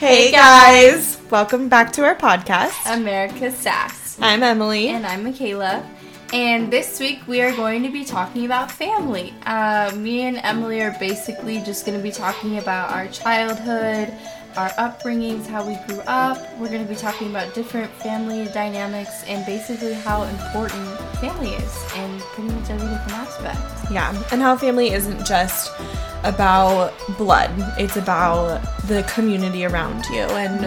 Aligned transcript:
Hey 0.00 0.30
guys, 0.32 1.20
welcome 1.30 1.68
back 1.68 1.92
to 1.92 2.04
our 2.04 2.14
podcast. 2.14 2.90
America's 2.90 3.54
Sass. 3.54 4.18
I'm 4.18 4.42
Emily. 4.42 4.88
And 4.88 5.04
I'm 5.04 5.22
Mikaela. 5.22 5.86
And 6.32 6.72
this 6.72 6.98
week 6.98 7.18
we 7.26 7.42
are 7.42 7.54
going 7.54 7.82
to 7.82 7.90
be 7.90 8.06
talking 8.06 8.46
about 8.46 8.72
family. 8.72 9.34
Uh, 9.44 9.94
me 9.94 10.22
and 10.22 10.38
Emily 10.38 10.80
are 10.80 10.96
basically 10.98 11.60
just 11.60 11.84
going 11.84 11.98
to 11.98 12.02
be 12.02 12.10
talking 12.10 12.56
about 12.56 12.90
our 12.92 13.08
childhood, 13.08 14.10
our 14.56 14.70
upbringings, 14.70 15.46
how 15.46 15.66
we 15.66 15.76
grew 15.86 16.00
up. 16.06 16.38
We're 16.58 16.68
going 16.68 16.82
to 16.82 16.88
be 16.88 16.96
talking 16.96 17.30
about 17.30 17.54
different 17.54 17.90
family 17.92 18.46
dynamics 18.52 19.24
and 19.26 19.44
basically 19.46 19.92
how 19.92 20.22
important 20.22 20.98
family 21.20 21.50
is 21.50 21.94
in 21.96 22.18
pretty 22.20 22.50
much 22.50 22.70
every 22.70 22.88
different 22.88 23.12
aspect. 23.12 23.90
Yeah, 23.90 24.10
and 24.32 24.40
how 24.40 24.56
family 24.56 24.90
isn't 24.90 25.24
just 25.26 25.72
about 26.24 26.92
blood, 27.16 27.50
it's 27.78 27.96
about 27.96 28.60
the 28.86 29.02
community 29.14 29.64
around 29.64 30.04
you. 30.06 30.22
And 30.22 30.64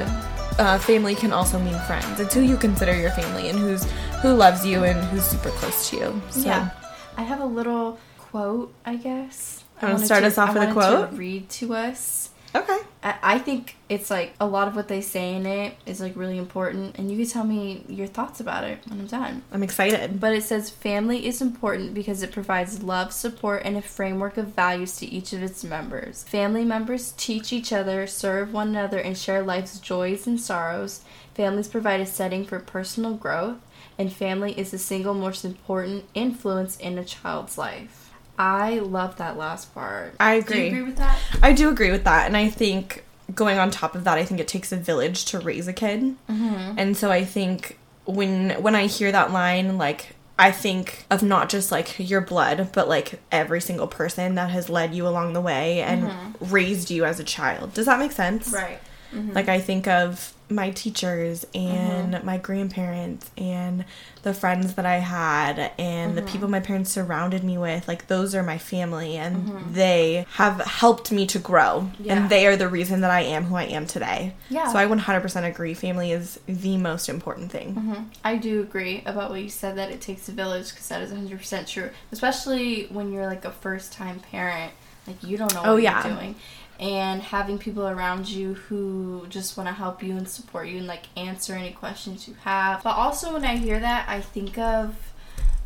uh, 0.59 0.77
family 0.79 1.15
can 1.15 1.31
also 1.33 1.59
mean 1.59 1.77
friends. 1.81 2.19
It's 2.19 2.33
who 2.33 2.41
you 2.41 2.57
consider 2.57 2.95
your 2.95 3.11
family 3.11 3.49
and 3.49 3.57
who's 3.57 3.83
who 4.21 4.33
loves 4.33 4.65
you 4.65 4.83
and 4.83 4.97
who's 5.07 5.23
super 5.25 5.49
close 5.49 5.89
to 5.89 5.97
you. 5.97 6.21
So. 6.29 6.47
Yeah. 6.47 6.69
I 7.17 7.23
have 7.23 7.41
a 7.41 7.45
little 7.45 7.99
quote, 8.17 8.73
I 8.85 8.95
guess. 8.95 9.63
I 9.81 9.87
want 9.87 9.99
to 9.99 10.05
start 10.05 10.23
us 10.23 10.37
off 10.37 10.53
with 10.53 10.69
a 10.69 10.71
quote? 10.71 11.11
To 11.11 11.15
read 11.15 11.49
to 11.49 11.73
us. 11.73 12.29
Okay. 12.55 12.79
I 13.01 13.15
I 13.23 13.39
think 13.39 13.77
it's 13.89 14.09
like 14.09 14.33
a 14.39 14.45
lot 14.45 14.67
of 14.67 14.75
what 14.75 14.87
they 14.87 15.01
say 15.01 15.35
in 15.35 15.45
it 15.45 15.75
is 15.85 15.99
like 15.99 16.15
really 16.15 16.37
important, 16.37 16.97
and 16.97 17.11
you 17.11 17.17
can 17.17 17.27
tell 17.27 17.43
me 17.43 17.83
your 17.87 18.07
thoughts 18.07 18.39
about 18.39 18.63
it 18.63 18.79
when 18.87 19.01
I'm 19.01 19.07
done. 19.07 19.43
I'm 19.51 19.63
excited. 19.63 20.19
But 20.19 20.33
it 20.33 20.43
says 20.43 20.69
family 20.69 21.25
is 21.25 21.41
important 21.41 21.93
because 21.93 22.21
it 22.21 22.31
provides 22.31 22.83
love, 22.83 23.11
support, 23.11 23.63
and 23.65 23.75
a 23.77 23.81
framework 23.81 24.37
of 24.37 24.47
values 24.47 24.97
to 24.97 25.05
each 25.05 25.33
of 25.33 25.41
its 25.41 25.63
members. 25.63 26.23
Family 26.23 26.63
members 26.63 27.13
teach 27.17 27.51
each 27.51 27.73
other, 27.73 28.07
serve 28.07 28.53
one 28.53 28.69
another, 28.69 28.99
and 28.99 29.17
share 29.17 29.41
life's 29.41 29.79
joys 29.79 30.27
and 30.27 30.39
sorrows. 30.39 31.01
Families 31.33 31.67
provide 31.67 32.01
a 32.01 32.05
setting 32.05 32.45
for 32.45 32.59
personal 32.59 33.15
growth, 33.15 33.57
and 33.97 34.13
family 34.13 34.57
is 34.57 34.71
the 34.71 34.77
single 34.77 35.13
most 35.15 35.43
important 35.43 36.05
influence 36.13 36.77
in 36.77 36.97
a 36.97 37.03
child's 37.03 37.57
life. 37.57 38.02
I 38.37 38.79
love 38.79 39.17
that 39.17 39.37
last 39.37 39.73
part. 39.73 40.15
I 40.19 40.39
Do 40.39 40.53
you 40.55 40.59
agree. 40.59 40.67
agree 40.67 40.81
with 40.83 40.97
that? 40.97 41.17
I 41.41 41.53
do 41.53 41.69
agree 41.69 41.91
with 41.91 42.03
that, 42.05 42.25
and 42.27 42.35
I 42.35 42.49
think 42.49 43.03
going 43.33 43.57
on 43.57 43.71
top 43.71 43.95
of 43.95 44.03
that, 44.05 44.17
I 44.17 44.25
think 44.25 44.39
it 44.39 44.47
takes 44.47 44.71
a 44.71 44.77
village 44.77 45.25
to 45.25 45.39
raise 45.39 45.67
a 45.67 45.73
kid, 45.73 46.15
Mm-hmm. 46.29 46.77
and 46.77 46.97
so 46.97 47.11
I 47.11 47.23
think 47.25 47.77
when 48.05 48.51
when 48.61 48.75
I 48.75 48.87
hear 48.87 49.11
that 49.11 49.31
line, 49.31 49.77
like 49.77 50.15
I 50.37 50.51
think 50.51 51.05
of 51.11 51.21
not 51.23 51.47
just 51.49 51.71
like 51.71 51.95
your 51.99 52.21
blood, 52.21 52.69
but 52.73 52.89
like 52.89 53.19
every 53.31 53.61
single 53.61 53.87
person 53.87 54.35
that 54.35 54.49
has 54.49 54.67
led 54.67 54.93
you 54.95 55.07
along 55.07 55.33
the 55.33 55.41
way 55.41 55.81
and 55.81 56.11
raised 56.41 56.89
you 56.89 57.05
as 57.05 57.19
a 57.19 57.23
child. 57.23 57.73
Does 57.75 57.85
that 57.85 57.99
make 57.99 58.11
sense? 58.11 58.51
Right. 58.51 58.79
Mm-hmm. 59.13 59.33
Like 59.33 59.49
I 59.49 59.59
think 59.59 59.87
of 59.87 60.33
my 60.49 60.69
teachers 60.71 61.45
and 61.53 62.13
mm-hmm. 62.13 62.25
my 62.25 62.37
grandparents 62.37 63.31
and 63.37 63.85
the 64.23 64.33
friends 64.33 64.75
that 64.75 64.85
I 64.85 64.97
had 64.97 65.71
and 65.77 66.15
the 66.17 66.21
people 66.21 66.41
mm-hmm. 66.41 66.51
my 66.51 66.59
parents 66.59 66.91
surrounded 66.91 67.43
me 67.43 67.57
with. 67.57 67.87
Like 67.87 68.07
those 68.07 68.35
are 68.35 68.43
my 68.43 68.57
family 68.57 69.17
and 69.17 69.73
they 69.73 70.25
have 70.33 70.61
helped 70.61 71.11
me 71.11 71.25
to 71.27 71.39
grow. 71.39 71.89
Yeah. 71.99 72.15
And 72.15 72.29
they 72.29 72.47
are 72.47 72.55
the 72.55 72.67
reason 72.67 73.01
that 73.01 73.11
I 73.11 73.21
am 73.21 73.45
who 73.45 73.55
I 73.55 73.63
am 73.63 73.85
today. 73.87 74.35
Yeah. 74.49 74.71
So 74.71 74.77
I 74.77 74.85
100% 74.85 75.43
agree. 75.47 75.73
Family 75.73 76.11
is 76.11 76.39
the 76.45 76.77
most 76.77 77.09
important 77.09 77.51
thing. 77.51 78.09
I 78.23 78.35
do 78.35 78.61
agree 78.61 79.03
about 79.05 79.31
what 79.31 79.41
you 79.41 79.49
said 79.49 79.77
that 79.77 79.91
it 79.91 80.01
takes 80.01 80.29
a 80.29 80.31
village 80.31 80.69
because 80.69 80.87
that 80.89 81.01
is 81.01 81.11
100% 81.11 81.67
true. 81.67 81.89
Especially 82.11 82.85
when 82.85 83.11
you're 83.11 83.25
like 83.25 83.45
a 83.45 83.51
first 83.51 83.93
time 83.93 84.19
parent, 84.19 84.71
like 85.07 85.21
you 85.23 85.37
don't 85.37 85.53
know 85.53 85.61
oh, 85.61 85.63
what 85.63 85.69
Oh, 85.69 85.75
you're 85.75 85.83
yeah. 85.83 86.15
doing. 86.15 86.35
And 86.79 87.21
having 87.21 87.57
people 87.59 87.87
around 87.87 88.27
you 88.27 88.55
who 88.55 89.25
just 89.29 89.55
want 89.57 89.69
to 89.69 89.73
help 89.73 90.01
you 90.03 90.17
and 90.17 90.27
support 90.27 90.67
you 90.67 90.79
and 90.79 90.87
like 90.87 91.03
answer 91.15 91.53
any 91.53 91.71
questions 91.71 92.27
you 92.27 92.35
have. 92.43 92.83
But 92.83 92.97
also, 92.97 93.31
when 93.33 93.45
I 93.45 93.55
hear 93.57 93.79
that, 93.79 94.09
I 94.09 94.19
think 94.21 94.57
of 94.57 94.95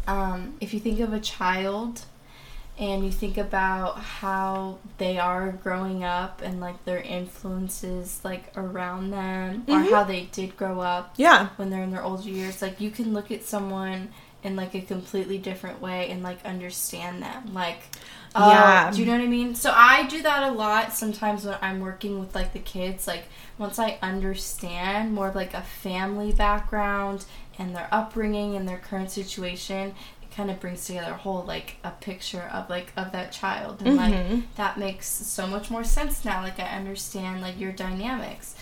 um, 0.07 0.55
if 0.61 0.73
you 0.73 0.79
think 0.79 0.99
of 0.99 1.13
a 1.13 1.19
child 1.19 2.01
and 2.79 3.03
you 3.03 3.11
think 3.11 3.37
about 3.37 3.97
how 3.97 4.77
they 4.99 5.17
are 5.17 5.51
growing 5.51 6.03
up 6.03 6.41
and 6.43 6.59
like 6.59 6.85
their 6.85 6.99
influences 7.01 8.19
like 8.23 8.55
around 8.55 9.09
them 9.11 9.63
or 9.67 9.79
Mhm. 9.79 9.89
how 9.91 10.03
they 10.03 10.25
did 10.31 10.55
grow 10.57 10.79
up 10.81 11.13
Yeah. 11.17 11.47
when 11.55 11.69
they're 11.71 11.81
in 11.83 11.91
their 11.91 12.03
older 12.03 12.29
years 12.29 12.61
like 12.61 12.79
you 12.79 12.91
can 12.91 13.13
look 13.13 13.31
at 13.31 13.43
someone 13.43 14.09
in 14.43 14.55
like 14.55 14.75
a 14.75 14.81
completely 14.81 15.39
different 15.39 15.81
way 15.81 16.09
and 16.11 16.21
like 16.21 16.45
understand 16.45 17.23
them 17.23 17.51
like 17.53 17.81
oh, 18.35 18.49
Yeah. 18.49 18.91
do 18.91 18.99
you 18.99 19.05
know 19.05 19.13
what 19.13 19.21
i 19.21 19.27
mean? 19.27 19.55
So 19.55 19.71
i 19.75 20.05
do 20.07 20.21
that 20.21 20.43
a 20.43 20.51
lot 20.51 20.93
sometimes 20.93 21.45
when 21.45 21.57
i'm 21.61 21.79
working 21.79 22.19
with 22.19 22.33
like 22.35 22.53
the 22.53 22.59
kids. 22.59 23.07
Like 23.07 23.25
once 23.57 23.79
i 23.79 23.97
understand 24.01 25.13
more 25.13 25.29
of 25.29 25.35
like 25.35 25.53
a 25.53 25.61
family 25.61 26.31
background 26.31 27.25
and 27.59 27.75
their 27.75 27.87
upbringing 27.91 28.55
and 28.55 28.67
their 28.67 28.77
current 28.77 29.09
situation 29.11 29.95
it 30.21 30.35
kind 30.35 30.51
of 30.51 30.59
brings 30.59 30.85
together 30.85 31.11
a 31.11 31.17
whole 31.17 31.43
like 31.43 31.77
a 31.83 31.89
picture 31.91 32.43
of 32.53 32.69
like 32.69 32.91
of 32.97 33.11
that 33.13 33.31
child. 33.31 33.81
And 33.83 33.95
like 33.97 34.13
Mhm. 34.13 34.43
that 34.55 34.77
makes 34.77 35.07
so 35.07 35.47
much 35.47 35.69
more 35.71 35.83
sense 35.83 36.23
now. 36.25 36.41
Like 36.43 36.59
i 36.59 36.63
understand 36.77 37.41
like 37.41 37.59
your 37.59 37.71
dynamics. 37.71 38.55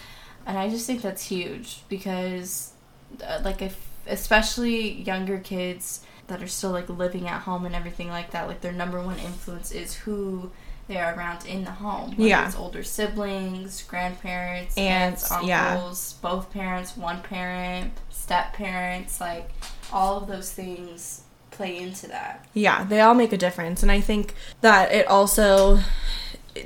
And 0.46 0.58
i 0.58 0.70
just 0.70 0.86
think 0.88 1.02
that's 1.02 1.24
huge 1.24 1.82
because 1.90 2.72
uh, 3.24 3.40
like 3.44 3.62
if 3.62 3.76
especially 4.08 5.02
younger 5.02 5.40
kids 5.40 6.02
that 6.28 6.41
are 6.41 6.47
still 6.47 6.72
like 6.72 6.90
living 6.90 7.28
at 7.28 7.41
home 7.41 7.66
and 7.66 7.75
everything 7.75 8.09
like 8.09 8.31
that 8.31 8.47
like 8.47 8.62
their 8.62 8.72
number 8.72 9.02
one 9.02 9.19
influence 9.19 9.72
is 9.72 9.94
who 9.96 10.52
they 10.88 10.97
are 10.97 11.16
around 11.16 11.46
in 11.46 11.63
the 11.63 11.72
home 11.72 12.09
whether 12.12 12.24
Yeah. 12.30 12.46
it's 12.47 12.56
older 12.56 12.84
siblings 12.84 13.84
grandparents 13.84 14.78
Aunts, 14.78 15.31
aunts 15.31 15.47
yeah. 15.47 15.74
uncles 15.75 16.14
both 16.22 16.52
parents 16.52 16.96
one 16.97 17.22
parent 17.22 17.94
step 18.09 18.53
parents 18.53 19.19
like 19.22 19.50
all 19.94 20.18
of 20.18 20.28
those 20.28 20.52
things 20.52 21.22
play 21.52 21.78
into 21.78 22.08
that 22.08 22.46
Yeah, 22.53 22.84
they 22.84 23.00
all 23.00 23.14
make 23.14 23.31
a 23.31 23.38
difference. 23.38 23.81
And 23.81 23.90
I 23.91 24.02
think 24.02 24.34
that 24.62 24.91
it 24.91 25.08
also 25.08 25.80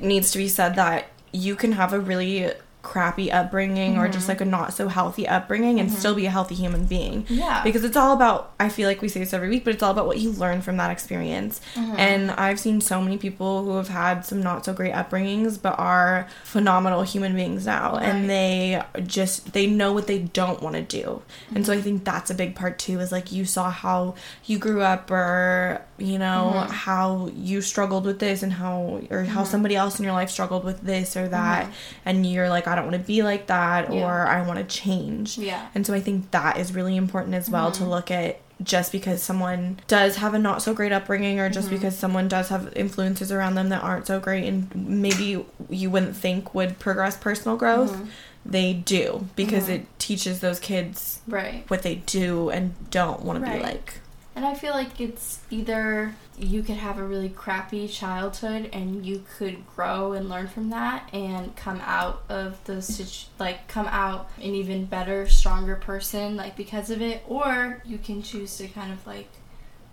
needs 0.02 0.32
to 0.32 0.38
be 0.38 0.48
said 0.48 0.74
that 0.74 1.06
you 1.32 1.54
can 1.54 1.72
have 1.72 1.92
a 1.92 2.00
really 2.00 2.50
crappy 2.82 3.30
upbringing 3.30 3.98
or 3.98 4.06
just 4.06 4.20
mm-hmm. 4.20 4.30
like 4.30 4.40
a 4.40 4.44
not 4.44 4.72
so 4.72 4.88
healthy 4.88 5.28
upbringing 5.28 5.78
and 5.78 5.90
mm-hmm. 5.90 5.98
still 5.98 6.14
be 6.14 6.26
a 6.26 6.30
healthy 6.30 6.54
human 6.54 6.86
being. 6.86 7.26
yeah 7.28 7.62
Because 7.62 7.84
it's 7.84 7.96
all 7.96 8.14
about, 8.14 8.52
I 8.58 8.70
feel 8.70 8.88
like 8.88 9.02
we 9.02 9.08
say 9.08 9.20
this 9.20 9.34
every 9.34 9.50
week, 9.50 9.64
but 9.64 9.74
it's 9.74 9.82
all 9.82 9.90
about 9.90 10.06
what 10.06 10.18
you 10.18 10.32
learn 10.32 10.62
from 10.62 10.78
that 10.78 10.90
experience. 10.90 11.60
Mm-hmm. 11.74 11.98
And 11.98 12.30
I've 12.30 12.58
seen 12.58 12.80
so 12.80 13.02
many 13.02 13.18
people 13.18 13.64
who 13.64 13.76
have 13.76 13.88
had 13.88 14.24
some 14.24 14.42
not 14.42 14.64
so 14.64 14.72
great 14.72 14.94
upbringings, 14.94 15.60
but 15.60 15.78
are 15.78 16.26
phenomenal 16.42 17.02
human 17.02 17.34
beings 17.34 17.66
now. 17.66 17.92
Right. 17.92 18.04
And 18.04 18.30
they 18.30 18.82
just, 19.06 19.52
they 19.52 19.66
know 19.66 19.92
what 19.92 20.06
they 20.06 20.20
don't 20.20 20.62
want 20.62 20.76
to 20.76 20.82
do. 20.82 21.22
And 21.54 21.66
so 21.66 21.74
I 21.74 21.82
think 21.82 22.04
that's 22.04 22.30
a 22.30 22.34
big 22.34 22.54
part 22.54 22.78
too, 22.78 22.98
is 23.00 23.12
like 23.12 23.30
you 23.30 23.44
saw 23.44 23.70
how 23.70 24.14
you 24.46 24.58
grew 24.58 24.80
up 24.80 25.10
or, 25.10 25.82
you 25.98 26.18
know, 26.18 26.66
how 26.70 27.28
you 27.34 27.60
struggled 27.60 28.06
with 28.06 28.20
this 28.20 28.42
and 28.42 28.54
how, 28.54 29.02
or 29.10 29.24
how 29.24 29.44
somebody 29.44 29.76
else 29.76 29.98
in 29.98 30.04
your 30.04 30.14
life 30.14 30.30
struggled 30.30 30.64
with 30.64 30.80
this 30.80 31.16
or 31.16 31.28
that. 31.28 31.70
And 32.06 32.24
you're 32.24 32.48
like, 32.48 32.69
I 32.70 32.74
don't 32.74 32.84
want 32.84 32.96
to 32.96 33.06
be 33.06 33.22
like 33.22 33.46
that 33.48 33.92
Yeah. 33.92 34.04
or 34.04 34.26
I 34.26 34.46
want 34.46 34.58
to 34.58 34.64
change. 34.64 35.38
yeah 35.38 35.68
And 35.74 35.86
so 35.86 35.94
I 35.94 36.00
think 36.00 36.30
that 36.30 36.58
is 36.58 36.74
really 36.74 36.96
important 36.96 37.34
as 37.34 37.50
well 37.50 37.70
to 37.72 37.82
mm-hmm. 37.82 37.90
look 37.90 38.10
at 38.10 38.40
just 38.62 38.92
because 38.92 39.22
someone 39.22 39.80
does 39.88 40.16
have 40.16 40.34
a 40.34 40.38
not 40.38 40.62
so 40.62 40.74
great 40.74 40.92
upbringing 40.92 41.40
or 41.40 41.48
just 41.48 41.68
mm-hmm. 41.68 41.76
because 41.76 41.96
someone 41.96 42.28
does 42.28 42.48
have 42.48 42.72
influences 42.76 43.32
around 43.32 43.54
them 43.54 43.70
that 43.70 43.82
aren't 43.82 44.06
so 44.06 44.20
great 44.20 44.44
and 44.46 44.74
maybe 44.74 45.44
you 45.70 45.90
wouldn't 45.90 46.16
think 46.16 46.54
would 46.54 46.78
progress 46.78 47.16
personal 47.16 47.56
growth, 47.56 47.92
mm-hmm. 47.92 48.08
they 48.44 48.74
do 48.74 49.26
because 49.34 49.68
it 49.68 49.86
teaches 49.98 50.40
those 50.40 50.60
kids 50.60 51.20
right 51.26 51.64
what 51.68 51.82
they 51.82 51.96
do 51.96 52.50
and 52.50 52.74
don't 52.90 53.22
want 53.22 53.42
to 53.44 53.50
be 53.50 53.58
like. 53.60 53.94
And 54.40 54.48
I 54.48 54.54
feel 54.54 54.72
like 54.72 55.02
it's 55.02 55.40
either 55.50 56.14
you 56.38 56.62
could 56.62 56.76
have 56.76 56.96
a 56.96 57.04
really 57.04 57.28
crappy 57.28 57.86
childhood 57.86 58.70
and 58.72 59.04
you 59.04 59.22
could 59.36 59.66
grow 59.66 60.14
and 60.14 60.30
learn 60.30 60.48
from 60.48 60.70
that 60.70 61.10
and 61.12 61.54
come 61.56 61.78
out 61.84 62.22
of 62.30 62.58
the 62.64 62.80
situ- 62.80 63.28
like 63.38 63.68
come 63.68 63.86
out 63.88 64.30
an 64.38 64.54
even 64.54 64.86
better, 64.86 65.28
stronger 65.28 65.76
person 65.76 66.36
like 66.36 66.56
because 66.56 66.88
of 66.88 67.02
it, 67.02 67.22
or 67.28 67.82
you 67.84 67.98
can 67.98 68.22
choose 68.22 68.56
to 68.56 68.68
kind 68.68 68.90
of 68.90 69.06
like 69.06 69.28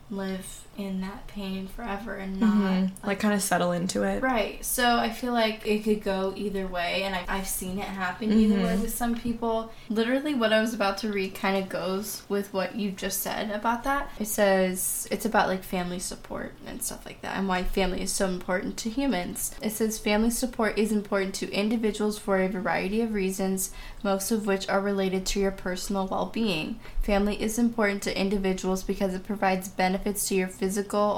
live 0.10 0.66
in 0.78 1.02
that 1.02 1.28
pain 1.28 1.68
forever 1.68 2.16
and 2.16 2.40
not 2.40 2.54
Mhm. 2.54 2.92
Like 3.04 3.20
kind 3.20 3.34
of 3.34 3.42
settle 3.42 3.72
into 3.72 4.04
it. 4.04 4.22
Right. 4.22 4.64
So 4.64 4.98
I 4.98 5.10
feel 5.10 5.34
like 5.34 5.66
it 5.66 5.84
could 5.84 6.04
go 6.04 6.34
either 6.36 6.68
way, 6.68 7.04
and 7.04 7.16
I, 7.16 7.26
I've 7.28 7.48
seen 7.48 7.80
it 7.80 7.86
happen 7.86 8.32
either 8.32 8.56
way 8.56 8.78
with 8.78 8.96
some 8.96 9.16
people. 9.16 9.72
Literally, 9.90 10.36
what 10.36 10.54
I 10.54 10.62
was 10.62 10.74
about 10.74 11.00
to 11.00 11.12
read 11.12 11.34
kind 11.36 11.58
of 11.58 11.68
goes 11.70 12.22
with 12.30 12.54
what 12.54 12.76
you 12.76 12.92
just 12.92 13.22
said 13.22 13.50
about 13.52 13.84
that. 13.84 14.10
It 14.20 14.28
says 14.28 15.08
it's 15.12 15.26
about 15.26 15.48
like 15.48 15.64
family 15.64 16.00
support 16.00 16.54
and 16.66 16.82
stuff 16.82 17.06
like 17.06 17.22
that, 17.22 17.38
and 17.38 17.48
why 17.48 17.64
family 17.64 18.02
is 18.02 18.12
so 18.14 18.28
important 18.28 18.78
to 18.78 18.90
humans. 18.90 19.54
It 19.62 19.72
says 19.72 19.98
family 19.98 20.30
support 20.30 20.78
is 20.78 20.92
important 20.92 21.34
to 21.36 21.52
individuals 21.52 22.20
for 22.20 22.40
a 22.40 22.48
variety 22.48 23.02
of 23.02 23.14
reasons, 23.14 23.72
most 24.04 24.32
of 24.32 24.46
which 24.46 24.70
are 24.70 24.82
related 24.82 25.26
to 25.28 25.40
your 25.40 25.52
personal 25.52 26.08
well 26.08 26.28
being. 26.28 26.80
Family 27.02 27.42
is 27.42 27.58
important 27.58 28.04
to 28.04 28.20
individuals 28.20 28.84
because 28.84 29.14
it 29.14 29.24
provides 29.26 29.68
benefits 29.68 29.88
benefits 29.88 30.28
to 30.28 30.36
your 30.36 30.48
physical, 30.50 30.67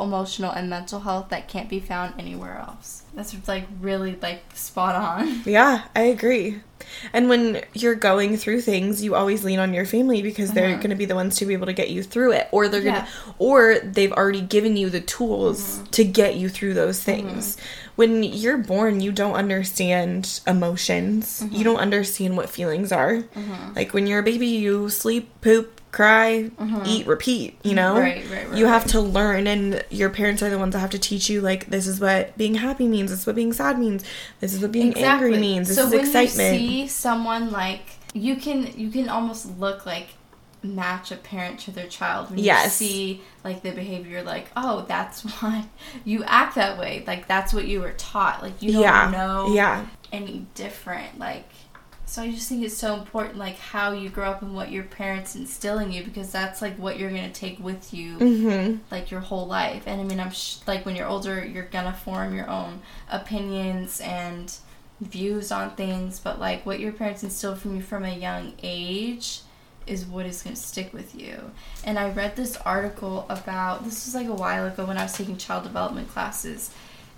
emotional, 0.03 0.51
and 0.51 0.69
mental 0.69 0.99
health 0.99 1.29
that 1.29 1.47
can't 1.47 1.69
be 1.69 1.79
found 1.79 2.13
anywhere 2.19 2.57
else. 2.59 3.03
That's 3.13 3.35
like 3.47 3.65
really 3.79 4.15
like 4.21 4.43
spot 4.55 4.95
on. 4.95 5.41
Yeah, 5.45 5.85
I 5.95 6.01
agree. 6.01 6.61
And 7.13 7.29
when 7.29 7.63
you're 7.73 7.95
going 7.95 8.37
through 8.37 8.61
things, 8.61 9.03
you 9.03 9.15
always 9.15 9.43
lean 9.43 9.59
on 9.59 9.73
your 9.73 9.85
family 9.85 10.21
because 10.21 10.51
they're 10.51 10.69
uh-huh. 10.69 10.77
going 10.77 10.89
to 10.89 10.95
be 10.95 11.05
the 11.05 11.15
ones 11.15 11.35
to 11.37 11.45
be 11.45 11.53
able 11.53 11.65
to 11.65 11.73
get 11.73 11.89
you 11.89 12.03
through 12.03 12.33
it 12.33 12.47
or 12.51 12.67
they're 12.67 12.81
going 12.81 12.95
to 12.95 13.07
or 13.37 13.79
they've 13.79 14.11
already 14.11 14.41
given 14.41 14.77
you 14.77 14.89
the 14.89 15.01
tools 15.01 15.61
mm-hmm. 15.61 15.85
to 15.85 16.03
get 16.03 16.35
you 16.35 16.49
through 16.49 16.73
those 16.73 16.99
mm-hmm. 16.99 17.27
things. 17.27 17.57
When 17.95 18.23
you're 18.23 18.57
born, 18.57 19.01
you 19.01 19.11
don't 19.11 19.33
understand 19.33 20.39
emotions. 20.47 21.41
You 21.41 21.49
mm-hmm. 21.49 21.63
don't 21.63 21.79
understand 21.79 22.37
what 22.37 22.49
feelings 22.49 22.91
are. 22.91 23.23
Like 23.75 23.93
when 23.93 24.07
you're 24.07 24.19
a 24.19 24.23
baby, 24.23 24.47
you 24.47 24.89
sleep, 24.89 25.29
poop, 25.41 25.78
cry, 25.91 26.51
mm-hmm. 26.56 26.83
eat, 26.86 27.07
repeat, 27.07 27.57
you 27.63 27.74
know? 27.74 27.97
Right, 28.00 28.24
right, 28.30 28.47
right, 28.50 28.57
You 28.57 28.68
have 28.68 28.83
right. 28.83 28.91
to 28.91 29.01
learn 29.01 29.47
and 29.47 29.83
your 29.89 30.09
parents 30.09 30.44
are 30.44 30.50
the 30.50 30.59
ones 30.59 30.74
that 30.74 30.80
have 30.80 30.91
to 30.91 31.00
teach 31.00 31.30
you 31.30 31.41
like 31.41 31.68
this 31.68 31.88
is 31.88 32.00
what 32.00 32.38
being 32.38 32.56
happy 32.56 32.88
means, 32.88 33.09
this 33.12 33.21
is 33.21 33.27
what 33.27 33.36
being 33.36 33.53
sad 33.53 33.80
means, 33.80 34.03
this 34.39 34.53
is 34.53 34.62
what 34.62 34.71
being 34.71 34.95
angry 34.97 35.38
means, 35.38 35.68
this 35.68 35.77
so 35.77 35.86
is 35.86 35.91
when 35.91 36.01
excitement. 36.01 36.62
you 36.62 36.68
see 36.69 36.88
someone 36.88 37.51
like 37.51 37.81
you 38.13 38.36
can 38.36 38.71
you 38.77 38.89
can 38.89 39.09
almost 39.09 39.59
look 39.59 39.86
like 39.86 40.07
match 40.62 41.12
a 41.12 41.15
parent 41.15 41.59
to 41.62 41.71
their 41.71 41.88
child 41.88 42.30
when 42.30 42.39
Yes. 42.39 42.81
you 42.81 42.88
see 42.88 43.21
like 43.44 43.62
the 43.62 43.71
behavior 43.71 44.21
like 44.24 44.47
oh 44.57 44.83
that's 44.88 45.21
why 45.42 45.65
you 46.03 46.24
act 46.25 46.56
that 46.56 46.77
way 46.77 47.03
like 47.07 47.27
that's 47.27 47.53
what 47.53 47.65
you 47.65 47.80
were 47.81 47.94
taught 47.94 48.42
like 48.44 48.62
you 48.62 48.74
don't 48.74 48.81
yeah. 48.81 49.09
know 49.09 49.53
Yeah. 49.53 49.85
any 50.12 50.45
different 50.56 51.18
like 51.18 51.47
so 52.09 52.23
i 52.23 52.31
just 52.31 52.50
think 52.50 52.63
it's 52.63 52.75
so 52.77 52.95
important 52.95 53.38
like 53.38 53.57
how 53.57 53.91
you 53.91 54.09
grow 54.09 54.29
up 54.31 54.41
and 54.41 54.56
what 54.56 54.71
your 54.71 54.83
parents 54.83 55.35
instill 55.35 55.77
in 55.79 55.91
you 55.91 56.03
because 56.03 56.31
that's 56.31 56.61
like 56.61 56.75
what 56.77 56.97
you're 56.97 57.11
gonna 57.11 57.29
take 57.31 57.59
with 57.59 57.94
you 57.94 58.17
Mhm. 58.17 58.79
like 58.91 59.11
your 59.11 59.19
whole 59.21 59.45
life. 59.45 59.83
And 59.85 60.01
I 60.01 60.03
mean, 60.03 60.19
I'm 60.19 60.31
sh- 60.31 60.57
like 60.65 60.85
when 60.85 60.95
you're 60.95 61.07
older, 61.07 61.45
you're 61.45 61.65
gonna 61.65 61.94
form 61.94 62.33
your 62.35 62.50
own 62.50 62.81
opinions 63.11 64.01
and 64.01 64.51
views 65.01 65.51
on 65.51 65.71
things. 65.75 66.19
But 66.19 66.39
like 66.39 66.65
what 66.65 66.79
your 66.79 66.91
parents 66.94 67.23
instill 67.23 67.56
from 67.56 67.75
you 67.75 67.81
from 67.81 68.03
a 68.03 68.13
young 68.15 68.53
age 68.63 69.41
is 69.85 70.06
what 70.06 70.25
is 70.25 70.41
gonna 70.44 70.56
stick 70.56 70.91
with 70.94 71.13
you. 71.15 71.51
And 71.83 71.97
I 72.00 72.09
read 72.09 72.35
this 72.35 72.57
article 72.57 73.25
about 73.29 73.83
this 73.85 74.06
was 74.06 74.15
like 74.15 74.27
a 74.27 74.33
while 74.33 74.65
ago 74.67 74.85
when 74.85 74.97
I 74.97 75.03
was 75.03 75.13
taking 75.13 75.38
child 75.38 75.63
development 75.63 76.09
classes, 76.09 76.71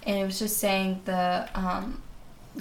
and 0.05 0.17
it 0.17 0.25
was 0.25 0.37
just 0.39 0.57
saying 0.57 1.01
the 1.05 1.47
um, 1.55 2.01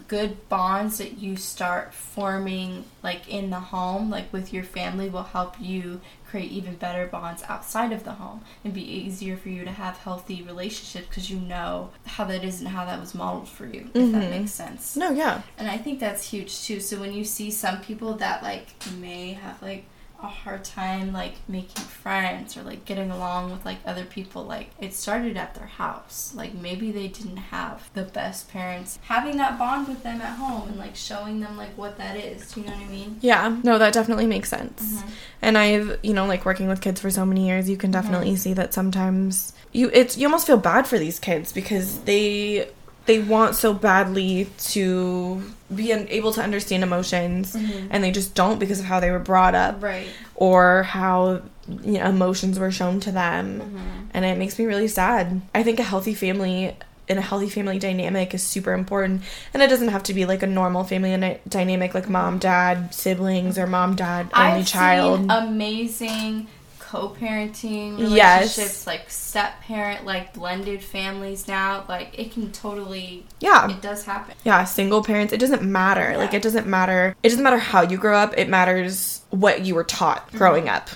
good 0.06 0.48
bonds 0.48 0.98
that 0.98 1.18
you 1.18 1.36
start 1.36 1.92
forming 1.92 2.84
like 3.02 3.28
in 3.28 3.50
the 3.50 3.58
home 3.58 4.08
like 4.08 4.32
with 4.32 4.52
your 4.52 4.62
family 4.62 5.08
will 5.08 5.24
help 5.24 5.56
you 5.60 6.00
create 6.28 6.50
even 6.52 6.76
better 6.76 7.06
bonds 7.08 7.42
outside 7.48 7.90
of 7.92 8.04
the 8.04 8.12
home 8.12 8.40
and 8.64 8.72
be 8.72 8.82
easier 8.82 9.36
for 9.36 9.48
you 9.48 9.64
to 9.64 9.70
have 9.72 9.96
healthy 9.98 10.42
relationships 10.42 11.08
because 11.08 11.28
you 11.28 11.40
know 11.40 11.90
how 12.06 12.22
that 12.24 12.44
is 12.44 12.60
and 12.60 12.68
how 12.68 12.84
that 12.84 13.00
was 13.00 13.16
modeled 13.16 13.48
for 13.48 13.66
you 13.66 13.80
if 13.92 14.12
that 14.12 14.22
Mhm. 14.22 14.30
makes 14.30 14.52
sense 14.52 14.94
No, 14.96 15.10
yeah. 15.10 15.42
and 15.58 15.68
i 15.68 15.76
think 15.76 15.98
that's 15.98 16.28
huge 16.30 16.62
too 16.62 16.78
so 16.78 17.00
when 17.00 17.12
you 17.12 17.24
see 17.24 17.50
some 17.50 17.80
people 17.80 18.14
that 18.14 18.44
like 18.44 18.68
may 19.00 19.32
have 19.32 19.60
like 19.60 19.84
a 20.22 20.26
hard 20.26 20.62
time 20.64 21.12
like 21.12 21.34
making 21.48 21.82
friends 21.84 22.56
or 22.56 22.62
like 22.62 22.84
getting 22.84 23.10
along 23.10 23.50
with 23.50 23.64
like 23.64 23.78
other 23.86 24.04
people 24.04 24.44
like 24.44 24.68
it 24.78 24.92
started 24.92 25.36
at 25.36 25.54
their 25.54 25.66
house 25.66 26.32
like 26.36 26.52
maybe 26.54 26.90
they 26.92 27.08
didn't 27.08 27.38
have 27.38 27.88
the 27.94 28.02
best 28.02 28.50
parents 28.50 28.98
having 29.02 29.36
that 29.38 29.58
bond 29.58 29.88
with 29.88 30.02
them 30.02 30.20
at 30.20 30.36
home 30.36 30.68
and 30.68 30.78
like 30.78 30.94
showing 30.94 31.40
them 31.40 31.56
like 31.56 31.76
what 31.78 31.96
that 31.96 32.16
is 32.16 32.52
do 32.52 32.60
you 32.60 32.66
know 32.66 32.72
what 32.72 32.82
i 32.86 32.88
mean 32.90 33.16
Yeah. 33.20 33.56
No, 33.62 33.78
that 33.78 33.92
definitely 33.92 34.26
makes 34.26 34.48
sense. 34.48 34.82
Mhm. 35.02 35.10
And 35.42 35.58
I've, 35.58 35.98
you 36.02 36.12
know, 36.14 36.26
like 36.26 36.44
working 36.44 36.68
with 36.68 36.80
kids 36.80 37.00
for 37.00 37.10
so 37.10 37.24
many 37.26 37.46
years, 37.46 37.68
you 37.68 37.76
can 37.76 37.90
Mm-hmm. 37.90 38.00
definitely 38.00 38.36
see 38.36 38.52
that 38.54 38.72
sometimes 38.74 39.52
you 39.72 39.90
it's 39.92 40.16
you 40.18 40.26
almost 40.26 40.46
feel 40.46 40.56
bad 40.56 40.86
for 40.86 40.98
these 40.98 41.18
kids 41.18 41.52
because 41.52 42.00
they 42.00 42.68
they 43.10 43.18
want 43.18 43.56
so 43.56 43.74
badly 43.74 44.46
to 44.58 45.42
be 45.74 45.90
able 45.90 46.32
to 46.32 46.40
understand 46.42 46.82
emotions 46.84 47.54
Mhm. 47.56 47.88
and 47.90 48.04
they 48.04 48.10
just 48.12 48.34
don't 48.34 48.58
because 48.60 48.78
of 48.78 48.86
how 48.86 49.00
they 49.00 49.10
were 49.10 49.18
brought 49.32 49.54
up 49.56 49.82
right 49.82 50.06
or 50.36 50.84
how 50.84 51.40
you 51.84 51.98
know, 51.98 52.04
emotions 52.06 52.58
were 52.58 52.70
shown 52.72 52.98
to 53.00 53.12
them. 53.12 53.46
Mhm. 53.60 53.80
and 54.14 54.24
it 54.24 54.36
makes 54.38 54.58
me 54.58 54.64
really 54.64 54.88
sad. 54.88 55.40
I 55.54 55.62
think 55.62 55.78
a 55.78 55.84
healthy 55.84 56.14
family 56.14 56.74
and 57.08 57.18
a 57.18 57.22
healthy 57.22 57.48
family 57.48 57.78
dynamic 57.78 58.34
is 58.34 58.42
super 58.42 58.72
important, 58.72 59.22
and 59.52 59.62
it 59.64 59.68
doesn't 59.70 59.88
have 59.96 60.02
to 60.04 60.14
be 60.14 60.24
like 60.26 60.42
a 60.42 60.46
normal 60.48 60.82
family 60.84 61.10
dyna- 61.10 61.38
dynamic, 61.48 61.94
like 61.94 62.08
mom, 62.08 62.38
dad, 62.38 62.92
siblings, 62.94 63.58
or 63.58 63.66
mom, 63.66 63.94
dad, 63.96 64.26
only 64.34 64.60
I've 64.60 64.66
child. 64.66 65.20
seen 65.20 65.30
amazing 65.30 66.46
co-parenting 66.90 67.98
Yes. 67.98 68.56
relationships 68.56 68.86
like 68.86 69.08
step 69.10 69.60
parent 69.62 70.04
like 70.04 70.34
blended 70.34 70.82
families 70.82 71.46
now 71.46 71.84
like 71.88 72.18
it 72.18 72.32
can 72.32 72.50
totally 72.52 73.24
yeah, 73.40 73.70
it 73.70 73.80
does 73.80 74.04
happen 74.04 74.34
yeah, 74.44 74.64
single 74.64 75.02
parents. 75.02 75.32
It 75.32 75.38
doesn't 75.40 75.62
matter. 75.62 76.16
Like 76.16 76.34
it 76.34 76.42
doesn't 76.42 76.66
matter. 76.66 77.14
It 77.22 77.28
doesn't 77.28 77.42
matter 77.44 77.58
how 77.58 77.82
you 77.82 77.96
grow 77.98 78.16
up. 78.16 78.34
It 78.36 78.48
matters 78.48 79.22
what 79.30 79.64
you 79.66 79.74
were 79.74 79.84
taught 79.84 80.30
growing 80.32 80.64
Mm-hmm. 80.64 80.74
up, 80.74 80.90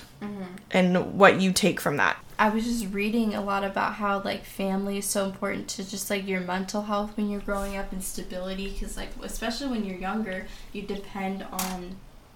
and 0.71 1.17
what 1.17 1.39
you 1.41 1.51
take 1.53 1.79
from 1.79 1.97
that. 1.97 2.17
I 2.37 2.49
was 2.49 2.65
just 2.65 2.93
reading 2.93 3.33
a 3.33 3.41
lot 3.41 3.63
about 3.63 3.93
how 3.93 4.21
like 4.21 4.43
family 4.43 4.97
is 4.97 5.05
so 5.05 5.25
important 5.25 5.67
to 5.69 5.89
just 5.89 6.09
like 6.09 6.27
your 6.27 6.41
mental 6.41 6.81
health 6.81 7.15
when 7.15 7.29
you're 7.29 7.39
growing 7.41 7.77
up 7.77 7.91
and 7.93 8.03
stability 8.03 8.69
because 8.71 8.97
like 8.97 9.09
especially 9.23 9.67
when 9.69 9.85
you're 9.85 9.97
younger 9.97 10.47
you 10.73 10.81
depend 10.81 11.43
on 11.43 11.95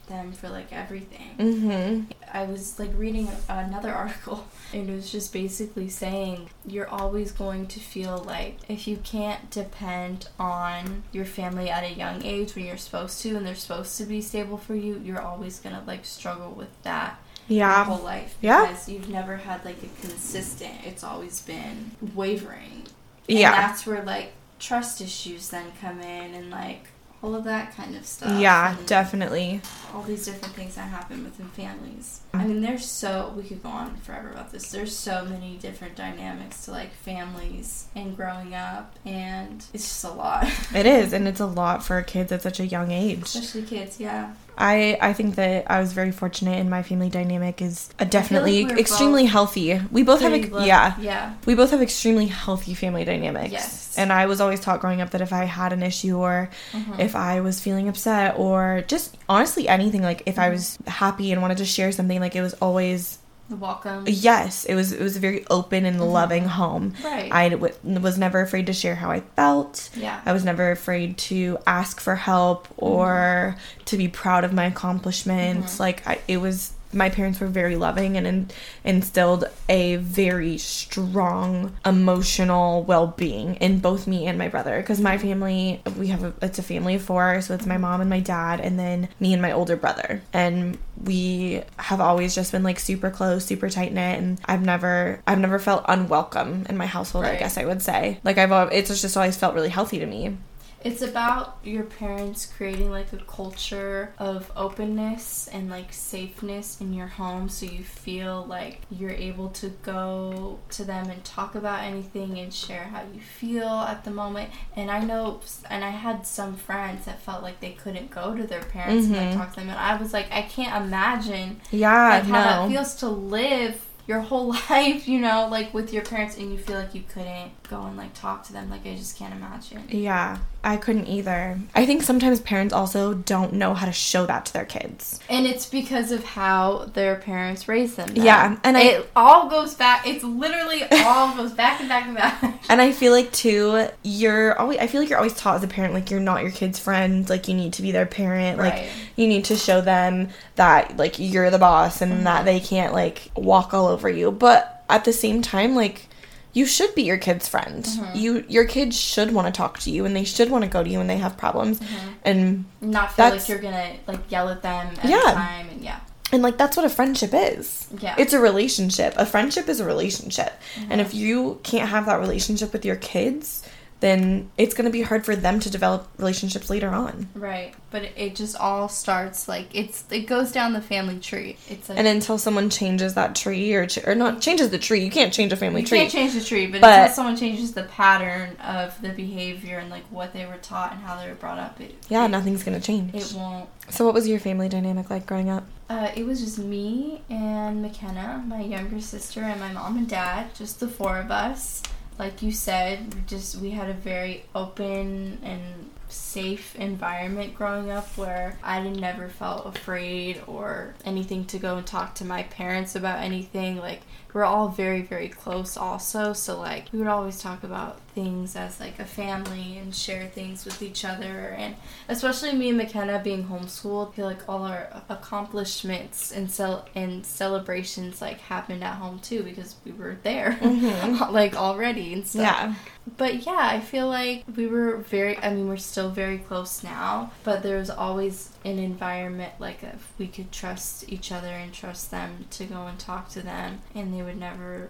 them 0.10 0.34
for 0.34 0.50
like 0.50 0.74
everything. 0.74 1.30
Mm-hmm. 1.40 2.12
I 2.34 2.44
was 2.44 2.78
like 2.78 2.90
reading 2.98 3.30
another 3.48 3.92
article 3.94 4.46
and 4.74 4.90
it 4.90 4.94
was 4.94 5.12
just 5.12 5.32
basically 5.32 5.88
saying 5.90 6.50
you're 6.66 6.90
always 6.90 7.32
going 7.32 7.68
to 7.68 7.80
feel 7.80 8.18
like 8.20 8.58
if 8.68 8.88
you 8.88 8.98
can't 8.98 9.50
depend 9.50 10.28
on 10.40 11.04
your 11.12 11.26
family 11.26 11.70
at 11.70 11.84
a 11.84 11.94
young 11.94 12.24
age 12.24 12.56
when 12.56 12.66
you're 12.66 12.78
supposed 12.78 13.22
to 13.22 13.36
and 13.36 13.46
they're 13.46 13.56
supposed 13.56 13.98
to 13.98 14.04
be 14.04 14.22
stable 14.22 14.58
for 14.58 14.76
you, 14.76 15.02
you're 15.04 15.22
always 15.22 15.60
gonna 15.60 15.84
like 15.88 16.06
struggle 16.06 16.52
with 16.52 16.70
that 16.84 17.18
your 17.48 17.60
Yeah. 17.60 17.84
whole 17.86 18.04
life 18.04 18.36
Yeah. 18.42 18.66
because 18.68 18.90
you've 18.90 19.10
never 19.10 19.38
had 19.38 19.64
like 19.66 19.78
a 19.82 20.02
consistent. 20.02 20.74
It's 20.86 21.04
always 21.04 21.42
been 21.42 21.92
wavering. 22.16 22.84
Yeah. 23.28 23.52
that's 23.52 23.86
where 23.86 24.04
like 24.04 24.34
trust 24.60 25.00
issues 25.02 25.50
then 25.50 25.66
come 25.82 26.02
in 26.02 26.34
and 26.36 26.50
like 26.52 26.88
all 27.22 27.36
of 27.36 27.44
that 27.44 27.76
kind 27.76 27.96
of 27.96 28.06
stuff. 28.06 28.40
Yeah, 28.40 28.76
definitely. 28.86 29.62
All 29.94 30.04
these 30.04 30.26
different 30.26 30.54
things 30.54 30.76
that 30.76 30.90
happen 30.90 31.24
within 31.24 31.48
families. 31.50 32.22
I 32.34 32.38
mm-hmm. 32.38 32.48
mean, 32.48 32.62
there's 32.62 32.86
so 32.86 33.34
we 33.36 33.44
could 33.44 33.62
go 33.62 33.70
on 33.70 33.98
forever 33.98 34.32
about 34.32 34.52
this. 34.52 34.72
There's 34.72 34.96
so 34.96 35.26
many 35.26 35.58
different 35.58 35.96
dynamics 35.96 36.66
to 36.66 36.72
like 36.72 36.94
families 36.94 37.88
and 37.96 38.16
growing 38.16 38.56
up, 38.56 38.96
and 39.06 39.66
it's 39.74 39.84
just 39.84 40.04
a 40.06 40.12
lot, 40.12 40.48
It 40.74 40.86
is, 40.86 41.12
and 41.14 41.28
it's 41.28 41.42
a 41.42 41.46
lot 41.46 41.84
for 41.84 42.02
kids 42.04 42.32
at 42.32 42.42
such 42.42 42.60
a 42.60 42.66
young 42.66 42.92
age. 42.92 43.24
especially 43.24 43.64
kids. 43.64 44.00
Yeah. 44.00 44.34
I 44.60 44.98
I 45.02 45.14
think 45.14 45.36
that 45.36 45.72
I 45.72 45.80
was 45.80 45.94
very 45.94 46.12
fortunate 46.12 46.60
in 46.60 46.70
my 46.70 46.84
family 46.84 47.10
dynamic 47.10 47.62
is 47.62 47.90
a 47.98 48.06
definitely 48.06 48.66
we're 48.66 48.78
extremely 48.78 49.26
healthy. 49.26 49.80
We 49.92 50.04
both 50.04 50.20
have 50.22 50.34
a, 50.34 50.66
yeah. 50.66 50.96
Yeah. 51.00 51.34
We 51.46 51.56
both 51.56 51.72
have 51.72 51.82
extremely 51.82 52.28
healthy 52.28 52.74
family 52.74 53.06
dynamics. 53.06 53.52
Yes. 53.54 53.96
And 53.98 54.12
I 54.12 54.26
was 54.26 54.42
always 54.42 54.60
taught 54.60 54.82
growing 54.82 55.00
up 55.02 55.12
that 55.12 55.22
if 55.22 55.32
I 55.34 55.46
had 55.46 55.72
an 55.74 55.82
issue 55.82 56.18
or 56.18 56.50
Mhm. 56.74 57.00
if 57.00 57.16
I 57.16 57.40
was 57.42 57.60
feeling 57.62 57.88
upset 57.88 58.36
or 58.38 58.84
just 58.88 59.18
honestly 59.30 59.68
anything 59.68 60.02
like 60.02 60.24
if 60.26 60.36
Mm-hmm. 60.36 60.42
I 60.42 60.50
was 60.50 60.78
happy 60.88 61.32
and 61.32 61.42
wanted 61.42 61.58
to 61.60 61.66
share 61.66 61.92
something 61.92 62.20
like 62.20 62.36
it 62.36 62.42
was 62.42 62.54
always 62.56 63.18
The 63.50 63.56
welcome. 63.56 64.06
yes, 64.08 64.64
it 64.66 64.76
was 64.76 64.92
it 64.92 65.02
was 65.02 65.18
a 65.18 65.20
very 65.20 65.46
open 65.50 65.86
and 65.86 66.00
loving 66.00 66.46
home. 66.46 66.92
Mm-hmm. 66.92 67.06
Right. 67.06 67.32
I 67.34 67.50
w- 67.50 67.74
was 67.84 68.18
never 68.18 68.42
afraid 68.42 68.68
to 68.68 68.74
share 68.74 68.96
how 68.96 69.10
I 69.10 69.22
felt. 69.36 69.90
yeah. 69.96 70.22
I 70.26 70.34
was 70.34 70.46
never 70.46 70.70
afraid 70.72 71.18
to 71.30 71.58
ask 71.66 72.00
for 72.00 72.16
help 72.16 72.68
Mm-hmm. 72.70 72.86
or 72.86 73.56
to 73.86 73.98
be 73.98 74.08
proud 74.08 74.44
of 74.44 74.54
my 74.54 74.66
accomplishments. 74.66 75.74
Mm-hmm. 75.74 75.82
Like 75.84 76.08
I, 76.08 76.20
it 76.28 76.38
was 76.38 76.74
my 76.94 77.10
parents 77.10 77.40
were 77.40 77.48
very 77.48 77.76
loving 77.76 78.18
and 78.18 78.26
in, 78.26 78.50
instilled 78.84 79.46
a 79.68 79.98
very 79.98 80.58
strong 80.58 81.76
emotional 81.86 82.84
well-being 82.84 83.56
in 83.56 83.80
both 83.80 84.08
me 84.08 84.28
and 84.28 84.38
my 84.38 84.48
brother. 84.48 84.80
Because 84.80 85.00
my 85.00 85.18
family 85.18 85.82
we 85.98 86.08
have 86.08 86.24
a, 86.24 86.34
it's 86.42 86.60
a 86.60 86.64
family 86.64 86.96
of 86.96 87.02
four 87.02 87.42
so 87.42 87.54
it's 87.54 87.66
my 87.66 87.78
mom 87.78 88.02
and 88.02 88.10
my 88.10 88.20
dad 88.20 88.60
and 88.60 88.80
then 88.80 89.10
me 89.20 89.34
and 89.34 89.42
my 89.42 89.52
older 89.52 89.76
brother. 89.76 90.22
And 90.34 90.78
we 91.04 91.62
have 91.78 92.02
always 92.02 92.36
just 92.36 92.52
been 92.52 92.64
like 92.64 92.80
super 92.80 93.10
close 93.10 93.46
super 93.46 93.70
tight 93.70 93.94
knit 93.94 94.20
and 94.20 94.40
I've 94.46 94.64
never 94.64 95.22
I've 95.28 95.40
never 95.40 95.60
felt 95.60 95.86
unwelcome 95.88 96.66
in 96.70 96.78
my 96.78 96.88
household 96.88 97.26
I 97.26 97.36
guess 97.36 97.58
I 97.58 97.66
would 97.66 97.82
say. 97.82 98.20
Like 98.24 98.38
I've 98.38 98.52
it's 98.72 99.02
just 99.02 99.16
always 99.16 99.38
felt 99.38 99.56
really 99.56 99.70
healthy 99.70 100.00
to 100.00 100.06
me 100.06 100.38
It's 100.82 101.02
about 101.02 101.58
your 101.64 101.84
parents 101.84 102.46
creating 102.46 102.90
like 102.90 103.12
a 103.12 103.18
culture 103.18 104.14
of 104.18 104.50
openness 104.56 105.50
and 105.52 105.70
like 105.70 105.92
safeness 105.92 106.80
in 106.80 106.94
your 106.94 107.08
home 107.08 107.50
so 107.50 107.66
you 107.66 107.84
feel 107.84 108.46
like 108.48 108.82
you're 108.90 109.10
able 109.12 109.50
to 109.50 109.68
go 109.84 110.60
to 110.72 110.84
them 110.86 111.10
and 111.10 111.24
talk 111.26 111.56
about 111.56 111.84
anything 111.84 112.38
and 112.40 112.54
share 112.54 112.86
how 112.86 113.02
you 113.14 113.20
feel 113.20 113.68
at 113.68 114.06
the 114.06 114.12
moment. 114.12 114.52
And 114.76 114.90
I 114.90 115.00
know, 115.02 115.42
and 115.70 115.84
I 115.84 115.90
had 115.90 116.26
some 116.26 116.56
friends 116.56 117.06
that 117.06 117.22
felt 117.22 117.44
like 117.44 117.60
they 117.60 117.72
couldn't 117.72 118.10
go 118.12 118.36
to 118.36 118.48
their 118.48 118.64
parents 118.64 119.08
and 119.08 119.16
Mhm. 119.16 119.26
like 119.28 119.36
talk 119.36 119.50
to 119.56 119.60
them. 119.60 119.70
And 119.70 119.80
I 119.80 119.96
was 119.96 120.14
like, 120.14 120.32
I 120.32 120.44
can't 120.44 120.86
imagine 120.86 121.60
yeah 121.72 122.10
like 122.10 122.24
how 122.24 122.42
that 122.44 122.70
feels 122.70 122.96
to 122.96 123.10
live 123.10 123.86
your 124.08 124.22
whole 124.22 124.48
life, 124.72 125.08
you 125.08 125.20
know, 125.20 125.48
like 125.52 125.72
with 125.72 125.94
your 125.94 126.02
parents, 126.04 126.36
and 126.38 126.52
you 126.52 126.58
feel 126.58 126.80
like 126.80 126.96
you 126.96 127.04
couldn't 127.14 127.52
go 127.70 127.84
and 127.84 127.96
like 127.96 128.12
talk 128.16 128.44
to 128.48 128.54
them. 128.54 128.68
Like 128.72 128.84
I 128.88 128.96
just 128.96 129.16
can't 129.18 129.34
imagine. 129.36 129.84
Yeah, 129.90 130.38
I 130.64 130.76
couldn't 130.78 131.08
either. 131.08 131.58
I 131.74 131.86
think 131.86 132.04
sometimes 132.04 132.42
parents 132.42 132.74
also 132.74 133.14
don't 133.14 133.54
know 133.54 133.74
how 133.74 133.86
to 133.86 133.92
show 133.94 134.26
that 134.26 134.46
to 134.48 134.54
their 134.54 134.66
kids. 134.66 135.20
And 135.30 135.46
it's 135.46 135.66
because 135.66 136.12
of 136.12 136.24
how 136.24 136.90
their 136.94 137.16
parents 137.16 137.68
raised 137.70 137.96
them. 137.96 138.10
then. 138.14 138.26
Yeah, 138.26 138.58
and 138.64 138.76
I- 138.78 138.82
it 138.82 139.10
all 139.16 139.50
goes 139.50 139.74
back. 139.76 140.06
It's 140.06 140.24
literally 140.24 140.84
all 141.06 141.34
goes 141.38 141.54
back 141.54 141.80
and 141.80 141.88
back 141.88 142.06
and 142.08 142.16
back. 142.16 142.44
And 142.70 142.82
I 142.82 142.92
feel 142.92 143.14
like 143.14 143.32
too, 143.32 143.88
you're 144.04 144.58
always 144.60 144.80
I 144.80 144.88
feel 144.88 145.00
like 145.02 145.10
you're 145.10 145.18
always 145.20 145.34
taught 145.36 145.56
as 145.56 145.64
a 145.64 145.68
parent 145.68 145.94
like 145.94 146.12
you're 146.12 146.20
not 146.20 146.42
your 146.42 146.52
kid's 146.52 146.78
friend, 146.78 147.30
like 147.30 147.48
you 147.48 147.54
need 147.56 147.74
to 147.74 147.82
be 147.82 147.92
their 147.92 148.06
parent, 148.06 148.60
Right. 148.60 148.74
like 148.84 148.90
you 149.16 149.28
need 149.28 149.46
to 149.46 149.56
show 149.56 149.80
them 149.82 150.30
that 150.56 150.98
like 150.98 151.20
you're 151.20 151.50
the 151.50 151.58
boss 151.58 152.02
and 152.02 152.12
mm-hmm. 152.12 152.24
that 152.26 152.44
they 152.46 152.60
can't 152.60 152.94
like 152.94 153.32
walk 153.36 153.74
all 153.74 153.88
over 153.88 154.10
you. 154.10 154.30
But 154.32 154.84
at 154.90 155.06
the 155.06 155.14
same 155.14 155.42
time, 155.42 155.74
like 155.76 156.09
you 156.54 156.66
should 156.66 156.96
be 156.96 157.04
your 157.04 157.18
kid's 157.18 157.48
friend. 157.48 157.84
Mm-hmm. 157.86 158.18
You 158.18 158.46
your 158.50 158.66
kids 158.66 159.00
should 159.00 159.32
want 159.34 159.48
to 159.54 159.58
talk 159.58 159.80
to 159.80 159.92
you 159.92 160.06
and 160.06 160.16
they 160.16 160.24
should 160.24 160.50
want 160.50 160.64
to 160.64 160.70
go 160.70 160.84
to 160.84 160.90
you 160.90 160.98
when 160.98 161.08
they 161.08 161.18
have 161.18 161.38
problems. 161.38 161.80
Mm-hmm. 161.80 162.08
And 162.24 162.66
Not 162.82 163.14
feel 163.14 163.30
like 163.30 163.48
you're 163.48 163.60
gonna 163.60 163.96
like 164.08 164.30
yell 164.32 164.50
at 164.50 164.62
them 164.62 164.94
every 164.98 165.12
Yeah. 165.12 165.22
time, 165.34 165.70
and 165.70 165.82
yeah, 165.82 166.00
and 166.32 166.42
like 166.42 166.58
that's 166.58 166.76
what 166.76 166.86
a 166.86 166.90
friendship 166.90 167.32
is. 167.34 167.88
yeah, 168.00 168.16
It's 168.18 168.34
a 168.34 168.40
relationship. 168.40 169.14
A 169.18 169.26
friendship 169.26 169.70
is 169.70 169.80
a 169.80 169.86
relationship. 169.86 170.54
And 170.90 171.00
if 171.02 171.14
you 171.14 171.60
can't 171.64 171.90
have 171.90 172.06
that 172.08 172.20
relationship 172.20 172.74
with 172.74 172.84
your 172.86 172.96
kids, 172.98 173.64
then 174.02 174.50
it's 174.58 174.74
going 174.74 174.86
to 174.86 174.92
be 174.92 175.02
hard 175.02 175.26
for 175.26 175.36
them 175.36 175.60
to 175.60 175.70
develop 175.70 176.08
relationships 176.18 176.70
later 176.70 176.90
on. 176.90 177.28
right. 177.34 177.74
But 177.92 178.04
it, 178.16 178.36
just 178.36 178.56
all 178.56 178.88
starts 178.88 179.48
like 179.48 179.74
it's 179.76 180.04
it 180.12 180.22
goes 180.28 180.52
down 180.52 180.74
the 180.74 180.82
family 180.82 181.18
tree. 181.20 181.58
It's 181.68 181.90
like 181.90 181.98
And 181.98 182.08
until 182.08 182.38
someone 182.38 182.70
changes 182.70 183.16
that 183.16 183.36
tree 183.36 183.74
or 183.74 183.88
ch- 183.88 184.06
or 184.06 184.14
not 184.16 184.42
changes 184.42 184.70
the 184.70 184.78
tree, 184.78 185.04
you 185.04 185.10
can't 185.10 185.34
change 185.34 185.52
a 185.52 185.56
family 185.58 185.82
you 185.82 185.88
tree. 185.88 185.98
can't 186.00 186.12
change 186.12 186.34
the 186.34 186.42
tree, 186.44 186.68
but, 186.68 186.82
But- 186.82 187.00
until 187.00 187.14
someone 187.16 187.36
changes 187.36 187.74
the 187.74 187.84
pattern 187.84 188.56
of 188.58 189.02
the 189.02 189.10
behavior 189.10 189.80
and 189.80 189.90
like 189.90 190.04
what 190.12 190.34
they 190.34 190.46
were 190.46 190.58
taught 190.62 190.92
and 190.94 191.02
how 191.02 191.20
they 191.20 191.28
were 191.28 191.36
brought 191.36 191.58
up, 191.58 191.82
it 191.82 191.96
yeah, 192.10 192.26
it, 192.26 192.30
nothing's 192.30 192.64
going 192.64 192.80
to 192.80 192.86
change. 192.86 193.14
it 193.16 193.34
won't. 193.36 193.68
so 193.90 194.06
what 194.06 194.14
was 194.14 194.28
your 194.28 194.40
family 194.40 194.70
dynamic 194.70 195.10
like 195.10 195.26
growing 195.26 195.50
up? 195.50 195.66
Uh, 195.90 196.12
it 196.16 196.24
was 196.24 196.40
just 196.40 196.60
me 196.60 197.24
and 197.32 197.82
McKenna, 197.82 198.44
my 198.48 198.62
younger 198.62 199.02
sister, 199.02 199.42
and 199.42 199.60
my 199.60 199.72
mom 199.74 199.98
and 199.98 200.08
dad, 200.08 200.54
just 200.54 200.80
the 200.80 200.88
four 200.88 201.18
of 201.18 201.32
us. 201.32 201.82
Like 202.20 202.42
you 202.42 202.52
said, 202.52 203.28
just 203.28 203.56
we 203.56 203.72
had 203.72 203.90
a 203.90 203.94
very 203.94 204.44
open 204.54 205.40
and 205.42 205.90
safe 206.10 206.76
environment 206.76 207.56
growing 207.56 207.92
up 207.92 208.08
where 208.18 208.60
I 208.62 208.82
never 208.82 209.30
felt 209.30 209.66
afraid 209.66 210.42
or 210.46 210.96
anything 211.06 211.46
to 211.46 211.60
go 211.60 211.78
and 211.78 211.88
talk 211.88 212.16
to 212.16 212.26
my 212.26 212.44
parents 212.44 212.96
about 212.96 213.20
anything. 213.24 213.78
Like 213.78 214.02
we're 214.34 214.44
all 214.44 214.70
very 214.70 215.02
very 215.02 215.30
close 215.30 215.78
also, 215.78 216.34
so 216.34 216.60
like 216.60 216.86
we 216.92 217.00
would 217.00 217.08
always 217.08 217.42
talk 217.42 217.64
about 217.64 218.00
things 218.10 218.56
as 218.56 218.80
like 218.80 219.00
a 219.00 219.06
family 219.06 219.78
and 219.78 219.96
share 219.96 220.26
things 220.28 220.66
with 220.66 220.82
each 220.82 221.06
other 221.06 221.56
and 221.58 221.76
especially 222.10 222.54
me 222.54 222.70
and 222.70 222.78
McKenna 222.78 223.20
being 223.24 223.46
homeschooled, 223.46 224.12
I 224.12 224.16
feel 224.16 224.26
like 224.26 224.50
all 224.50 224.64
our 224.64 224.90
accomplishments 225.10 226.32
and 226.32 226.52
cel- 226.52 226.88
and 226.96 227.26
celebrations 227.26 228.22
like 228.22 228.40
happened 228.42 228.84
at 228.84 228.96
home 228.96 229.20
too 229.20 229.44
because 229.44 229.76
we 229.86 229.92
were 229.92 230.18
there 230.24 230.58
mm-hmm. 230.62 231.34
like 231.34 231.56
already 231.56 232.14
and 232.14 232.28
stuff. 232.28 232.42
Yeah. 232.42 232.76
But 233.18 233.46
yeah, 233.46 233.58
I 233.60 233.80
feel 233.80 234.08
like 234.08 234.44
we 234.56 234.68
were 234.68 234.98
very 234.98 235.38
I 235.38 235.54
mean 235.54 235.68
we're 235.68 235.78
still 235.78 236.10
very 236.10 236.40
close 236.40 236.84
now, 236.84 237.32
but 237.44 237.64
there 237.64 237.78
was 237.78 237.90
always 237.90 238.50
an 238.66 238.78
environment 238.80 239.54
like 239.60 239.82
if 239.84 240.14
we 240.18 240.28
could 240.28 240.52
trust 240.52 241.08
each 241.08 241.32
other 241.32 241.48
and 241.48 241.74
trust 241.74 242.12
them 242.12 242.46
to 242.52 242.66
go 242.66 242.88
and 242.88 243.00
talk 243.00 243.30
to 243.30 243.42
them 243.42 243.82
and 243.96 244.14
they 244.20 244.26
would 244.26 244.38
never 244.38 244.90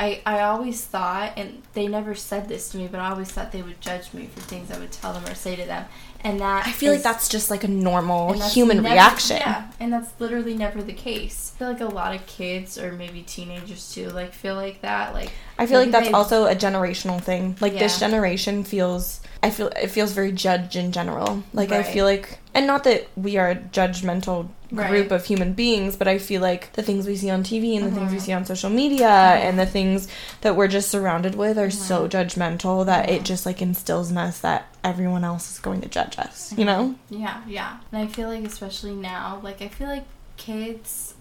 I, 0.00 0.22
I 0.24 0.42
always 0.42 0.84
thought, 0.84 1.32
and 1.36 1.60
they 1.72 1.88
never 1.88 2.14
said 2.14 2.48
this 2.48 2.68
to 2.70 2.78
me, 2.78 2.86
but 2.86 3.00
I 3.00 3.10
always 3.10 3.32
thought 3.32 3.50
they 3.50 3.62
would 3.62 3.80
judge 3.80 4.14
me 4.14 4.28
for 4.32 4.40
things 4.40 4.70
I 4.70 4.78
would 4.78 4.92
tell 4.92 5.12
them 5.12 5.24
or 5.24 5.34
say 5.34 5.56
to 5.56 5.64
them. 5.64 5.86
And 6.22 6.38
that 6.40 6.68
I 6.68 6.70
feel 6.72 6.92
like 6.92 7.02
that's 7.02 7.28
just 7.28 7.50
like 7.50 7.64
a 7.64 7.68
normal 7.68 8.32
human 8.50 8.82
never- 8.82 8.94
reaction. 8.94 9.38
Yeah, 9.38 9.70
and 9.80 9.92
that's 9.92 10.12
literally 10.20 10.54
never 10.54 10.82
the 10.82 10.92
case. 10.92 11.52
I 11.54 11.58
feel 11.58 11.68
like 11.72 11.80
a 11.80 11.86
lot 11.86 12.14
of 12.14 12.24
kids 12.26 12.78
or 12.78 12.92
maybe 12.92 13.22
teenagers 13.22 13.92
too, 13.92 14.08
like 14.10 14.32
feel 14.32 14.54
like 14.54 14.82
that. 14.82 15.14
Like 15.14 15.32
I 15.58 15.66
feel 15.66 15.80
like 15.80 15.90
that's 15.90 16.06
they- 16.06 16.12
also 16.12 16.46
a 16.46 16.54
generational 16.54 17.20
thing. 17.20 17.56
Like 17.60 17.72
this 17.72 17.98
generation 17.98 18.62
feels 18.62 19.20
I 19.42 19.50
feel 19.50 19.68
it 19.68 19.88
feels 19.88 20.12
very 20.12 20.32
judged 20.32 20.76
in 20.76 20.92
general. 20.92 21.42
Like 21.52 21.72
I 21.72 21.82
feel 21.82 22.04
like 22.04 22.38
and 22.58 22.66
not 22.66 22.84
that 22.84 23.06
we 23.16 23.36
are 23.38 23.50
a 23.50 23.56
judgmental 23.56 24.48
Right. 24.70 24.90
group 24.90 25.12
of 25.12 25.24
human 25.24 25.54
beings, 25.54 25.96
but 25.96 26.06
I 26.08 26.18
feel 26.18 26.42
like 26.42 26.72
the 26.74 26.82
things 26.82 27.06
we 27.06 27.16
see 27.16 27.30
on 27.30 27.42
TV 27.42 27.74
and 27.74 27.86
the 27.86 27.90
things 27.90 28.12
we 28.12 28.18
Mhm. 28.18 28.22
see 28.22 28.32
on 28.34 28.44
social 28.44 28.68
media 28.68 29.08
and 29.08 29.58
the 29.58 29.64
things 29.64 30.08
that 30.42 30.56
we're 30.56 30.68
just 30.68 30.90
surrounded 30.90 31.34
with 31.36 31.56
are 31.58 31.70
so 31.70 32.06
Mm-hmm. 32.06 32.16
judgmental 32.18 32.84
that 32.84 33.08
it 33.08 33.22
just 33.24 33.46
like 33.46 33.62
instills 33.62 34.10
in 34.10 34.18
us 34.18 34.40
that 34.40 34.66
everyone 34.84 35.24
else 35.24 35.50
is 35.52 35.58
going 35.58 35.80
to 35.80 35.88
judge 35.88 36.18
us, 36.18 36.50
Mm-hmm. 36.50 36.60
you 36.60 36.66
know? 36.66 36.94
Yeah, 37.08 37.38
yeah. 37.46 37.76
And 37.92 38.02
I 38.02 38.08
feel 38.08 38.28
like 38.28 38.44
especially 38.44 38.94
now, 38.94 39.40
like 39.42 39.62
I 39.62 39.68
feel 39.68 39.86
like 39.88 40.04
kids 40.36 41.14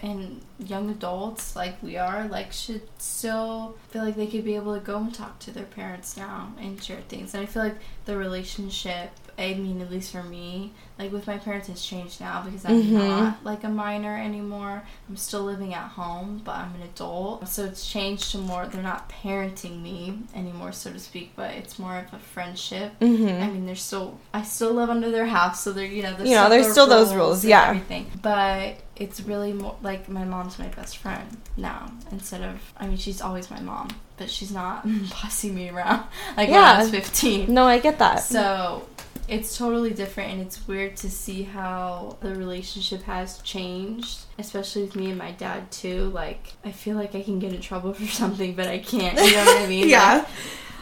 and 0.00 0.40
young 0.64 0.90
adults 0.90 1.56
like 1.56 1.82
we 1.82 1.96
are 1.96 2.28
like 2.28 2.52
should 2.52 2.82
still 2.98 3.74
feel 3.90 4.04
like 4.04 4.16
they 4.16 4.26
could 4.26 4.44
be 4.44 4.54
able 4.54 4.74
to 4.74 4.80
go 4.80 4.98
and 4.98 5.14
talk 5.14 5.38
to 5.40 5.50
their 5.50 5.64
parents 5.64 6.16
now 6.16 6.52
and 6.60 6.80
share 6.82 7.00
things. 7.08 7.34
And 7.34 7.42
I 7.42 7.46
feel 7.46 7.62
like 7.64 7.78
the 8.04 8.16
relationship 8.16 9.10
I 9.38 9.54
mean, 9.54 9.80
at 9.80 9.90
least 9.90 10.12
for 10.12 10.22
me, 10.22 10.72
like 10.98 11.10
with 11.12 11.26
my 11.26 11.38
parents, 11.38 11.68
it's 11.68 11.84
changed 11.84 12.20
now 12.20 12.42
because 12.44 12.64
I'm 12.64 12.82
Mhm. 12.82 12.90
not 12.92 13.44
like 13.44 13.64
a 13.64 13.68
minor 13.68 14.16
anymore. 14.16 14.82
I'm 15.08 15.16
still 15.16 15.42
living 15.42 15.74
at 15.74 15.88
home, 15.90 16.40
but 16.44 16.54
I'm 16.56 16.74
an 16.76 16.82
adult. 16.82 17.48
So 17.48 17.64
it's 17.64 17.84
changed 17.90 18.30
to 18.32 18.38
more, 18.38 18.66
they're 18.66 18.82
not 18.82 19.10
parenting 19.22 19.82
me 19.82 20.18
anymore, 20.36 20.72
so 20.72 20.92
to 20.92 20.98
speak, 21.00 21.32
but 21.34 21.50
it's 21.50 21.78
more 21.78 21.96
of 21.98 22.12
a 22.12 22.18
friendship. 22.18 22.92
Mhm. 23.00 23.42
I 23.42 23.46
mean, 23.48 23.66
they're 23.66 23.74
still. 23.74 24.18
I 24.32 24.42
still 24.42 24.72
live 24.72 24.88
under 24.90 25.10
their 25.10 25.26
house, 25.26 25.60
so 25.62 25.72
they're 25.72 25.84
you 25.86 26.02
know. 26.02 26.14
There's 26.14 26.28
You 26.28 26.36
know, 26.36 26.48
there's 26.48 26.70
still 26.70 26.86
those 26.86 27.12
rules, 27.14 27.44
yeah. 27.44 27.68
Everything, 27.68 28.10
but 28.22 28.76
it's 28.96 29.20
really 29.20 29.52
more 29.52 29.74
like 29.82 30.08
my 30.08 30.24
mom's 30.24 30.58
my 30.58 30.68
best 30.68 30.98
friend 30.98 31.36
now 31.56 31.90
instead 32.12 32.42
of. 32.42 32.60
I 32.78 32.86
mean, 32.86 32.96
she's 32.98 33.20
always 33.20 33.50
my 33.50 33.60
mom, 33.60 33.88
but 34.16 34.30
she's 34.30 34.52
not 34.52 34.86
bossing 35.10 35.54
me 35.56 35.68
around 35.70 36.04
like 36.36 36.48
when 36.50 36.62
I 36.62 36.78
was 36.78 36.90
15. 36.90 37.52
No, 37.52 37.64
I 37.64 37.78
get 37.80 37.98
that. 37.98 38.22
So 38.22 38.86
it's 39.28 39.56
totally 39.56 39.90
different, 39.92 40.32
and 40.32 40.40
it's 40.40 40.66
weird 40.68 40.96
to 40.98 41.10
see 41.10 41.42
how 41.44 42.16
the 42.20 42.34
relationship 42.34 43.02
has 43.04 43.38
changed, 43.42 44.20
especially 44.38 44.82
with 44.82 44.96
me 44.96 45.06
and 45.10 45.18
my 45.18 45.32
dad 45.32 45.70
too. 45.70 46.10
Like, 46.10 46.52
I 46.64 46.72
feel 46.72 46.96
like 46.96 47.14
I 47.14 47.22
can 47.22 47.38
get 47.38 47.52
in 47.52 47.60
trouble 47.60 47.94
for 47.94 48.06
something, 48.22 48.54
but 48.54 48.66
I 48.68 48.78
can't. 48.78 49.16
You 49.18 49.32
know 49.32 49.44
what 49.44 49.62
I 49.62 49.66
mean? 49.68 49.88
yeah. 49.88 50.26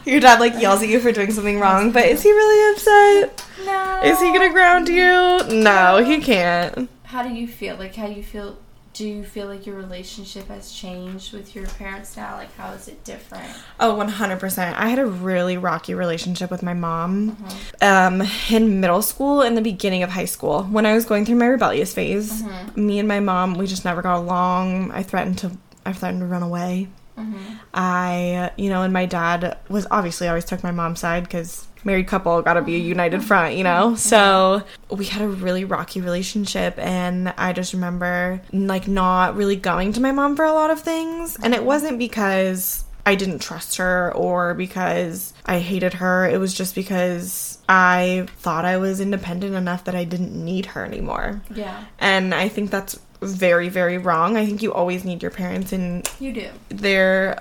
Your 0.05 0.19
dad 0.19 0.41
like 0.41 0.61
yells 0.61 0.83
at 0.83 0.89
you 0.89 0.99
for 0.99 1.13
doing 1.13 1.31
something 1.31 1.61
wrong, 1.65 1.93
but 1.93 2.05
is 2.07 2.23
he 2.23 2.33
really 2.33 2.73
upset? 2.75 3.45
No. 3.65 4.01
Is 4.05 4.21
he 4.21 4.33
gonna 4.33 4.51
ground 4.51 4.89
you? 4.89 5.39
No, 5.63 6.03
he 6.05 6.19
can't. 6.21 6.89
How 7.05 7.23
do 7.23 7.29
you 7.33 7.47
feel? 7.47 7.77
Like, 7.77 7.95
how 7.95 8.09
do 8.09 8.15
you 8.15 8.23
feel? 8.25 8.57
Do 8.95 9.09
you 9.09 9.25
feel 9.25 9.47
like 9.47 9.65
your 9.65 9.77
relationship 9.77 10.49
has 10.49 10.71
changed 10.71 11.33
with 11.33 11.55
your 11.57 11.67
parents 11.67 12.15
now? 12.15 12.37
Like, 12.37 12.55
how 12.57 12.73
is 12.73 12.89
it 12.89 13.03
different? 13.05 13.45
Oh, 13.81 13.95
100%. 13.97 14.75
I 14.75 14.89
had 14.91 14.99
a 14.99 15.07
really 15.07 15.57
rocky 15.57 15.95
relationship 15.95 16.51
with 16.51 16.63
my 16.63 16.75
mom 16.75 17.37
Mm-hmm. 17.83 18.23
um, 18.23 18.29
in 18.51 18.81
middle 18.81 19.01
school 19.01 19.41
and 19.41 19.57
the 19.57 19.63
beginning 19.63 20.03
of 20.03 20.11
high 20.11 20.27
school. 20.27 20.65
When 20.65 20.85
I 20.85 20.93
was 20.93 21.07
going 21.07 21.25
through 21.25 21.37
my 21.37 21.47
rebellious 21.47 21.95
phase, 21.95 22.43
Mm-hmm. 22.43 22.87
me 22.87 22.99
and 22.99 23.09
my 23.09 23.21
mom, 23.21 23.55
we 23.55 23.67
just 23.67 23.85
never 23.85 24.03
got 24.03 24.19
along. 24.19 24.91
I 24.93 25.03
threatened 25.03 25.39
to 25.39 25.53
I 25.87 25.93
threatened 25.95 26.21
to 26.21 26.27
run 26.27 26.43
away. 26.43 26.89
Mm-hmm. 27.19 27.55
I, 27.75 28.51
you 28.57 28.69
know, 28.71 28.83
and 28.83 28.93
my 28.93 29.07
dad 29.07 29.59
was 29.69 29.87
obviously 29.91 30.29
always 30.29 30.45
took 30.45 30.63
my 30.63 30.71
mom's 30.71 31.01
side 31.01 31.25
because 31.25 31.67
married 31.85 32.07
couple 32.07 32.41
got 32.43 32.55
to 32.55 32.63
be 32.63 32.77
a 32.77 32.79
united 32.79 33.23
front, 33.25 33.57
you 33.57 33.65
know? 33.65 33.89
Mm-hmm. 33.89 33.97
So 33.97 34.63
we 34.91 35.07
had 35.07 35.23
a 35.23 35.29
really 35.29 35.65
rocky 35.65 36.01
relationship. 36.01 36.79
And 36.79 37.33
I 37.37 37.53
just 37.53 37.73
remember 37.73 38.41
like 38.53 38.89
not 38.89 39.37
really 39.37 39.57
going 39.57 39.93
to 39.95 40.01
my 40.01 40.13
mom 40.13 40.37
for 40.37 40.45
a 40.45 40.53
lot 40.53 40.71
of 40.71 40.81
things. 40.81 41.37
And 41.43 41.55
it 41.55 41.65
wasn't 41.65 41.99
because 41.99 42.85
I 43.05 43.15
didn't 43.15 43.41
trust 43.41 43.77
her 43.79 44.13
or 44.15 44.55
because 44.55 45.33
I 45.45 45.59
hated 45.59 45.95
her. 45.95 46.29
It 46.29 46.39
was 46.39 46.55
just 46.55 46.75
because 46.75 47.59
I 47.69 48.27
thought 48.39 48.65
I 48.65 48.77
was 48.77 49.01
independent 49.01 49.55
enough 49.55 49.85
that 49.85 49.95
I 49.95 50.05
didn't 50.05 50.33
need 50.33 50.67
her 50.67 50.85
anymore. 50.85 51.43
Yeah, 51.53 51.85
And 51.99 52.35
I 52.35 52.49
think 52.49 52.71
that's 52.71 52.99
very, 53.21 53.69
very 53.69 53.99
wrong. 53.99 54.37
I 54.37 54.45
think 54.45 54.63
you 54.63 54.73
always 54.73 55.05
need 55.05 55.23
your 55.23 55.31
parents 55.31 55.73
and 55.73 56.09
you 56.21 56.33
do. 56.33 56.49
they're 56.69 57.41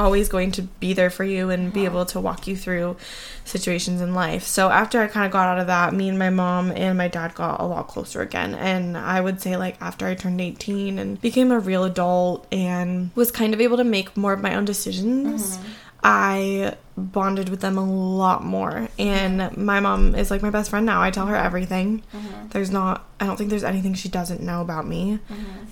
always 0.00 0.28
going 0.28 0.50
to 0.52 0.62
be 0.62 0.92
there 0.92 1.10
for 1.10 1.24
you 1.24 1.50
and 1.50 1.72
be 1.72 1.84
able 1.84 2.06
to 2.06 2.18
walk 2.18 2.46
you 2.46 2.56
through 2.56 2.96
situations 3.44 4.00
in 4.00 4.14
life. 4.14 4.44
So 4.44 4.70
after 4.70 5.00
I 5.00 5.06
kind 5.06 5.26
of 5.26 5.32
got 5.32 5.48
out 5.48 5.58
of 5.58 5.66
that, 5.66 5.92
me 5.92 6.08
and 6.08 6.18
my 6.18 6.30
mom 6.30 6.72
and 6.72 6.96
my 6.96 7.08
dad 7.08 7.34
got 7.34 7.60
a 7.60 7.64
lot 7.64 7.88
closer 7.88 8.22
again. 8.22 8.54
And 8.54 8.96
I 8.96 9.20
would 9.20 9.40
say 9.40 9.56
like 9.56 9.80
after 9.80 10.06
I 10.06 10.14
turned 10.14 10.40
18 10.40 10.98
and 10.98 11.20
became 11.20 11.52
a 11.52 11.60
real 11.60 11.84
adult 11.84 12.46
and 12.50 13.10
was 13.14 13.30
kind 13.30 13.52
of 13.52 13.60
able 13.60 13.76
to 13.76 13.84
make 13.84 14.16
more 14.16 14.32
of 14.32 14.40
my 14.40 14.54
own 14.54 14.64
decisions, 14.64 15.58
mm-hmm. 15.58 15.68
I 16.02 16.76
bonded 16.96 17.48
with 17.48 17.60
them 17.60 17.78
a 17.78 17.84
lot 17.84 18.44
more. 18.44 18.88
And 18.98 19.56
my 19.56 19.80
mom 19.80 20.14
is 20.14 20.30
like 20.30 20.42
my 20.42 20.50
best 20.50 20.70
friend 20.70 20.84
now. 20.84 21.02
I 21.02 21.10
tell 21.10 21.26
her 21.26 21.36
everything. 21.36 22.02
Mm-hmm. 22.14 22.48
There's 22.48 22.70
not, 22.70 23.06
I 23.18 23.26
don't 23.26 23.36
think 23.36 23.50
there's 23.50 23.64
anything 23.64 23.94
she 23.94 24.08
doesn't 24.08 24.42
know 24.42 24.60
about 24.60 24.86
me. 24.86 25.18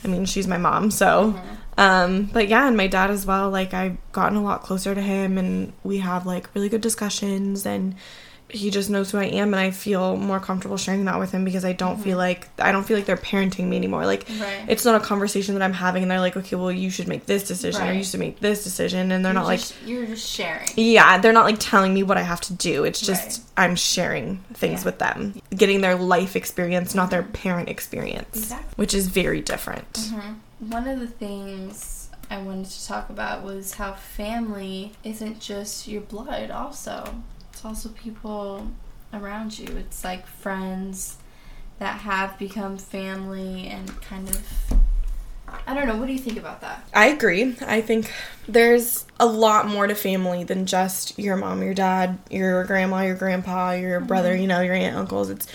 I 0.05 0.09
mean, 0.09 0.25
she's 0.25 0.47
my 0.47 0.59
mom, 0.59 0.91
so. 0.91 1.39
Um, 1.77 2.25
but 2.33 2.49
yeah, 2.49 2.67
and 2.67 2.77
my 2.77 2.89
dad 2.89 3.11
as 3.11 3.25
well. 3.25 3.51
Like, 3.51 3.73
I've 3.73 3.97
gotten 4.13 4.37
a 4.37 4.43
lot 4.43 4.63
closer 4.63 4.95
to 4.95 5.01
him, 5.01 5.39
and 5.39 5.73
we 5.85 5.99
have 5.99 6.27
like 6.27 6.53
really 6.55 6.69
good 6.69 6.81
discussions, 6.81 7.65
and 7.65 7.95
he 8.51 8.71
just 8.71 8.89
knows 8.89 9.11
who 9.11 9.19
I 9.19 9.25
am, 9.25 9.53
and 9.53 9.61
I 9.61 9.71
feel 9.71 10.17
more 10.17 10.41
comfortable 10.41 10.79
sharing 10.79 11.05
that 11.05 11.19
with 11.19 11.33
him 11.33 11.45
because 11.45 11.65
I 11.67 11.75
don't 11.75 11.99
feel 11.99 12.17
like 12.17 12.49
I 12.59 12.73
don't 12.73 12.85
feel 12.85 12.97
like 12.97 13.05
they're 13.07 13.17
parenting 13.17 13.65
me 13.69 13.77
anymore. 13.77 14.07
Like, 14.07 14.27
Right. 14.41 14.65
it's 14.69 14.85
not 14.87 14.95
a 15.01 15.05
conversation 15.05 15.55
that 15.55 15.63
I'm 15.63 15.75
having, 15.75 16.03
and 16.03 16.11
they're 16.11 16.19
like, 16.21 16.37
okay, 16.37 16.57
well, 16.57 16.73
you 16.73 16.89
should 16.89 17.09
make 17.09 17.27
this 17.27 17.47
decision, 17.47 17.83
or 17.83 17.87
Right. 17.87 17.97
you 17.97 18.05
should 18.05 18.21
make 18.21 18.41
this 18.41 18.65
decision, 18.65 19.13
and 19.13 19.23
they're 19.25 19.33
You're 19.35 19.43
not 19.43 19.47
like 19.47 19.61
you're 19.87 20.07
just 20.07 20.27
sharing. 20.27 20.67
yeah, 20.77 21.19
they're 21.19 21.33
not 21.35 21.45
like 21.45 21.59
telling 21.61 21.93
me 21.93 22.03
what 22.03 22.17
I 22.17 22.23
have 22.23 22.41
to 22.43 22.55
do. 22.55 22.85
It's 22.85 23.01
just 23.01 23.41
Right. 23.59 23.65
I'm 23.65 23.77
sharing 23.77 24.39
things 24.55 24.81
Yeah. 24.81 24.85
with 24.87 24.99
them, 24.99 25.35
getting 25.55 25.81
their 25.83 25.97
life 25.97 26.35
experience, 26.35 26.95
not 26.95 27.11
their 27.11 27.23
parent 27.25 27.69
experience, 27.69 28.29
Exactly. 28.35 28.73
which 28.77 28.95
is 28.95 29.09
very 29.09 29.41
different. 29.43 29.93
Mm-hmm. 29.93 30.71
One 30.71 30.89
of 30.89 31.01
the 31.01 31.07
things 31.07 32.09
I 32.31 32.39
wanted 32.39 32.71
to 32.71 32.87
talk 32.87 33.11
about 33.11 33.43
was 33.43 33.75
how 33.75 33.93
family 33.95 34.93
isn't 35.05 35.41
just 35.41 35.87
your 35.87 36.01
blood, 36.01 36.51
also. 36.51 37.15
It's 37.59 37.65
also 37.65 37.89
people 37.89 38.71
around 39.13 39.59
you. 39.59 39.67
It's 39.79 40.05
like 40.05 40.29
friends 40.29 41.17
that 41.81 42.03
have 42.03 42.39
become 42.39 42.79
family 42.79 43.67
and 43.67 44.01
kind 44.01 44.29
of. 44.29 44.47
I 45.67 45.75
don't 45.75 45.89
know. 45.89 45.97
What 45.97 46.07
do 46.07 46.13
you 46.13 46.21
think 46.21 46.39
about 46.39 46.61
that? 46.61 46.89
I 46.95 47.09
agree. 47.09 47.57
I 47.63 47.81
think 47.81 48.13
there's 48.47 49.07
a 49.19 49.27
lot 49.27 49.67
more 49.67 49.89
to 49.89 49.97
family 49.97 50.45
than 50.45 50.67
just 50.67 51.19
your 51.19 51.35
mom, 51.35 51.65
your 51.65 51.75
dad, 51.75 52.21
your 52.31 52.63
grandma, 52.63 53.01
your 53.01 53.17
grandpa, 53.17 53.73
your 53.73 53.99
brother, 53.99 54.35
mm-hmm. 54.35 54.43
you 54.43 54.47
know, 54.47 54.61
your 54.61 54.75
aunt, 54.75 54.95
uncles. 54.95 55.29
It's 55.29 55.49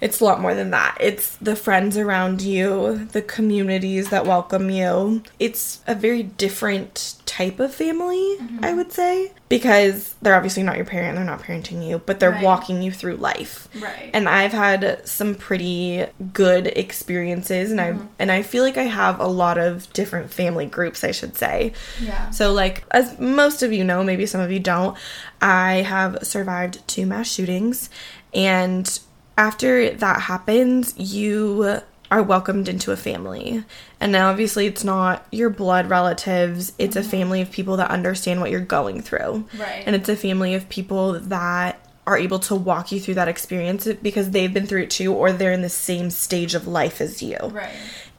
it's 0.00 0.20
a 0.20 0.24
lot 0.24 0.40
more 0.40 0.54
than 0.54 0.70
that. 0.70 0.96
It's 1.00 1.36
the 1.36 1.56
friends 1.56 1.96
around 1.96 2.40
you, 2.42 3.06
the 3.12 3.22
communities 3.22 4.10
that 4.10 4.26
welcome 4.26 4.70
you. 4.70 5.22
It's 5.38 5.80
a 5.86 5.94
very 5.94 6.22
different 6.22 7.16
type 7.26 7.60
of 7.60 7.74
family, 7.74 8.36
mm-hmm. 8.38 8.64
I 8.64 8.72
would 8.74 8.92
say, 8.92 9.32
because 9.48 10.14
they're 10.22 10.34
obviously 10.34 10.62
not 10.62 10.76
your 10.76 10.84
parent, 10.86 11.16
they're 11.16 11.24
not 11.24 11.42
parenting 11.42 11.86
you, 11.86 11.98
but 12.06 12.20
they're 12.20 12.30
Right. 12.30 12.42
walking 12.44 12.82
you 12.82 12.90
through 12.92 13.16
life. 13.16 13.68
Right. 13.80 14.10
And 14.14 14.28
I've 14.28 14.52
had 14.52 15.06
some 15.06 15.34
pretty 15.34 16.06
good 16.32 16.66
experiences 16.68 17.70
and 17.70 17.80
I 17.80 17.92
mm-hmm. 17.92 18.06
and 18.18 18.30
I 18.32 18.42
feel 18.42 18.62
like 18.64 18.76
I 18.76 18.84
have 18.84 19.18
a 19.20 19.26
lot 19.26 19.58
of 19.58 19.92
different 19.92 20.32
family 20.32 20.66
groups, 20.66 21.04
I 21.04 21.10
should 21.10 21.36
say. 21.36 21.72
yeah. 22.00 22.30
So, 22.30 22.52
like, 22.52 22.84
as 22.92 23.18
most 23.18 23.62
of 23.62 23.72
you 23.72 23.84
know, 23.84 24.02
maybe 24.04 24.26
some 24.26 24.40
of 24.40 24.50
you 24.52 24.60
don't, 24.60 24.96
I 25.40 25.76
have 25.76 26.18
survived 26.22 26.86
two 26.86 27.06
mass 27.06 27.30
shootings. 27.30 27.90
And 28.34 28.98
after 29.38 29.90
that 29.90 30.20
happens, 30.22 30.94
you 30.98 31.80
are 32.10 32.22
welcomed 32.22 32.68
into 32.68 32.90
a 32.90 32.96
family. 32.96 33.62
And 34.00 34.10
now, 34.12 34.30
obviously, 34.30 34.66
it's 34.66 34.82
not 34.82 35.26
your 35.30 35.48
blood 35.48 35.88
relatives, 35.88 36.72
it's 36.78 36.96
a 36.96 37.00
mm-hmm. 37.00 37.10
family 37.10 37.40
of 37.40 37.50
people 37.50 37.76
that 37.76 37.90
understand 37.90 38.40
what 38.40 38.50
you're 38.50 38.60
going 38.60 39.00
through. 39.00 39.46
Right. 39.56 39.84
And 39.86 39.94
it's 39.94 40.08
a 40.08 40.16
family 40.16 40.54
of 40.54 40.68
people 40.68 41.20
that 41.20 41.80
are 42.06 42.18
able 42.18 42.38
to 42.38 42.54
walk 42.54 42.90
you 42.90 42.98
through 42.98 43.14
that 43.14 43.28
experience 43.28 43.86
because 44.02 44.30
they've 44.30 44.52
been 44.52 44.66
through 44.66 44.82
it 44.82 44.90
too, 44.90 45.14
or 45.14 45.30
they're 45.30 45.52
in 45.52 45.62
the 45.62 45.68
same 45.68 46.10
stage 46.10 46.54
of 46.54 46.66
life 46.66 47.00
as 47.00 47.22
you. 47.22 47.36
right. 47.52 47.70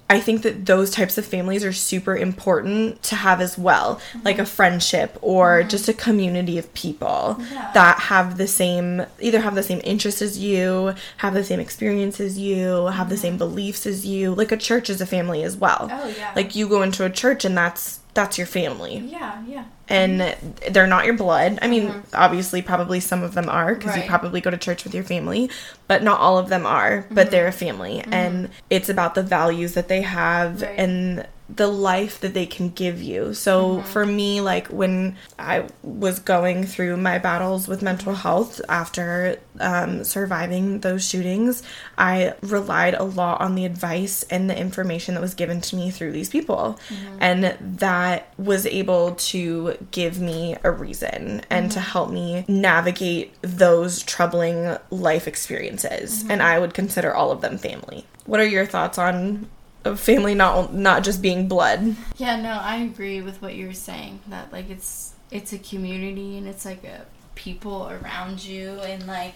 I 0.10 0.20
think 0.20 0.42
that 0.42 0.66
those 0.66 0.90
types 0.90 1.20
of 1.20 1.26
families 1.26 1.64
are 1.64 1.72
super 1.72 2.18
important 2.18 3.04
to 3.04 3.16
have 3.16 3.40
as 3.40 3.58
well, 3.58 3.96
mm-hmm. 3.96 4.20
like 4.26 4.40
a 4.40 4.46
friendship 4.46 5.18
or 5.22 5.60
mm-hmm. 5.60 5.70
just 5.70 5.88
a 5.88 5.94
community 5.94 6.58
of 6.58 6.74
people 6.74 7.38
Yeah. 7.52 7.72
that 7.74 8.00
have 8.00 8.38
the 8.38 8.48
same, 8.48 9.06
either 9.20 9.42
have 9.42 9.54
the 9.54 9.64
same 9.64 9.82
interests 9.84 10.22
as 10.22 10.40
you, 10.40 10.96
have 11.18 11.36
the 11.36 11.44
same 11.44 11.60
experience 11.60 12.20
as 12.20 12.40
you, 12.40 12.88
have 12.88 13.10
the 13.10 13.16
mm-hmm. 13.16 13.22
same 13.22 13.38
beliefs 13.38 13.86
as 13.86 14.06
you. 14.06 14.34
Like 14.34 14.52
a 14.52 14.58
church 14.58 14.90
is 14.90 15.00
a 15.00 15.06
family 15.06 15.44
as 15.44 15.56
well. 15.56 15.88
Oh, 15.92 16.14
yeah. 16.18 16.34
Like 16.36 16.56
you 16.56 16.68
go 16.68 16.82
into 16.82 17.06
a 17.06 17.10
church 17.12 17.46
and 17.46 17.56
that's 17.56 18.00
that's 18.20 18.38
your 18.38 18.48
family 18.48 18.98
Yeah. 18.98 19.42
Yeah. 19.48 19.64
and 19.88 20.36
they're 20.72 20.88
not 20.88 21.06
your 21.06 21.16
blood. 21.16 21.58
I 21.62 21.70
mean, 21.70 21.88
mm-hmm. 21.88 22.00
obviously, 22.14 22.62
probably 22.62 23.00
some 23.00 23.24
of 23.24 23.34
them 23.34 23.48
are 23.48 23.76
because 23.76 23.96
you 23.96 24.04
probably 24.04 24.42
go 24.42 24.52
to 24.52 24.58
church 24.58 24.84
with 24.84 24.94
your 24.94 25.06
family, 25.06 25.50
but 25.88 26.04
not 26.04 26.20
all 26.20 26.38
of 26.38 26.50
them 26.50 26.66
are. 26.66 27.06
But 27.10 27.28
mm-hmm. 27.28 27.32
they're 27.32 27.48
a 27.48 27.54
family, 27.54 28.00
mm-hmm. 28.00 28.14
and 28.14 28.50
it's 28.70 28.90
about 28.90 29.16
the 29.16 29.24
values 29.24 29.74
that 29.76 29.88
they 29.88 30.02
have 30.02 30.62
Right. 30.62 30.78
and 30.78 31.28
the 31.56 31.68
life 31.68 32.20
that 32.22 32.34
they 32.34 32.46
can 32.46 32.70
give 32.70 33.02
you. 33.02 33.34
So 33.34 33.78
mm-hmm. 33.78 33.88
for 33.88 34.06
me, 34.06 34.42
like 34.42 34.68
when 34.68 35.18
I 35.38 35.68
was 35.82 36.20
going 36.20 36.66
through 36.66 36.98
my 36.98 37.18
battles 37.18 37.68
with 37.68 37.82
mental 37.82 38.14
health 38.14 38.62
after 38.70 39.40
um, 39.60 40.04
surviving 40.04 40.82
those 40.82 41.08
shootings, 41.08 41.64
I 41.98 42.36
relied 42.42 42.94
a 42.94 43.04
lot 43.04 43.42
on 43.42 43.56
the 43.56 43.66
advice 43.66 44.24
and 44.24 44.50
the 44.50 44.58
information 44.58 45.16
that 45.16 45.22
was 45.22 45.34
given 45.34 45.60
to 45.62 45.76
me 45.76 45.90
through 45.90 46.12
these 46.12 46.30
people. 46.30 46.80
Mm-hmm. 46.90 47.18
And 47.20 47.78
that 47.80 48.34
was 48.38 48.66
able 48.68 49.16
to 49.16 49.78
give 49.92 50.20
me 50.20 50.56
a 50.64 50.72
reason 50.72 51.42
and 51.50 51.72
to 51.72 51.80
mm-hmm. 51.80 51.90
help 51.92 52.12
me 52.12 52.46
navigate 52.48 53.34
those 53.42 54.04
troubling 54.04 54.78
life 54.92 55.28
experiences. 55.28 56.24
And 56.30 56.44
I 56.44 56.60
would 56.60 56.76
consider 56.76 57.14
all 57.14 57.32
of 57.32 57.42
them 57.42 57.58
family. 57.58 58.06
What 58.26 58.40
are 58.40 58.46
your 58.46 58.68
thoughts 58.68 59.00
on 59.00 59.50
a 59.86 59.96
family 59.96 60.36
not 60.36 60.74
not 60.74 61.04
just 61.04 61.22
being 61.22 61.48
blood? 61.48 61.96
Yeah, 62.18 62.42
no, 62.42 62.52
I 62.52 62.78
agree 62.78 63.22
with 63.22 63.42
what 63.42 63.56
you're 63.56 63.74
saying. 63.74 64.20
That 64.28 64.52
like 64.52 64.70
it's 64.70 65.14
it's 65.32 65.54
a 65.54 65.60
community 65.60 66.38
and 66.38 66.48
it's 66.48 66.66
like 66.66 66.84
a 66.84 67.06
people 67.36 67.90
around 67.90 68.44
you 68.44 68.72
and 68.82 69.08
like 69.08 69.36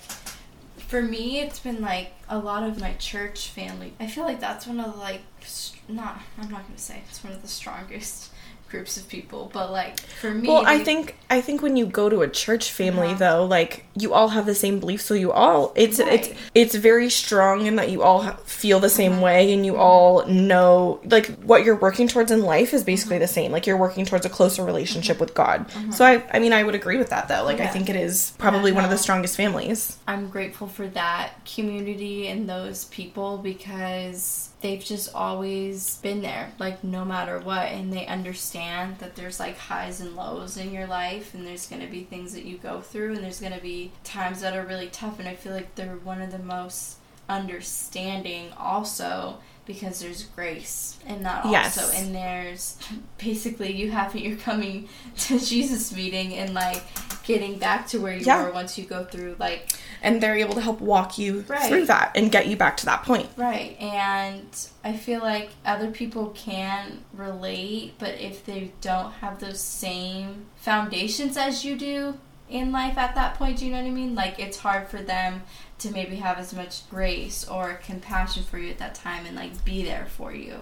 for 0.77 1.01
me 1.01 1.39
it's 1.39 1.60
been 1.60 1.79
like 1.82 2.12
a 2.27 2.38
lot 2.38 2.63
of 2.63 2.79
my 2.79 2.93
church 2.93 3.49
family. 3.49 3.93
I 3.99 4.08
feel 4.08 4.25
like 4.25 4.39
that's 4.39 4.67
one 4.67 4.79
of 4.79 4.93
the 4.93 4.99
like 4.99 5.21
st- 5.41 5.89
not 5.89 6.21
I'm 6.38 6.49
not 6.49 6.63
going 6.63 6.75
to 6.75 6.82
say 6.82 7.01
it's 7.10 7.23
one 7.23 7.34
of 7.34 7.41
the 7.41 7.47
strongest 7.47 8.32
groups 8.73 8.97
of 8.97 9.07
people, 9.07 9.51
but 9.53 9.71
like 9.71 9.99
for 9.99 10.31
me 10.31 10.47
Well, 10.47 10.63
I 10.65 10.79
think 10.83 11.15
I 11.29 11.41
think 11.41 11.62
when 11.62 11.77
you 11.77 11.86
go 11.86 12.09
to 12.09 12.21
a 12.23 12.27
church 12.27 12.71
family 12.71 13.09
Yeah. 13.09 13.23
though, 13.25 13.45
like 13.45 13.86
you 13.95 14.13
all 14.15 14.29
have 14.29 14.47
the 14.47 14.55
same 14.55 14.79
beliefs, 14.79 15.05
so 15.05 15.13
you 15.13 15.31
all 15.31 15.71
it's 15.75 15.99
it's 15.99 16.29
Right. 16.29 16.38
it's 16.55 16.73
very 16.89 17.09
strong 17.12 17.67
in 17.67 17.75
that 17.75 17.89
you 17.91 18.01
all 18.01 18.21
feel 18.62 18.79
the 18.79 18.89
same 19.01 19.13
Uh-huh. 19.13 19.25
way 19.27 19.53
and 19.53 19.62
you 19.67 19.73
mm-hmm. 19.73 19.81
all 19.89 20.25
know 20.25 20.99
like 21.15 21.27
what 21.49 21.63
you're 21.63 21.81
working 21.88 22.07
towards 22.07 22.31
in 22.31 22.41
life 22.55 22.73
is 22.73 22.83
basically 22.83 23.17
Uh-huh. 23.17 23.27
the 23.27 23.33
same. 23.39 23.49
Like 23.55 23.65
you're 23.67 23.83
working 23.88 24.05
towards 24.09 24.25
a 24.25 24.33
closer 24.38 24.63
relationship 24.71 25.17
uh-huh. 25.17 25.25
with 25.25 25.33
God. 25.43 25.57
Uh-huh. 25.62 25.91
So 25.97 26.01
I 26.12 26.13
I 26.36 26.39
mean 26.43 26.51
I 26.59 26.63
would 26.65 26.75
agree 26.81 26.97
with 27.03 27.12
that 27.13 27.27
though. 27.29 27.43
Like 27.49 27.62
I 27.67 27.67
think 27.67 27.86
it 27.93 27.95
is 28.07 28.33
probably 28.45 28.71
one 28.79 28.86
of 28.88 28.89
the 28.95 29.01
strongest 29.05 29.38
families. 29.43 29.79
I'm 30.07 30.25
grateful 30.36 30.67
for 30.77 30.88
that 31.01 31.27
community 31.55 32.17
and 32.31 32.49
those 32.49 32.79
people 32.99 33.29
because 33.38 34.49
they've 34.63 34.86
just 34.95 35.13
always 35.13 35.97
been 36.07 36.21
there, 36.29 36.45
like 36.57 36.77
no 36.97 37.03
matter 37.13 37.38
what, 37.49 37.65
and 37.75 37.91
they 37.95 38.05
understand 38.07 38.62
that 38.99 39.15
there's 39.15 39.39
like 39.39 39.58
highs 39.58 40.02
and 40.02 40.15
lows 40.15 40.58
in 40.58 40.71
your 40.71 40.88
life, 40.88 41.34
and 41.34 41.45
there's 41.45 41.67
gonna 41.67 41.88
be 41.88 42.04
things 42.04 42.34
that 42.34 42.45
you 42.45 42.58
go 42.58 42.82
through, 42.82 43.13
and 43.13 43.23
there's 43.23 43.39
gonna 43.39 43.60
be 43.60 43.91
times 44.04 44.41
that 44.41 44.56
are 44.56 44.65
really 44.65 44.88
tough, 44.88 45.19
and 45.19 45.28
I 45.28 45.36
feel 45.36 45.54
like 45.54 45.76
they're 45.76 45.95
one 45.95 46.21
of 46.21 46.32
the 46.32 46.39
most 46.39 46.97
understanding 47.30 48.52
also 48.58 49.38
because 49.65 49.99
there's 50.02 50.23
grace 50.23 50.97
in 51.08 51.23
that 51.23 51.45
Yes. 51.45 51.78
also 51.78 51.95
and 51.97 52.13
there's 52.13 52.78
basically 53.17 53.71
you 53.71 53.91
have 53.91 54.15
you're 54.15 54.36
coming 54.38 54.89
to 55.17 55.39
jesus 55.39 55.93
meeting 55.95 56.34
and 56.34 56.54
like 56.54 56.84
getting 57.23 57.58
back 57.58 57.88
to 57.88 57.99
where 57.99 58.13
you 58.15 58.26
Yeah. 58.26 58.43
were 58.43 58.52
once 58.52 58.78
you 58.78 58.84
go 58.84 59.06
through 59.06 59.36
like 59.39 59.71
And 60.02 60.19
they're 60.21 60.36
able 60.36 60.56
to 60.56 60.62
help 60.62 60.82
walk 60.82 61.17
you 61.17 61.45
Right. 61.47 61.63
through 61.69 61.86
that 61.86 62.12
and 62.15 62.30
get 62.30 62.47
you 62.47 62.58
back 62.58 62.76
to 62.78 62.86
that 62.88 63.04
point. 63.04 63.30
Right, 63.38 63.80
and 63.80 64.43
I 64.84 64.97
feel 64.97 65.21
like 65.21 65.52
other 65.65 65.89
people 65.91 66.28
can 66.36 67.06
relate, 67.13 67.93
but 67.99 68.19
if 68.19 68.45
they 68.45 68.73
don't 68.82 69.13
have 69.21 69.39
those 69.39 69.62
same 69.62 70.47
foundations 70.58 71.38
as 71.38 71.63
you 71.63 71.78
do 71.78 72.17
in 72.49 72.73
life 72.73 72.97
at 72.97 73.15
that 73.15 73.36
point, 73.36 73.60
do 73.60 73.65
you 73.65 73.71
know 73.71 73.78
what 73.82 73.88
I 73.88 73.91
mean? 73.91 74.13
Like, 74.13 74.38
it's 74.39 74.58
hard 74.58 74.89
for 74.89 74.97
them 75.02 75.43
to 75.84 75.91
maybe 75.91 76.15
have 76.17 76.38
as 76.38 76.54
much 76.54 76.89
grace 76.89 77.48
or 77.48 77.76
compassion 77.86 78.43
for 78.43 78.58
you 78.58 78.69
at 78.72 78.80
that 78.80 78.96
time 78.96 79.26
and, 79.26 79.36
like, 79.36 79.63
be 79.63 79.84
there 79.84 80.08
for 80.10 80.34
you. 80.34 80.56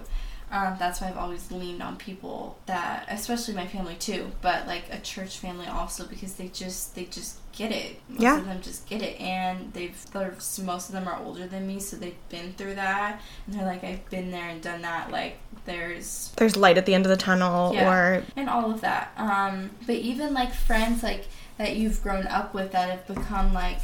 Um, 0.50 0.76
that's 0.78 1.00
why 1.00 1.08
I've 1.08 1.16
always 1.16 1.50
leaned 1.50 1.82
on 1.82 1.96
people 1.96 2.58
that, 2.66 3.06
especially 3.08 3.54
my 3.54 3.66
family 3.66 3.94
too, 3.94 4.30
but 4.42 4.66
like 4.66 4.84
a 4.90 4.98
church 5.00 5.38
family 5.38 5.66
also 5.66 6.04
because 6.06 6.34
they 6.34 6.48
just 6.48 6.94
they 6.94 7.06
just 7.06 7.38
get 7.52 7.72
it. 7.72 7.98
Most 8.06 8.20
Yeah. 8.20 8.36
of 8.38 8.44
them 8.44 8.60
just 8.60 8.86
get 8.86 9.00
it, 9.00 9.18
and 9.18 9.72
they've 9.72 9.96
they're, 10.12 10.34
most 10.62 10.90
of 10.90 10.92
them 10.94 11.08
are 11.08 11.16
older 11.24 11.46
than 11.46 11.66
me, 11.66 11.80
so 11.80 11.96
they've 11.96 12.14
been 12.28 12.52
through 12.52 12.74
that, 12.74 13.18
and 13.46 13.56
they're 13.56 13.64
like, 13.64 13.82
I've 13.82 14.06
been 14.10 14.30
there 14.30 14.46
and 14.50 14.60
done 14.60 14.82
that. 14.82 15.10
Like 15.10 15.38
there's 15.64 16.32
There's 16.36 16.54
light 16.54 16.76
at 16.76 16.84
the 16.84 16.92
end 16.92 17.06
of 17.06 17.10
the 17.10 17.16
tunnel 17.16 17.72
Yeah. 17.72 17.90
or 17.90 18.22
and 18.36 18.50
all 18.50 18.70
of 18.70 18.82
that. 18.82 19.12
Um, 19.16 19.70
but 19.86 19.94
even 19.96 20.34
like 20.34 20.52
friends 20.52 21.02
like 21.02 21.28
that 21.56 21.76
you've 21.76 22.02
grown 22.02 22.26
up 22.26 22.52
with 22.52 22.72
that 22.72 22.90
have 22.90 23.06
become 23.06 23.54
like 23.54 23.78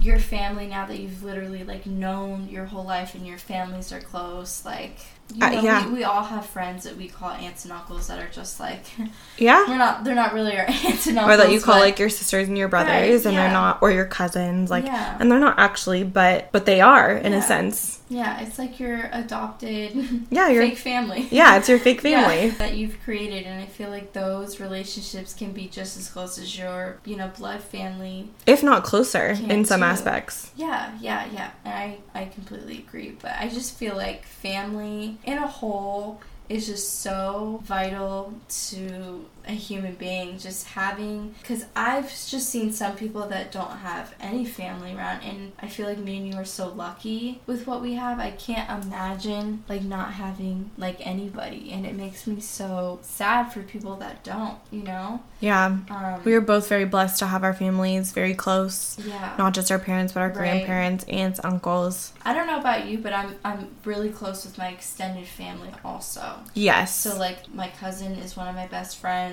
your 0.00 0.18
family 0.18 0.66
now 0.66 0.86
that 0.86 0.98
you've 0.98 1.22
literally 1.22 1.64
like 1.64 1.86
known 1.86 2.48
your 2.48 2.64
whole 2.64 2.84
life 2.84 3.14
and 3.14 3.26
your 3.26 3.38
families 3.38 3.92
are 3.92 4.00
close 4.00 4.64
like 4.64 4.98
you 5.34 5.44
Uh, 5.44 5.50
yeah. 5.62 5.86
we, 5.88 5.94
we 5.98 6.04
all 6.04 6.22
have 6.24 6.44
friends 6.46 6.84
that 6.84 6.96
we 6.96 7.08
call 7.08 7.30
aunts 7.30 7.64
and 7.64 7.72
uncles 7.72 8.08
that 8.08 8.18
are 8.18 8.28
just 8.30 8.60
like 8.60 8.84
Yeah. 9.38 9.64
they're 9.66 9.78
not 9.78 10.04
they're 10.04 10.14
not 10.14 10.32
really 10.34 10.56
our 10.56 10.66
aunts 10.68 11.06
and 11.06 11.18
uncles 11.18 11.34
Or 11.34 11.36
that 11.38 11.52
you 11.52 11.60
call 11.60 11.76
but- 11.76 11.80
like 11.86 11.98
your 11.98 12.08
sisters 12.10 12.48
and 12.48 12.56
your 12.58 12.68
brothers 12.68 12.90
Right, 12.92 13.26
and 13.26 13.34
yeah. 13.34 13.42
they're 13.44 13.52
not 13.52 13.82
or 13.82 13.90
your 13.90 14.04
cousins 14.06 14.70
like 14.70 14.84
Yeah. 14.86 15.16
and 15.20 15.30
they're 15.30 15.38
not 15.40 15.58
actually 15.58 16.04
but 16.04 16.50
but 16.52 16.66
they 16.66 16.80
are 16.80 17.12
in 17.16 17.32
Yeah. 17.32 17.38
a 17.38 17.42
sense. 17.42 18.00
yeah 18.08 18.40
it's 18.40 18.58
like 18.58 18.78
your 18.80 19.08
adopted 19.12 20.26
Yeah, 20.30 20.48
your 20.48 20.62
fake 20.62 20.78
family 20.78 21.28
Yeah, 21.30 21.56
it's 21.56 21.68
your 21.68 21.78
fake 21.78 22.00
family. 22.02 22.50
that 22.50 22.74
you've 22.74 23.00
created 23.02 23.44
and 23.46 23.62
i 23.62 23.66
feel 23.66 23.90
like 23.90 24.12
those 24.12 24.60
relationships 24.60 25.32
can 25.34 25.52
be 25.52 25.66
just 25.68 25.96
as 25.96 26.08
close 26.08 26.38
as 26.38 26.58
your 26.58 26.98
you 27.04 27.16
know 27.16 27.30
blood 27.38 27.62
family 27.62 28.28
If 28.46 28.62
not 28.62 28.84
closer 28.84 29.28
in 29.48 29.64
some 29.64 29.80
too. 29.80 29.86
aspects. 29.86 30.50
Yeah, 30.56 30.92
yeah, 31.00 31.26
yeah. 31.32 31.50
And 31.64 31.74
I, 31.74 31.98
I 32.20 32.24
completely 32.26 32.78
agree. 32.78 33.16
But 33.20 33.32
I 33.38 33.48
just 33.48 33.76
feel 33.78 33.96
like 33.96 34.24
family 34.26 35.18
in 35.24 35.38
a 35.38 35.46
whole 35.46 36.20
is 36.48 36.66
just 36.66 37.00
so 37.00 37.60
vital 37.64 38.34
to 38.48 39.24
a 39.46 39.52
human 39.52 39.94
being. 39.94 40.38
Just 40.38 40.66
having, 40.68 41.34
because 41.40 41.64
I've 41.74 42.08
just 42.08 42.48
seen 42.48 42.72
some 42.72 42.96
people 42.96 43.26
that 43.28 43.52
don't 43.52 43.78
have 43.78 44.14
any 44.20 44.44
family 44.44 44.94
around, 44.94 45.22
and 45.22 45.52
I 45.60 45.68
feel 45.68 45.86
like 45.88 45.98
me 45.98 46.18
and 46.18 46.28
you 46.32 46.34
are 46.40 46.44
so 46.44 46.68
lucky 46.68 47.40
with 47.46 47.66
what 47.66 47.80
we 47.82 47.94
have. 47.94 48.18
I 48.18 48.30
can't 48.32 48.84
imagine 48.84 49.64
like 49.68 49.82
not 49.82 50.12
having 50.14 50.70
like 50.76 51.04
anybody, 51.06 51.70
and 51.72 51.86
it 51.86 51.94
makes 51.94 52.26
me 52.26 52.40
so 52.40 52.98
sad 53.02 53.52
for 53.52 53.62
people 53.62 53.96
that 53.96 54.22
don't. 54.24 54.58
You 54.70 54.82
know. 54.82 55.22
Yeah. 55.40 55.66
Um, 55.66 56.20
We 56.24 56.34
are 56.34 56.40
both 56.40 56.68
very 56.68 56.84
blessed 56.84 57.18
to 57.18 57.26
have 57.26 57.42
our 57.42 57.54
families 57.54 58.12
very 58.12 58.34
close. 58.34 58.96
yeah. 59.04 59.34
Not 59.38 59.54
just 59.54 59.70
our 59.72 59.78
parents, 59.78 60.12
but 60.12 60.20
our 60.20 60.28
Right. 60.28 60.36
grandparents, 60.36 61.04
aunts, 61.08 61.40
uncles. 61.42 62.12
I 62.24 62.32
don't 62.32 62.46
know 62.46 62.58
about 62.60 62.86
you, 62.86 62.98
but 62.98 63.12
I'm 63.12 63.34
I'm 63.44 63.68
really 63.84 64.10
close 64.10 64.44
with 64.44 64.56
my 64.58 64.68
extended 64.68 65.26
family 65.26 65.70
also. 65.84 66.22
Yes. 66.54 66.94
So 66.94 67.16
like 67.18 67.52
my 67.52 67.68
cousin 67.80 68.12
is 68.12 68.36
one 68.36 68.46
of 68.48 68.54
my 68.54 68.66
best 68.66 68.98
friends. 68.98 69.31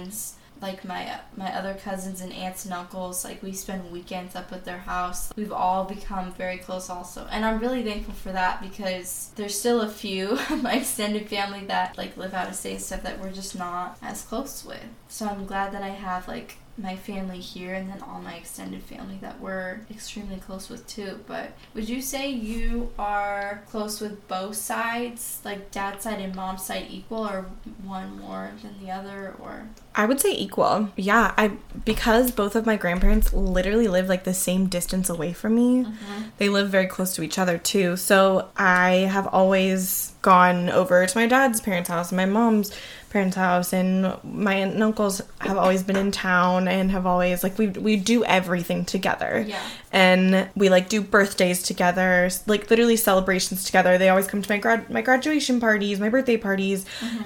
Like 0.61 0.83
my 0.83 1.19
my 1.37 1.55
other 1.55 1.73
cousins 1.73 2.19
and 2.19 2.33
aunts 2.33 2.65
and 2.65 2.73
uncles, 2.73 3.23
like 3.23 3.41
we 3.41 3.53
spend 3.53 3.91
weekends 3.91 4.35
up 4.35 4.51
at 4.51 4.65
their 4.65 4.79
house. 4.79 5.31
We've 5.37 5.53
all 5.53 5.85
become 5.85 6.33
very 6.33 6.57
close 6.57 6.89
also. 6.89 7.27
And 7.31 7.45
I'm 7.45 7.59
really 7.59 7.81
thankful 7.81 8.13
for 8.13 8.33
that 8.33 8.61
because 8.61 9.31
there's 9.35 9.57
still 9.57 9.81
a 9.81 9.89
few 9.89 10.31
of 10.49 10.61
my 10.61 10.73
extended 10.73 11.29
family 11.29 11.65
that 11.67 11.97
like 11.97 12.17
live 12.17 12.33
out 12.33 12.49
of 12.49 12.55
state 12.55 12.73
and 12.73 12.81
stuff 12.81 13.03
that 13.03 13.21
we're 13.21 13.31
just 13.31 13.57
not 13.57 13.97
as 14.01 14.23
close 14.23 14.65
with. 14.65 14.83
So 15.09 15.27
I'm 15.27 15.45
glad 15.45 15.73
that 15.73 15.83
I 15.83 15.89
have 15.89 16.27
like 16.27 16.57
my 16.81 16.95
family 16.95 17.39
here 17.39 17.73
and 17.73 17.89
then 17.89 18.01
all 18.01 18.21
my 18.21 18.35
extended 18.35 18.81
family 18.81 19.17
that 19.21 19.39
we're 19.39 19.81
extremely 19.91 20.37
close 20.37 20.69
with 20.69 20.87
too. 20.87 21.19
But 21.27 21.51
would 21.73 21.89
you 21.89 22.01
say 22.01 22.29
you 22.29 22.91
are 22.97 23.63
close 23.69 23.99
with 23.99 24.27
both 24.27 24.55
sides, 24.55 25.41
like 25.43 25.71
dad's 25.71 26.03
side 26.03 26.19
and 26.19 26.35
mom's 26.35 26.63
side 26.63 26.85
equal, 26.89 27.27
or 27.27 27.45
one 27.83 28.19
more 28.19 28.51
than 28.61 28.75
the 28.83 28.91
other, 28.91 29.35
or 29.39 29.67
I 29.95 30.05
would 30.05 30.21
say 30.21 30.31
equal. 30.31 30.89
Yeah, 30.95 31.33
I 31.37 31.51
because 31.85 32.31
both 32.31 32.55
of 32.55 32.65
my 32.65 32.77
grandparents 32.77 33.33
literally 33.33 33.87
live 33.87 34.07
like 34.07 34.23
the 34.23 34.33
same 34.33 34.67
distance 34.67 35.09
away 35.09 35.33
from 35.33 35.55
me. 35.55 35.83
Mm-hmm. 35.83 36.21
They 36.37 36.49
live 36.49 36.69
very 36.69 36.87
close 36.87 37.15
to 37.15 37.23
each 37.23 37.37
other 37.37 37.57
too. 37.57 37.97
So 37.97 38.49
I 38.55 39.09
have 39.11 39.27
always 39.27 40.13
gone 40.21 40.69
over 40.69 41.05
to 41.05 41.17
my 41.17 41.27
dad's 41.27 41.61
parents' 41.61 41.89
house 41.89 42.11
and 42.11 42.17
my 42.17 42.25
mom's 42.25 42.71
parents' 43.09 43.37
house 43.37 43.73
and 43.73 44.13
my 44.23 44.55
aunt 44.55 44.73
and 44.73 44.83
uncles 44.83 45.21
have 45.39 45.57
always 45.57 45.81
been 45.81 45.95
in 45.95 46.11
town 46.11 46.67
and 46.67 46.91
have 46.91 47.05
always 47.05 47.43
like 47.43 47.57
we 47.57 47.67
we 47.67 47.95
do 47.95 48.23
everything 48.25 48.85
together. 48.85 49.45
Yeah. 49.47 49.61
And 49.91 50.47
we 50.55 50.69
like 50.69 50.87
do 50.87 51.01
birthdays 51.01 51.63
together, 51.63 52.29
like 52.45 52.69
literally 52.69 52.95
celebrations 52.95 53.63
together. 53.63 53.97
They 53.97 54.09
always 54.09 54.27
come 54.27 54.41
to 54.41 54.49
my 54.51 54.57
grad 54.59 54.89
my 54.89 55.01
graduation 55.01 55.59
parties, 55.59 55.99
my 55.99 56.09
birthday 56.09 56.37
parties. 56.37 56.85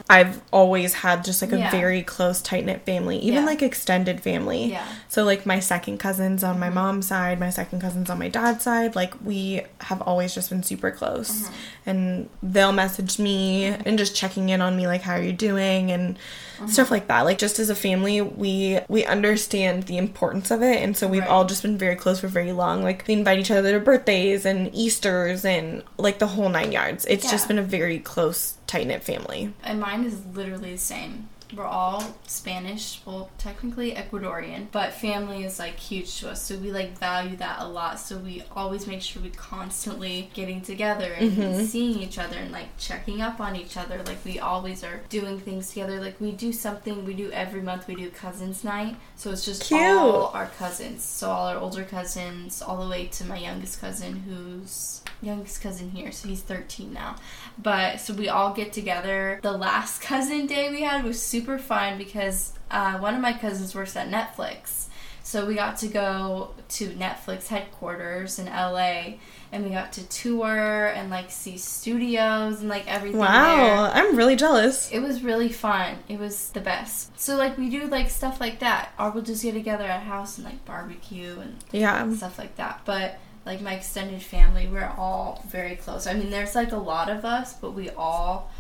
I've 0.10 0.42
always 0.52 0.94
had 0.94 1.26
just 1.26 1.42
like 1.42 1.52
a 1.52 1.56
Mm-hmm. 1.56 1.64
Yeah. 1.64 1.72
very 1.72 2.02
close 2.04 2.42
tight 2.42 2.66
knit 2.66 2.86
family, 2.86 3.18
even 3.20 3.42
Yeah. 3.42 3.46
like 3.46 3.62
extended 3.62 4.22
family. 4.22 4.72
Yeah. 4.72 4.86
So 5.10 5.24
like 5.26 5.46
my 5.46 5.60
second 5.60 5.98
cousins 6.00 6.44
on 6.44 6.58
my 6.60 6.68
Mm-hmm. 6.68 6.76
mom's 6.76 7.08
side, 7.08 7.40
my 7.40 7.50
second 7.50 7.82
cousins 7.82 8.10
on 8.10 8.18
my 8.18 8.30
dad's 8.30 8.64
side, 8.64 8.96
like 8.96 9.14
we 9.24 9.62
have 9.82 10.02
always 10.02 10.34
just 10.34 10.50
been 10.50 10.64
super 10.64 10.90
close. 10.92 11.32
Mm-hmm. 11.44 11.54
And 11.86 12.30
they'll 12.42 12.72
message 12.72 13.20
me 13.20 13.66
and 13.66 13.98
just 13.98 14.16
checking 14.16 14.48
in 14.50 14.62
on 14.62 14.78
me 14.78 14.88
like 14.88 15.02
how 15.02 15.16
are 15.16 15.22
you 15.22 15.34
doing 15.34 15.92
and 15.92 16.18
Mm-hmm. 16.54 16.68
stuff 16.68 16.92
like 16.92 17.08
that. 17.08 17.22
Like 17.22 17.40
just 17.40 17.58
as 17.58 17.72
a 17.72 17.76
family, 17.76 18.22
we 18.22 18.80
we 18.88 19.04
understand 19.06 19.84
the 19.84 19.98
importance 19.98 20.52
of 20.52 20.62
it 20.62 20.84
and 20.84 20.96
so 20.96 21.08
we've 21.08 21.22
Right. 21.22 21.30
all 21.30 21.46
just 21.46 21.64
been 21.64 21.80
very 21.80 21.96
close 21.96 22.20
for 22.20 22.28
very 22.28 22.53
long. 22.54 22.84
Like 22.84 23.04
we 23.08 23.14
invite 23.16 23.40
each 23.40 23.52
other 23.52 23.74
to 23.74 23.80
birthdays 23.84 24.46
and 24.46 24.74
Easters 24.74 25.44
and 25.46 25.84
like 25.98 26.20
the 26.20 26.28
whole 26.28 26.50
nine 26.50 26.72
yards. 26.72 27.06
It's 27.06 27.30
just 27.30 27.48
been 27.48 27.60
a 27.60 27.64
very 27.64 28.00
close 28.00 28.56
tight 28.68 28.88
knit 28.88 29.04
family. 29.04 29.54
and 29.64 29.80
mine 29.80 30.06
is 30.06 30.26
literally 30.34 30.72
the 30.72 30.78
same. 30.78 31.30
We're 31.56 31.66
all 31.66 32.16
Spanish, 32.26 33.02
well, 33.06 33.30
technically 33.38 33.94
Ecuadorian, 33.94 34.68
but 34.72 34.94
family 34.94 35.44
is 35.44 35.60
like 35.60 35.78
huge 35.78 36.20
to 36.20 36.32
us. 36.32 36.42
So 36.42 36.58
we 36.58 36.72
like 36.72 36.98
value 36.98 37.36
that 37.38 37.60
a 37.60 37.68
lot. 37.68 38.00
So 38.00 38.18
we 38.18 38.44
always 38.56 38.88
make 38.88 39.02
sure 39.02 39.22
we 39.22 39.30
constantly 39.30 40.30
getting 40.34 40.62
together 40.62 41.14
and 41.14 41.32
mm-hmm. 41.32 41.66
seeing 41.66 42.00
each 42.00 42.18
other 42.18 42.38
and 42.38 42.52
like 42.52 42.76
checking 42.78 43.22
up 43.22 43.40
on 43.40 43.56
each 43.56 43.78
other. 43.78 44.02
Like 44.04 44.24
we 44.26 44.40
always 44.40 44.84
are 44.84 45.02
doing 45.10 45.40
things 45.40 45.70
together. 45.70 46.00
Like 46.00 46.20
we 46.20 46.32
do 46.32 46.52
something 46.52 47.06
we 47.06 47.14
do 47.14 47.32
every 47.32 47.62
month. 47.62 47.88
We 47.88 47.96
do 47.96 48.10
cousins 48.10 48.64
night. 48.64 48.96
So 49.16 49.32
it's 49.32 49.46
just 49.46 49.64
Cute. 49.64 49.80
all 49.80 50.32
our 50.34 50.48
cousins. 50.48 51.04
So 51.04 51.30
all 51.30 51.48
our 51.48 51.58
older 51.58 51.84
cousins, 51.84 52.62
all 52.62 52.84
the 52.84 52.90
way 52.90 53.08
to 53.08 53.26
my 53.26 53.38
youngest 53.38 53.80
cousin, 53.80 54.16
who's 54.18 55.02
youngest 55.24 55.62
cousin 55.62 55.92
here. 55.92 56.12
So 56.12 56.28
he's 56.28 56.42
13 56.42 56.94
now. 56.94 57.16
But 57.62 58.00
so 58.00 58.14
we 58.14 58.30
all 58.30 58.54
get 58.54 58.74
together. 58.74 59.40
The 59.42 59.52
last 59.52 60.02
cousin 60.14 60.48
day 60.48 60.70
we 60.70 60.82
had 60.82 61.04
was 61.04 61.22
super 61.22 61.43
fun 61.60 61.98
because 61.98 62.54
uh, 62.72 62.98
one 63.00 63.14
of 63.16 63.22
my 63.22 63.34
cousins 63.34 63.76
works 63.76 63.96
at 63.96 64.10
Netflix. 64.10 64.88
So 65.26 65.46
we 65.46 65.56
got 65.56 65.78
to 65.78 65.88
go 65.88 66.52
to 66.70 66.90
Netflix 66.90 67.48
headquarters 67.48 68.40
in 68.40 68.48
LA 68.48 69.14
and 69.54 69.64
we 69.64 69.70
got 69.70 69.94
to 69.94 70.04
tour 70.10 70.88
and 70.88 71.10
like 71.10 71.32
see 71.32 71.58
studios 71.58 72.60
and 72.60 72.68
like 72.68 72.86
everything 72.92 73.20
there. 73.22 73.30
Wow, 73.30 73.90
I'm 73.94 74.18
really 74.18 74.36
jealous. 74.36 74.92
It 74.92 75.00
was 75.00 75.24
really 75.24 75.48
fun. 75.50 76.00
It 76.10 76.20
was 76.20 76.50
the 76.50 76.60
best. 76.60 77.18
So 77.20 77.38
like 77.38 77.58
we 77.58 77.70
do 77.70 77.86
like 77.88 78.10
stuff 78.10 78.42
like 78.42 78.60
that, 78.60 78.92
or 79.00 79.12
we'll 79.12 79.24
just 79.24 79.44
get 79.44 79.54
together 79.54 79.86
at 79.86 80.02
a 80.02 80.06
house 80.06 80.38
and 80.38 80.46
like 80.46 80.66
barbecue 80.66 81.40
and 81.40 81.56
Yeah. 81.72 82.14
stuff 82.16 82.38
like 82.38 82.58
that. 82.58 82.82
But 82.84 83.18
like 83.46 83.62
my 83.62 83.76
extended 83.76 84.22
family, 84.22 84.68
we're 84.68 84.94
all 84.98 85.46
very 85.48 85.76
close. 85.78 86.06
I 86.06 86.14
mean, 86.16 86.32
there's 86.32 86.56
like 86.56 86.72
a 86.74 86.78
lot 86.78 87.10
of 87.10 87.24
us, 87.24 87.54
but 87.54 87.72
we 87.72 87.90
all 87.92 88.52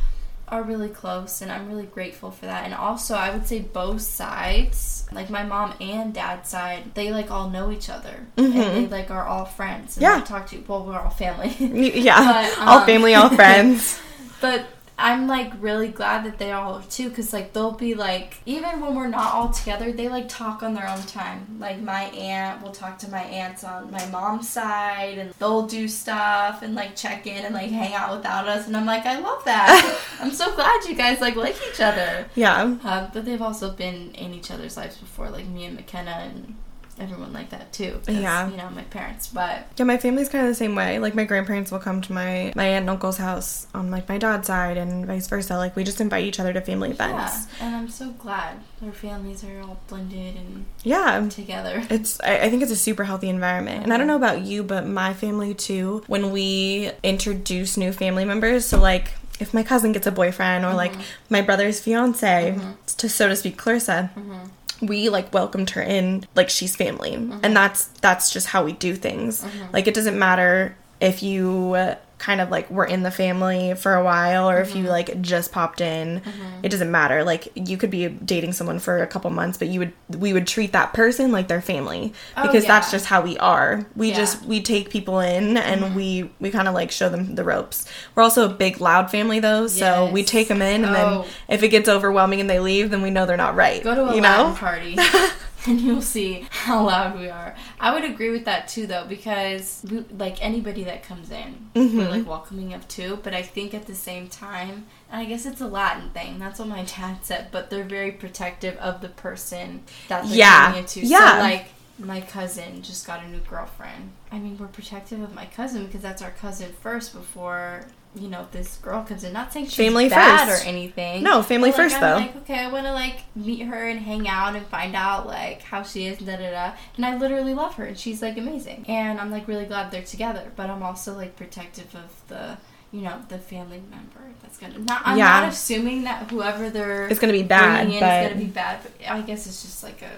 are 0.49 0.61
really 0.61 0.89
close, 0.89 1.41
and 1.41 1.51
I'm 1.51 1.67
really 1.67 1.85
grateful 1.85 2.29
for 2.31 2.45
that. 2.45 2.65
And 2.65 2.73
also, 2.73 3.15
I 3.15 3.31
would 3.31 3.47
say 3.47 3.59
both 3.59 4.01
sides, 4.01 5.05
like 5.11 5.29
my 5.29 5.43
mom 5.43 5.73
and 5.79 6.13
dad's 6.13 6.49
side, 6.49 6.93
they 6.95 7.11
like 7.11 7.31
all 7.31 7.49
know 7.49 7.71
each 7.71 7.89
other, 7.89 8.25
and 8.37 8.53
they 8.53 8.87
like 8.87 9.09
are 9.09 9.25
all 9.25 9.45
friends. 9.45 9.97
And 9.97 10.01
Yeah. 10.03 10.21
talk 10.21 10.47
to 10.47 10.63
well, 10.67 10.85
we're 10.85 10.99
all 10.99 11.09
family. 11.09 11.49
Yeah. 11.59 12.51
But, 12.57 12.67
all 12.67 12.79
um, 12.79 12.85
family, 12.85 13.15
all 13.15 13.29
friends. 13.35 13.99
But 14.41 14.65
I'm 14.97 15.27
like 15.27 15.51
really 15.59 15.87
glad 15.87 16.23
that 16.25 16.37
they 16.37 16.51
all 16.51 16.75
are 16.75 16.83
too, 16.83 17.09
because 17.09 17.33
like 17.33 17.53
they'll 17.53 17.71
be 17.71 17.95
like, 17.95 18.37
even 18.45 18.79
when 18.79 18.95
we're 18.95 19.07
not 19.07 19.33
all 19.33 19.49
together, 19.49 19.91
they 19.91 20.07
like 20.07 20.29
talk 20.29 20.61
on 20.61 20.73
their 20.73 20.87
own 20.87 21.01
time. 21.03 21.57
Like 21.59 21.79
my 21.79 22.03
aunt 22.03 22.61
will 22.61 22.71
talk 22.71 22.99
to 22.99 23.09
my 23.09 23.21
aunts 23.23 23.63
on 23.63 23.89
my 23.91 24.05
mom's 24.07 24.49
side, 24.49 25.17
and 25.17 25.31
they'll 25.39 25.65
do 25.65 25.87
stuff 25.87 26.61
and 26.61 26.75
like 26.75 26.95
check 26.95 27.25
in 27.25 27.45
and 27.45 27.55
like 27.55 27.71
hang 27.71 27.93
out 27.93 28.15
without 28.15 28.47
us. 28.47 28.67
And 28.67 28.77
I'm 28.77 28.85
like, 28.85 29.05
I 29.05 29.19
love 29.19 29.43
that. 29.45 29.99
I'm 30.19 30.31
so 30.31 30.53
glad 30.55 30.85
you 30.85 30.95
guys 30.95 31.21
like 31.21 31.35
like 31.35 31.57
each 31.71 31.81
other. 31.81 32.27
Yeah. 32.35 32.77
Uh, 32.83 33.09
but 33.13 33.25
they've 33.25 33.41
also 33.41 33.71
been 33.71 34.11
in 34.11 34.33
each 34.33 34.51
other's 34.51 34.77
lives 34.77 34.97
before, 34.97 35.29
like 35.29 35.47
me 35.47 35.65
and 35.65 35.75
McKenna 35.75 36.31
and 36.31 36.55
everyone 36.99 37.33
like 37.33 37.49
that 37.49 37.73
too. 37.73 37.99
Yeah. 38.07 38.49
you 38.49 38.57
know 38.57 38.69
my 38.69 38.83
parents, 38.83 39.27
but 39.27 39.67
Yeah, 39.77 39.85
my 39.85 39.97
family's 39.97 40.29
kind 40.29 40.45
of 40.45 40.51
the 40.51 40.55
same 40.55 40.75
way. 40.75 40.99
Like 40.99 41.15
my 41.15 41.23
grandparents 41.23 41.71
will 41.71 41.79
come 41.79 42.01
to 42.01 42.13
my 42.13 42.53
my 42.55 42.65
aunt 42.65 42.83
and 42.83 42.89
uncle's 42.89 43.17
house 43.17 43.67
on 43.73 43.91
like 43.91 44.07
my 44.09 44.17
dad's 44.17 44.47
side 44.47 44.77
and 44.77 45.05
vice 45.05 45.27
versa. 45.27 45.57
Like 45.57 45.75
we 45.75 45.83
just 45.83 46.01
invite 46.01 46.25
each 46.25 46.39
other 46.39 46.53
to 46.53 46.61
family 46.61 46.89
yeah. 46.89 46.95
events. 46.95 47.47
And 47.59 47.75
I'm 47.75 47.89
so 47.89 48.11
glad 48.11 48.59
our 48.85 48.91
families 48.91 49.43
are 49.43 49.61
all 49.61 49.79
blended 49.87 50.35
and 50.35 50.65
Yeah. 50.83 51.27
together. 51.29 51.83
It's 51.93 52.19
I, 52.21 52.39
I 52.39 52.49
think 52.49 52.63
it's 52.63 52.71
a 52.71 52.75
super 52.75 53.03
healthy 53.03 53.29
environment. 53.29 53.83
And 53.83 53.93
I 53.93 53.97
don't 53.97 54.07
know 54.07 54.15
about 54.15 54.41
you, 54.41 54.63
but 54.63 54.87
my 54.87 55.13
family 55.13 55.53
too, 55.53 56.03
when 56.07 56.31
we 56.31 56.91
introduce 57.03 57.77
new 57.77 57.91
family 57.91 58.25
members, 58.25 58.65
so 58.65 58.79
like 58.79 59.11
if 59.39 59.53
my 59.53 59.63
cousin 59.63 59.91
gets 59.91 60.07
a 60.07 60.11
boyfriend 60.11 60.65
or 60.65 60.73
like 60.73 60.91
mm-hmm. 60.91 61.01
my 61.29 61.41
brother's 61.41 61.79
fiance, 61.79 62.55
mm-hmm. 62.55 62.71
to 62.97 63.09
so 63.09 63.27
to 63.27 63.35
speak, 63.35 63.57
Clarissa, 63.57 64.11
mm-hmm. 64.15 64.47
We 64.87 65.09
like 65.09 65.33
welcomed 65.33 65.71
her 65.71 65.81
in 65.81 66.25
like 66.35 66.49
she's 66.49 66.75
family. 66.75 67.13
And 67.13 67.31
mm-hmm. 67.31 67.53
that's 67.53 67.85
that's 68.01 68.31
just 68.31 68.47
how 68.47 68.63
we 68.63 68.73
do 68.73 68.95
things. 68.95 69.43
Mm-hmm. 69.43 69.73
Like 69.73 69.87
it 69.87 69.93
doesn't 69.93 70.17
matter 70.17 70.75
if 70.99 71.23
you 71.23 71.75
kind 72.23 72.39
of 72.39 72.49
like 72.49 72.69
were 72.71 72.85
in 72.85 73.03
the 73.03 73.11
family 73.11 73.73
for 73.75 73.93
a 73.95 74.03
while 74.03 74.49
or 74.49 74.53
Mm-hmm. 74.61 74.69
if 74.69 74.75
you 74.77 74.83
like 74.89 75.21
just 75.21 75.51
popped 75.51 75.81
in. 75.81 76.21
It 76.63 76.69
doesn't 76.69 76.89
matter. 76.89 77.23
Like 77.25 77.49
you 77.55 77.75
could 77.75 77.89
be 77.89 78.07
dating 78.07 78.53
someone 78.53 78.79
for 78.79 79.01
a 79.03 79.07
couple 79.07 79.29
months, 79.29 79.57
but 79.57 79.67
you 79.67 79.79
would 79.79 79.93
we 80.17 80.31
would 80.31 80.47
treat 80.47 80.71
that 80.71 80.93
person 80.93 81.31
like 81.33 81.49
their 81.49 81.61
family 81.61 82.13
Oh, 82.37 82.43
because 82.43 82.65
that's 82.65 82.91
just 82.91 83.05
how 83.07 83.21
we 83.21 83.37
are. 83.39 83.85
We 83.97 84.09
Yeah. 84.11 84.15
just 84.15 84.45
we 84.45 84.61
take 84.61 84.89
people 84.89 85.19
in 85.19 85.57
and 85.57 85.95
we 85.95 86.29
we 86.39 86.49
kind 86.49 86.67
of 86.69 86.73
like 86.73 86.91
show 86.91 87.09
them 87.09 87.35
the 87.35 87.43
ropes. 87.43 87.85
We're 88.15 88.23
also 88.23 88.45
a 88.49 88.53
big 88.53 88.79
loud 88.79 89.11
family 89.11 89.39
though, 89.41 89.67
so 89.67 90.09
we 90.09 90.23
take 90.23 90.47
them 90.47 90.61
in 90.61 90.85
and 90.85 90.95
Oh. 90.95 91.23
then 91.23 91.31
if 91.57 91.61
it 91.63 91.69
gets 91.69 91.89
overwhelming 91.89 92.39
and 92.39 92.49
they 92.49 92.59
leave, 92.61 92.89
then 92.89 93.01
we 93.01 93.09
know 93.09 93.25
they're 93.25 93.35
not 93.37 93.55
right. 93.55 93.83
Go 93.83 93.95
to 93.95 94.05
a 94.11 94.15
you 94.15 94.21
Latin 94.21 94.51
know? 94.51 94.55
party 94.55 94.95
and 95.67 95.79
you'll 95.81 96.01
see 96.01 96.45
how 96.49 96.85
loud 96.85 97.17
we 97.19 97.29
are. 97.29 97.55
I 97.79 97.93
would 97.93 98.03
agree 98.03 98.29
with 98.29 98.45
that 98.45 98.67
too, 98.67 98.85
though, 98.87 99.05
because 99.07 99.83
we, 99.89 99.99
like 100.17 100.43
anybody 100.43 100.83
that 100.85 101.03
comes 101.03 101.31
in, 101.31 101.69
Mm-hmm. 101.75 101.97
we're 101.97 102.09
like 102.09 102.27
welcoming 102.27 102.73
of 102.73 102.87
too. 102.87 103.19
But 103.23 103.33
I 103.33 103.41
think 103.41 103.73
at 103.73 103.87
the 103.87 103.95
same 103.95 104.27
time, 104.27 104.85
and 105.11 105.21
I 105.21 105.25
guess 105.25 105.45
it's 105.45 105.61
a 105.61 105.67
Latin 105.67 106.09
thing. 106.11 106.39
That's 106.39 106.59
what 106.59 106.67
my 106.67 106.83
dad 106.83 107.19
said. 107.23 107.47
But 107.51 107.69
they're 107.69 107.83
very 107.83 108.11
protective 108.11 108.77
of 108.77 109.01
the 109.01 109.09
person 109.09 109.83
that 110.09 110.25
they're 110.25 110.35
Yeah. 110.37 110.65
coming 110.67 110.79
into. 110.81 110.99
Yeah. 111.01 111.33
So 111.33 111.39
like. 111.39 111.65
My 111.99 112.21
cousin 112.21 112.81
just 112.81 113.05
got 113.05 113.23
a 113.23 113.27
new 113.29 113.37
girlfriend. 113.47 114.13
I 114.31 114.39
mean, 114.39 114.57
we're 114.57 114.65
protective 114.65 115.21
of 115.21 115.35
my 115.35 115.45
cousin 115.45 115.85
because 115.85 116.01
that's 116.01 116.23
our 116.23 116.31
cousin 116.31 116.73
first 116.81 117.13
before, 117.13 117.85
you 118.15 118.27
know, 118.27 118.47
this 118.51 118.77
girl 118.77 119.03
comes 119.03 119.23
in. 119.23 119.33
Not 119.33 119.51
saying 119.51 119.65
she's 119.65 119.75
Family 119.75 120.07
bad 120.09 120.47
first. 120.47 120.63
or 120.65 120.67
anything. 120.67 121.23
No, 121.23 121.41
family 121.41 121.71
But, 121.71 121.77
like, 121.79 121.83
first 121.91 121.95
I'm 121.95 122.01
though. 122.01 122.15
Like, 122.17 122.35
okay, 122.37 122.59
I 122.59 122.71
want 122.71 122.85
to 122.85 122.93
like 122.93 123.17
meet 123.35 123.61
her 123.63 123.87
and 123.87 123.99
hang 123.99 124.27
out 124.27 124.55
and 124.55 124.65
find 124.67 124.95
out 124.95 125.25
like 125.27 125.61
how 125.63 125.83
she 125.83 126.05
is, 126.05 126.19
da 126.19 126.35
da 126.37 126.51
da. 126.51 126.73
And 126.97 127.05
I 127.05 127.17
literally 127.17 127.53
love 127.53 127.75
her, 127.75 127.85
and 127.85 127.97
she's 127.97 128.21
like 128.21 128.37
amazing. 128.37 128.85
And 128.87 129.19
I'm 129.19 129.31
like 129.31 129.47
really 129.47 129.65
glad 129.65 129.91
they're 129.91 130.03
together. 130.03 130.51
But 130.55 130.69
I'm 130.69 130.83
also 130.83 131.15
like 131.15 131.35
protective 131.35 131.93
of 131.95 132.11
the, 132.27 132.57
you 132.91 133.01
know, 133.01 133.19
the 133.29 133.39
family 133.39 133.81
member 133.89 134.21
that's 134.41 134.57
gonna. 134.57 134.77
Not, 134.79 135.01
I'm 135.05 135.17
Yeah. 135.17 135.39
not 135.41 135.49
assuming 135.49 136.03
that 136.03 136.29
whoever 136.29 136.69
they're 136.69 137.07
it's 137.07 137.19
gonna 137.19 137.33
be 137.33 137.41
bad, 137.43 137.87
but 137.87 137.93
is 137.95 137.99
gonna 138.29 138.35
be 138.35 138.45
bad. 138.51 138.79
But 138.83 139.09
I 139.09 139.21
guess 139.21 139.47
it's 139.47 139.63
just 139.63 139.83
like 139.83 140.01
a. 140.03 140.09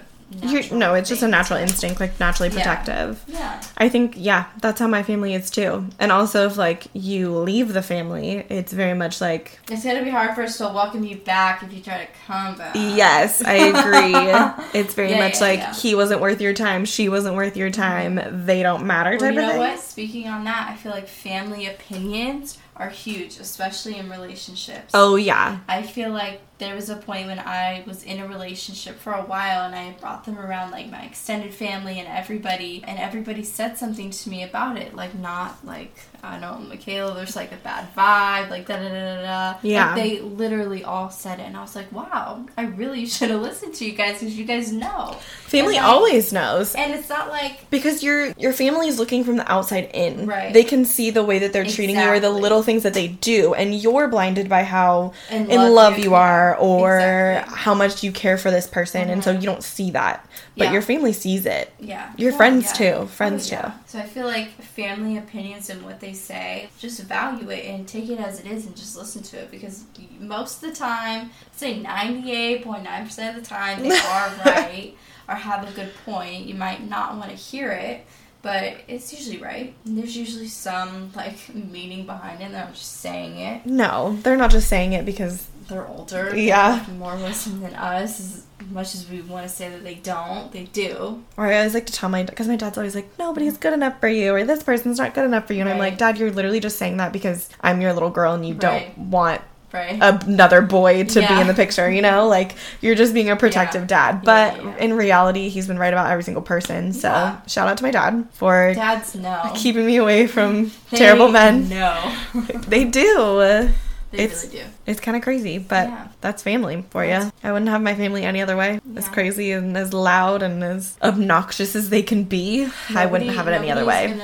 no, 0.72 0.94
it's 0.94 1.08
just 1.08 1.22
a 1.22 1.28
natural 1.28 1.58
instinct, 1.60 2.00
like 2.00 2.18
naturally 2.18 2.50
protective. 2.50 3.22
Yeah. 3.28 3.62
I 3.78 3.88
think 3.88 4.14
yeah, 4.16 4.46
that's 4.60 4.80
how 4.80 4.88
my 4.88 5.02
family 5.02 5.34
is 5.34 5.50
too. 5.50 5.86
And 5.98 6.10
also 6.10 6.46
if 6.46 6.56
like 6.56 6.86
you 6.92 7.30
leave 7.38 7.72
the 7.72 7.82
family, 7.82 8.44
it's 8.48 8.72
very 8.72 8.94
much 8.94 9.20
like 9.20 9.58
It's 9.70 9.84
gonna 9.84 10.02
be 10.02 10.10
hard 10.10 10.34
for 10.34 10.42
us 10.42 10.58
to 10.58 10.64
welcome 10.64 11.04
you 11.04 11.16
back 11.16 11.62
if 11.62 11.72
you 11.72 11.80
try 11.80 12.04
to 12.04 12.10
come 12.26 12.56
back. 12.56 12.74
yes, 12.74 13.42
I 13.44 13.54
agree. 13.54 14.64
it's 14.80 14.94
very 14.94 15.10
Yeah, 15.10 15.20
much 15.20 15.34
yeah, 15.40 15.46
like 15.46 15.58
yeah. 15.60 15.74
he 15.74 15.94
wasn't 15.94 16.20
worth 16.20 16.40
your 16.40 16.54
time, 16.54 16.84
she 16.84 17.08
wasn't 17.08 17.36
worth 17.36 17.56
your 17.56 17.70
mm-hmm. 17.70 18.18
time, 18.18 18.46
they 18.46 18.62
don't 18.62 18.84
matter 18.86 19.10
Well, 19.10 19.20
type 19.20 19.34
you 19.34 19.40
know 19.40 19.46
of 19.46 19.52
thing. 19.52 19.60
what? 19.60 19.80
Speaking 19.80 20.28
on 20.28 20.44
that, 20.44 20.68
I 20.70 20.76
feel 20.76 20.92
like 20.92 21.08
family 21.08 21.66
opinions 21.66 22.58
are 22.76 22.90
huge, 22.90 23.38
especially 23.38 23.96
in 23.96 24.10
relationships. 24.10 24.90
Oh 24.92 25.16
yeah. 25.16 25.60
I 25.68 25.82
feel 25.82 26.10
like 26.10 26.40
there 26.58 26.74
was 26.74 26.88
a 26.88 26.96
point 26.96 27.26
when 27.26 27.38
I 27.38 27.84
was 27.86 28.02
in 28.02 28.18
a 28.20 28.26
relationship 28.26 28.98
for 28.98 29.12
a 29.12 29.22
while 29.22 29.66
and 29.66 29.74
I 29.74 29.94
brought 30.00 30.24
them 30.24 30.38
around 30.38 30.70
like 30.70 30.90
my 30.90 31.02
extended 31.02 31.52
family 31.52 31.98
and 31.98 32.08
everybody 32.08 32.82
and 32.86 32.98
everybody 32.98 33.42
said 33.44 33.76
something 33.76 34.10
to 34.10 34.30
me 34.30 34.42
about 34.42 34.78
it. 34.78 34.94
Like 34.94 35.14
not 35.14 35.64
like 35.64 35.94
I 36.22 36.38
don't 36.38 36.68
know, 36.68 36.74
Mikaela, 36.74 37.14
there's 37.14 37.36
like 37.36 37.52
a 37.52 37.56
bad 37.56 37.94
vibe, 37.94 38.48
like 38.50 38.66
da 38.66 38.76
da 38.78 38.88
da 38.88 39.14
da 39.16 39.22
da. 39.52 39.58
Yeah. 39.62 39.86
Like 39.92 40.02
they 40.02 40.20
literally 40.20 40.82
all 40.82 41.10
said 41.10 41.40
it 41.40 41.42
and 41.42 41.56
I 41.56 41.60
was 41.60 41.76
like, 41.76 41.92
Wow, 41.92 42.46
I 42.56 42.62
really 42.64 43.04
should 43.14 43.30
have 43.30 43.42
listened 43.42 43.74
to 43.74 43.84
you 43.84 43.92
guys 43.92 44.20
because 44.20 44.36
you 44.38 44.44
guys 44.46 44.72
know. 44.72 45.16
Family 45.44 45.74
like- 45.74 45.84
always 45.84 46.32
knows. 46.32 46.74
And 46.74 46.92
it's 46.94 47.08
not 47.10 47.28
like 47.28 47.68
Because 47.70 48.02
your 48.02 48.32
your 48.38 48.52
family 48.54 48.88
is 48.88 48.98
looking 48.98 49.24
from 49.24 49.36
the 49.36 49.50
outside 49.52 49.90
in. 49.92 50.26
Right. 50.26 50.52
They 50.54 50.64
can 50.64 50.84
see 50.86 51.10
the 51.10 51.22
way 51.22 51.38
that 51.40 51.52
they're 51.52 51.64
treating 51.66 51.96
you 51.96 52.08
or 52.08 52.18
the 52.18 52.30
little 52.30 52.62
things 52.62 52.82
that 52.84 52.94
they 52.94 53.08
do, 53.08 53.52
and 53.54 53.74
you're 53.74 54.08
blinded 54.08 54.48
by 54.48 54.62
how 54.62 55.12
In 55.30 55.50
in 55.50 55.60
love 55.60 55.72
love 55.72 55.98
you- 55.98 56.04
you 56.04 56.14
are 56.54 56.56
or 56.56 56.98
Exactly. 56.98 57.58
how 57.58 57.74
much 57.74 58.02
you 58.02 58.12
care 58.12 58.36
for 58.38 58.50
this 58.50 58.66
person, 58.66 59.08
and 59.10 59.22
so 59.24 59.32
Mhm. 59.34 59.40
you 59.40 59.46
don't 59.46 59.62
see 59.62 59.90
that. 59.92 60.24
But 60.56 60.64
Yeah. 60.64 60.72
your 60.72 60.82
family 60.82 61.12
sees 61.12 61.46
it. 61.46 61.72
Yeah. 61.80 62.10
Your 62.16 62.32
Oh, 62.32 62.36
friends 62.36 62.66
yeah. 62.66 62.72
too. 63.00 63.06
Friends 63.08 63.50
Oh, 63.52 63.56
yeah. 63.56 63.62
too. 63.62 63.72
So 63.86 63.98
I 63.98 64.02
feel 64.06 64.26
like 64.26 64.48
family 64.62 65.16
opinions 65.16 65.68
and 65.70 65.82
what 65.84 66.00
they 66.00 66.12
say, 66.12 66.68
just 66.78 67.00
value 67.02 67.50
it 67.50 67.64
and 67.66 67.86
take 67.86 68.08
it 68.08 68.18
as 68.20 68.40
it 68.40 68.46
is 68.46 68.66
and 68.66 68.76
just 68.76 68.96
listen 68.96 69.22
to 69.24 69.36
it 69.38 69.50
because 69.50 69.84
most 70.20 70.62
of 70.62 70.70
the 70.70 70.76
time, 70.76 71.30
say 71.56 71.78
98.9% 71.80 73.36
of 73.36 73.42
the 73.42 73.46
time, 73.48 73.82
they 73.82 73.90
are 73.96 74.30
right 74.44 74.94
or 75.28 75.34
have 75.34 75.68
a 75.68 75.72
good 75.72 75.92
point. 76.04 76.46
You 76.46 76.54
might 76.54 76.88
not 76.88 77.16
want 77.16 77.30
to 77.30 77.36
hear 77.36 77.70
it. 77.72 78.04
But 78.42 78.74
it's 78.86 79.12
usually 79.12 79.38
right. 79.38 79.74
There's 79.84 80.16
usually 80.16 80.46
some 80.46 81.10
like 81.16 81.52
meaning 81.52 82.06
behind 82.06 82.40
it. 82.40 82.52
They're 82.52 82.60
not 82.66 82.74
just 82.74 83.00
saying 83.00 83.40
it. 83.40 83.66
No, 83.66 84.16
they're 84.22 84.36
not 84.36 84.52
just 84.52 84.68
saying 84.68 84.92
it 84.92 85.04
because 85.04 85.46
They're 85.68 85.86
older. 85.88 86.34
Yeah. 86.36 86.84
More 86.98 87.16
wisdom 87.16 87.60
than 87.60 87.74
us. 87.74 88.20
As 88.60 88.70
much 88.70 88.94
as 88.94 89.08
we 89.10 89.20
want 89.20 89.44
to 89.46 89.48
say 89.52 89.68
that 89.68 89.84
they 89.84 89.96
don't, 89.96 90.50
they 90.52 90.64
do. 90.64 91.22
or 91.36 91.46
I 91.46 91.58
always 91.58 91.74
like 91.74 91.86
to 91.86 91.92
tell 91.92 92.08
my 92.08 92.22
because 92.22 92.48
my 92.48 92.56
dad's 92.56 92.78
always 92.78 92.94
like 92.94 93.08
nobody's 93.18 93.58
good 93.58 93.72
enough 93.74 94.00
for 94.00 94.08
you 94.08 94.32
or 94.34 94.44
this 94.44 94.62
person's 94.62 94.98
not 94.98 95.12
good 95.14 95.24
enough 95.24 95.46
for 95.46 95.52
you 95.52 95.60
and 95.60 95.68
I'm 95.68 95.78
like 95.78 95.98
dad 95.98 96.18
you're 96.18 96.30
literally 96.30 96.58
just 96.60 96.78
saying 96.78 96.96
that 96.96 97.12
because 97.12 97.48
I'm 97.60 97.80
your 97.80 97.92
little 97.92 98.10
girl 98.10 98.32
and 98.34 98.46
you 98.46 98.54
Right. 98.54 98.60
don't 98.96 99.10
want 99.10 99.42
Right. 99.72 99.98
another 100.00 100.62
boy 100.62 101.04
to 101.04 101.20
be 101.20 101.34
in 101.40 101.48
the 101.48 101.52
picture, 101.54 101.90
you 101.90 102.00
know? 102.00 102.26
Like 102.28 102.54
you're 102.80 102.94
just 102.94 103.12
being 103.12 103.28
a 103.28 103.36
protective 103.44 103.82
Yeah. 103.82 103.86
dad. 104.12 104.22
But 104.24 104.56
Yeah, 104.56 104.62
yeah. 104.62 104.76
in 104.78 104.94
reality, 104.94 105.48
he's 105.50 105.66
been 105.66 105.78
right 105.78 105.92
about 105.92 106.10
every 106.10 106.22
single 106.24 106.42
person. 106.42 106.92
So 106.94 107.08
Yeah. 107.08 107.36
shout 107.46 107.68
out 107.68 107.76
to 107.78 107.84
my 107.84 107.90
dad 107.90 108.26
for 108.32 108.72
Dads 108.74 109.14
know. 109.16 109.52
keeping 109.54 109.84
me 109.84 109.96
away 109.98 110.26
from 110.28 110.70
terrible 110.90 111.28
men. 111.28 111.68
No. 111.68 112.12
They 112.68 112.84
do. 112.84 113.68
They 114.12 114.18
It's- 114.24 114.44
really 114.44 114.58
do. 114.58 114.64
It's 114.86 115.00
kind 115.00 115.16
of 115.16 115.22
crazy, 115.22 115.58
but 115.58 115.88
Yeah. 115.88 116.08
that's 116.20 116.42
family 116.42 116.84
for 116.90 117.04
you. 117.04 117.30
I 117.42 117.52
wouldn't 117.52 117.70
have 117.70 117.82
my 117.82 117.94
family 117.94 118.22
any 118.24 118.40
other 118.40 118.56
way. 118.56 118.80
As 118.96 119.08
crazy 119.08 119.52
and 119.52 119.76
as 119.76 119.92
loud 119.92 120.42
and 120.42 120.62
as 120.62 120.96
obnoxious 121.02 121.74
as 121.76 121.90
they 121.90 122.02
can 122.02 122.24
be, 122.24 122.68
I 122.94 123.06
wouldn't 123.06 123.30
have 123.32 123.48
it 123.48 123.52
any 123.52 123.70
other 123.70 123.84
way. 123.84 124.14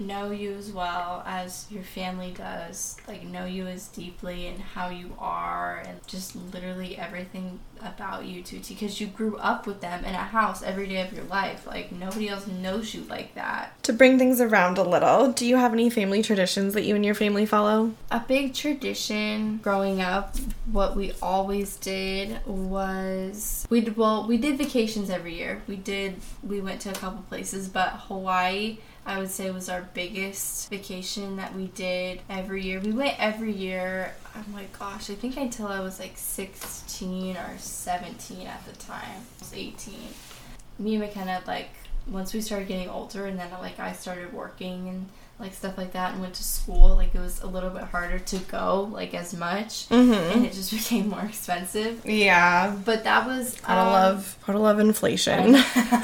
Know 0.00 0.30
you 0.30 0.52
as 0.54 0.70
well 0.70 1.22
as 1.26 1.66
your 1.70 1.82
family 1.82 2.32
does. 2.36 2.96
Like 3.06 3.24
know 3.24 3.44
you 3.44 3.66
as 3.66 3.88
deeply 3.88 4.46
and 4.46 4.60
how 4.60 4.88
you 4.90 5.14
are, 5.18 5.82
and 5.86 6.06
just 6.06 6.36
literally 6.36 6.96
everything 6.96 7.60
about 7.80 8.24
you 8.24 8.42
too. 8.42 8.60
Because 8.66 9.00
you 9.00 9.06
grew 9.06 9.36
up 9.36 9.66
with 9.66 9.80
them 9.80 10.04
in 10.04 10.14
a 10.14 10.18
house 10.18 10.62
every 10.62 10.86
day 10.88 11.00
of 11.00 11.12
your 11.12 11.24
life. 11.24 11.66
Like 11.66 11.92
nobody 11.92 12.28
else 12.28 12.46
knows 12.46 12.94
you 12.94 13.02
like 13.04 13.34
that. 13.34 13.82
To 13.84 13.92
bring 13.92 14.18
things 14.18 14.40
around 14.40 14.78
a 14.78 14.82
little, 14.82 15.32
do 15.32 15.46
you 15.46 15.56
have 15.56 15.72
any 15.72 15.90
family 15.90 16.22
traditions 16.22 16.74
that 16.74 16.84
you 16.84 16.94
and 16.94 17.04
your 17.04 17.14
family 17.14 17.46
follow? 17.46 17.92
A 18.10 18.20
big 18.20 18.54
tradition 18.54 19.58
growing 19.62 20.00
up, 20.00 20.36
what 20.70 20.96
we 20.96 21.12
always 21.22 21.76
did 21.76 22.44
was 22.46 23.66
we 23.70 23.80
did 23.80 23.96
well, 23.96 24.26
we 24.26 24.36
did 24.36 24.58
vacations 24.58 25.10
every 25.10 25.34
year. 25.34 25.62
We 25.66 25.76
did 25.76 26.16
we 26.42 26.60
went 26.60 26.80
to 26.82 26.90
a 26.90 26.94
couple 26.94 27.22
places, 27.28 27.68
but 27.68 27.90
Hawaii 27.90 28.78
I 29.06 29.18
would 29.20 29.30
say 29.30 29.50
was 29.52 29.68
our 29.68 29.82
biggest 29.94 30.68
vacation 30.68 31.36
that 31.36 31.54
we 31.54 31.68
did 31.68 32.20
every 32.28 32.64
year. 32.64 32.80
We 32.80 32.90
went 32.90 33.14
every 33.20 33.52
year. 33.52 34.12
Oh 34.34 34.44
my 34.52 34.64
gosh, 34.78 35.08
I 35.10 35.14
think 35.14 35.36
until 35.36 35.68
I 35.68 35.78
was 35.80 36.00
like 36.00 36.14
16 36.16 37.36
or 37.36 37.54
17 37.56 38.46
at 38.48 38.66
the 38.66 38.72
time. 38.72 38.98
I 39.04 39.38
was 39.40 39.52
18. 39.54 39.94
Me 40.80 40.96
and 40.96 41.04
McKenna 41.04 41.40
like 41.46 41.68
once 42.10 42.34
we 42.34 42.40
started 42.40 42.68
getting 42.68 42.88
older 42.88 43.26
and 43.26 43.38
then 43.38 43.48
like 43.60 43.78
I 43.78 43.92
started 43.92 44.32
working 44.32 44.88
and 44.88 45.06
like 45.38 45.54
stuff 45.54 45.76
like 45.78 45.92
that 45.92 46.12
and 46.12 46.20
went 46.20 46.34
to 46.34 46.42
school, 46.44 46.96
like 46.96 47.14
it 47.14 47.20
was 47.20 47.40
a 47.42 47.46
little 47.46 47.70
bit 47.70 47.82
harder 47.84 48.18
to 48.18 48.38
go 48.38 48.88
like 48.92 49.14
as 49.14 49.32
much 49.34 49.88
Mm-hmm. 49.88 50.12
and 50.38 50.46
it 50.46 50.52
just 50.52 50.70
became 50.76 51.08
more 51.10 51.24
expensive. 51.24 52.04
Yeah. 52.04 52.74
But 52.84 53.04
that 53.04 53.24
was 53.26 53.60
Gotta 53.60 53.80
um, 53.82 53.86
love, 53.92 54.38
gotta 54.46 54.58
love 54.58 54.80
inflation. 54.80 55.52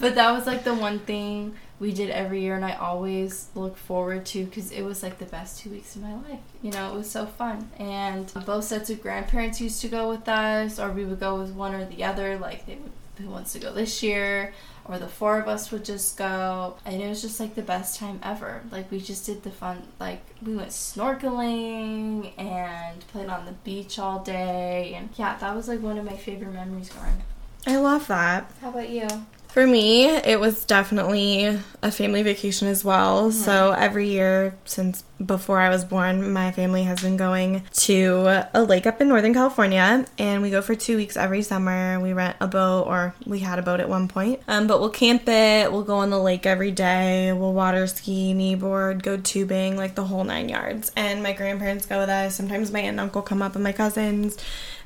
but 0.00 0.14
that 0.16 0.32
was 0.32 0.46
like 0.46 0.64
the 0.64 0.74
one 0.74 0.98
thing 0.98 1.54
we 1.84 1.92
did 1.92 2.08
every 2.08 2.40
year 2.40 2.56
and 2.56 2.64
I 2.64 2.72
always 2.72 3.48
look 3.54 3.76
forward 3.76 4.24
to 4.26 4.46
because 4.46 4.72
it 4.72 4.80
was 4.80 5.02
like 5.02 5.18
the 5.18 5.26
best 5.26 5.60
two 5.60 5.68
weeks 5.68 5.94
of 5.94 6.00
my 6.02 6.14
life. 6.14 6.40
You 6.62 6.70
know, 6.70 6.90
it 6.90 6.94
was 6.94 7.10
so 7.10 7.26
fun. 7.26 7.70
And 7.78 8.32
both 8.46 8.64
sets 8.64 8.88
of 8.88 9.02
grandparents 9.02 9.60
used 9.60 9.82
to 9.82 9.88
go 9.88 10.08
with 10.08 10.26
us, 10.26 10.80
or 10.80 10.90
we 10.90 11.04
would 11.04 11.20
go 11.20 11.38
with 11.38 11.50
one 11.50 11.74
or 11.74 11.84
the 11.84 12.02
other. 12.02 12.38
Like, 12.38 12.64
they 12.64 12.76
would, 12.76 12.90
who 13.18 13.28
wants 13.28 13.52
to 13.52 13.58
go 13.58 13.70
this 13.70 14.02
year? 14.02 14.54
Or 14.86 14.98
the 14.98 15.08
four 15.08 15.38
of 15.38 15.46
us 15.46 15.70
would 15.70 15.84
just 15.84 16.16
go. 16.16 16.78
And 16.86 17.02
it 17.02 17.08
was 17.08 17.20
just 17.20 17.38
like 17.38 17.54
the 17.54 17.60
best 17.60 17.98
time 17.98 18.18
ever. 18.22 18.62
Like, 18.72 18.90
we 18.90 18.98
just 18.98 19.26
did 19.26 19.42
the 19.42 19.50
fun, 19.50 19.82
like, 20.00 20.22
we 20.42 20.56
went 20.56 20.70
snorkeling 20.70 22.32
and 22.38 23.06
played 23.08 23.28
on 23.28 23.44
the 23.44 23.52
beach 23.52 23.98
all 23.98 24.20
day. 24.20 24.94
And 24.96 25.10
yeah, 25.16 25.36
that 25.36 25.54
was 25.54 25.68
like 25.68 25.82
one 25.82 25.98
of 25.98 26.06
my 26.06 26.16
favorite 26.16 26.54
memories 26.54 26.88
growing 26.88 27.12
up. 27.12 27.66
I 27.66 27.76
love 27.76 28.06
that. 28.06 28.50
How 28.62 28.70
about 28.70 28.88
you? 28.88 29.06
For 29.54 29.68
me, 29.68 30.08
it 30.08 30.40
was 30.40 30.64
definitely 30.64 31.60
a 31.80 31.92
family 31.92 32.24
vacation 32.24 32.66
as 32.66 32.84
well. 32.84 33.28
Mm-hmm. 33.28 33.38
So 33.38 33.70
every 33.70 34.08
year 34.08 34.56
since 34.64 35.04
before 35.24 35.60
I 35.60 35.68
was 35.68 35.84
born, 35.84 36.32
my 36.32 36.50
family 36.50 36.82
has 36.82 37.00
been 37.00 37.16
going 37.16 37.62
to 37.72 38.48
a 38.52 38.64
lake 38.64 38.84
up 38.84 39.00
in 39.00 39.06
Northern 39.06 39.32
California, 39.32 40.06
and 40.18 40.42
we 40.42 40.50
go 40.50 40.60
for 40.60 40.74
two 40.74 40.96
weeks 40.96 41.16
every 41.16 41.42
summer. 41.42 42.00
We 42.00 42.12
rent 42.12 42.36
a 42.40 42.48
boat, 42.48 42.88
or 42.88 43.14
we 43.26 43.38
had 43.38 43.60
a 43.60 43.62
boat 43.62 43.78
at 43.78 43.88
one 43.88 44.08
point. 44.08 44.40
Um, 44.48 44.66
but 44.66 44.80
we'll 44.80 44.90
camp 44.90 45.22
it. 45.28 45.70
We'll 45.70 45.84
go 45.84 45.98
on 45.98 46.10
the 46.10 46.18
lake 46.18 46.46
every 46.46 46.72
day. 46.72 47.32
We'll 47.32 47.52
water 47.52 47.86
ski, 47.86 48.34
kneeboard, 48.34 49.02
go 49.02 49.18
tubing, 49.18 49.76
like 49.76 49.94
the 49.94 50.02
whole 50.02 50.24
nine 50.24 50.48
yards. 50.48 50.90
And 50.96 51.22
my 51.22 51.32
grandparents 51.32 51.86
go 51.86 52.00
with 52.00 52.08
us. 52.08 52.34
Sometimes 52.34 52.72
my 52.72 52.80
aunt 52.80 52.88
and 52.88 53.00
uncle 53.00 53.22
come 53.22 53.40
up, 53.40 53.54
and 53.54 53.62
my 53.62 53.70
cousins. 53.70 54.36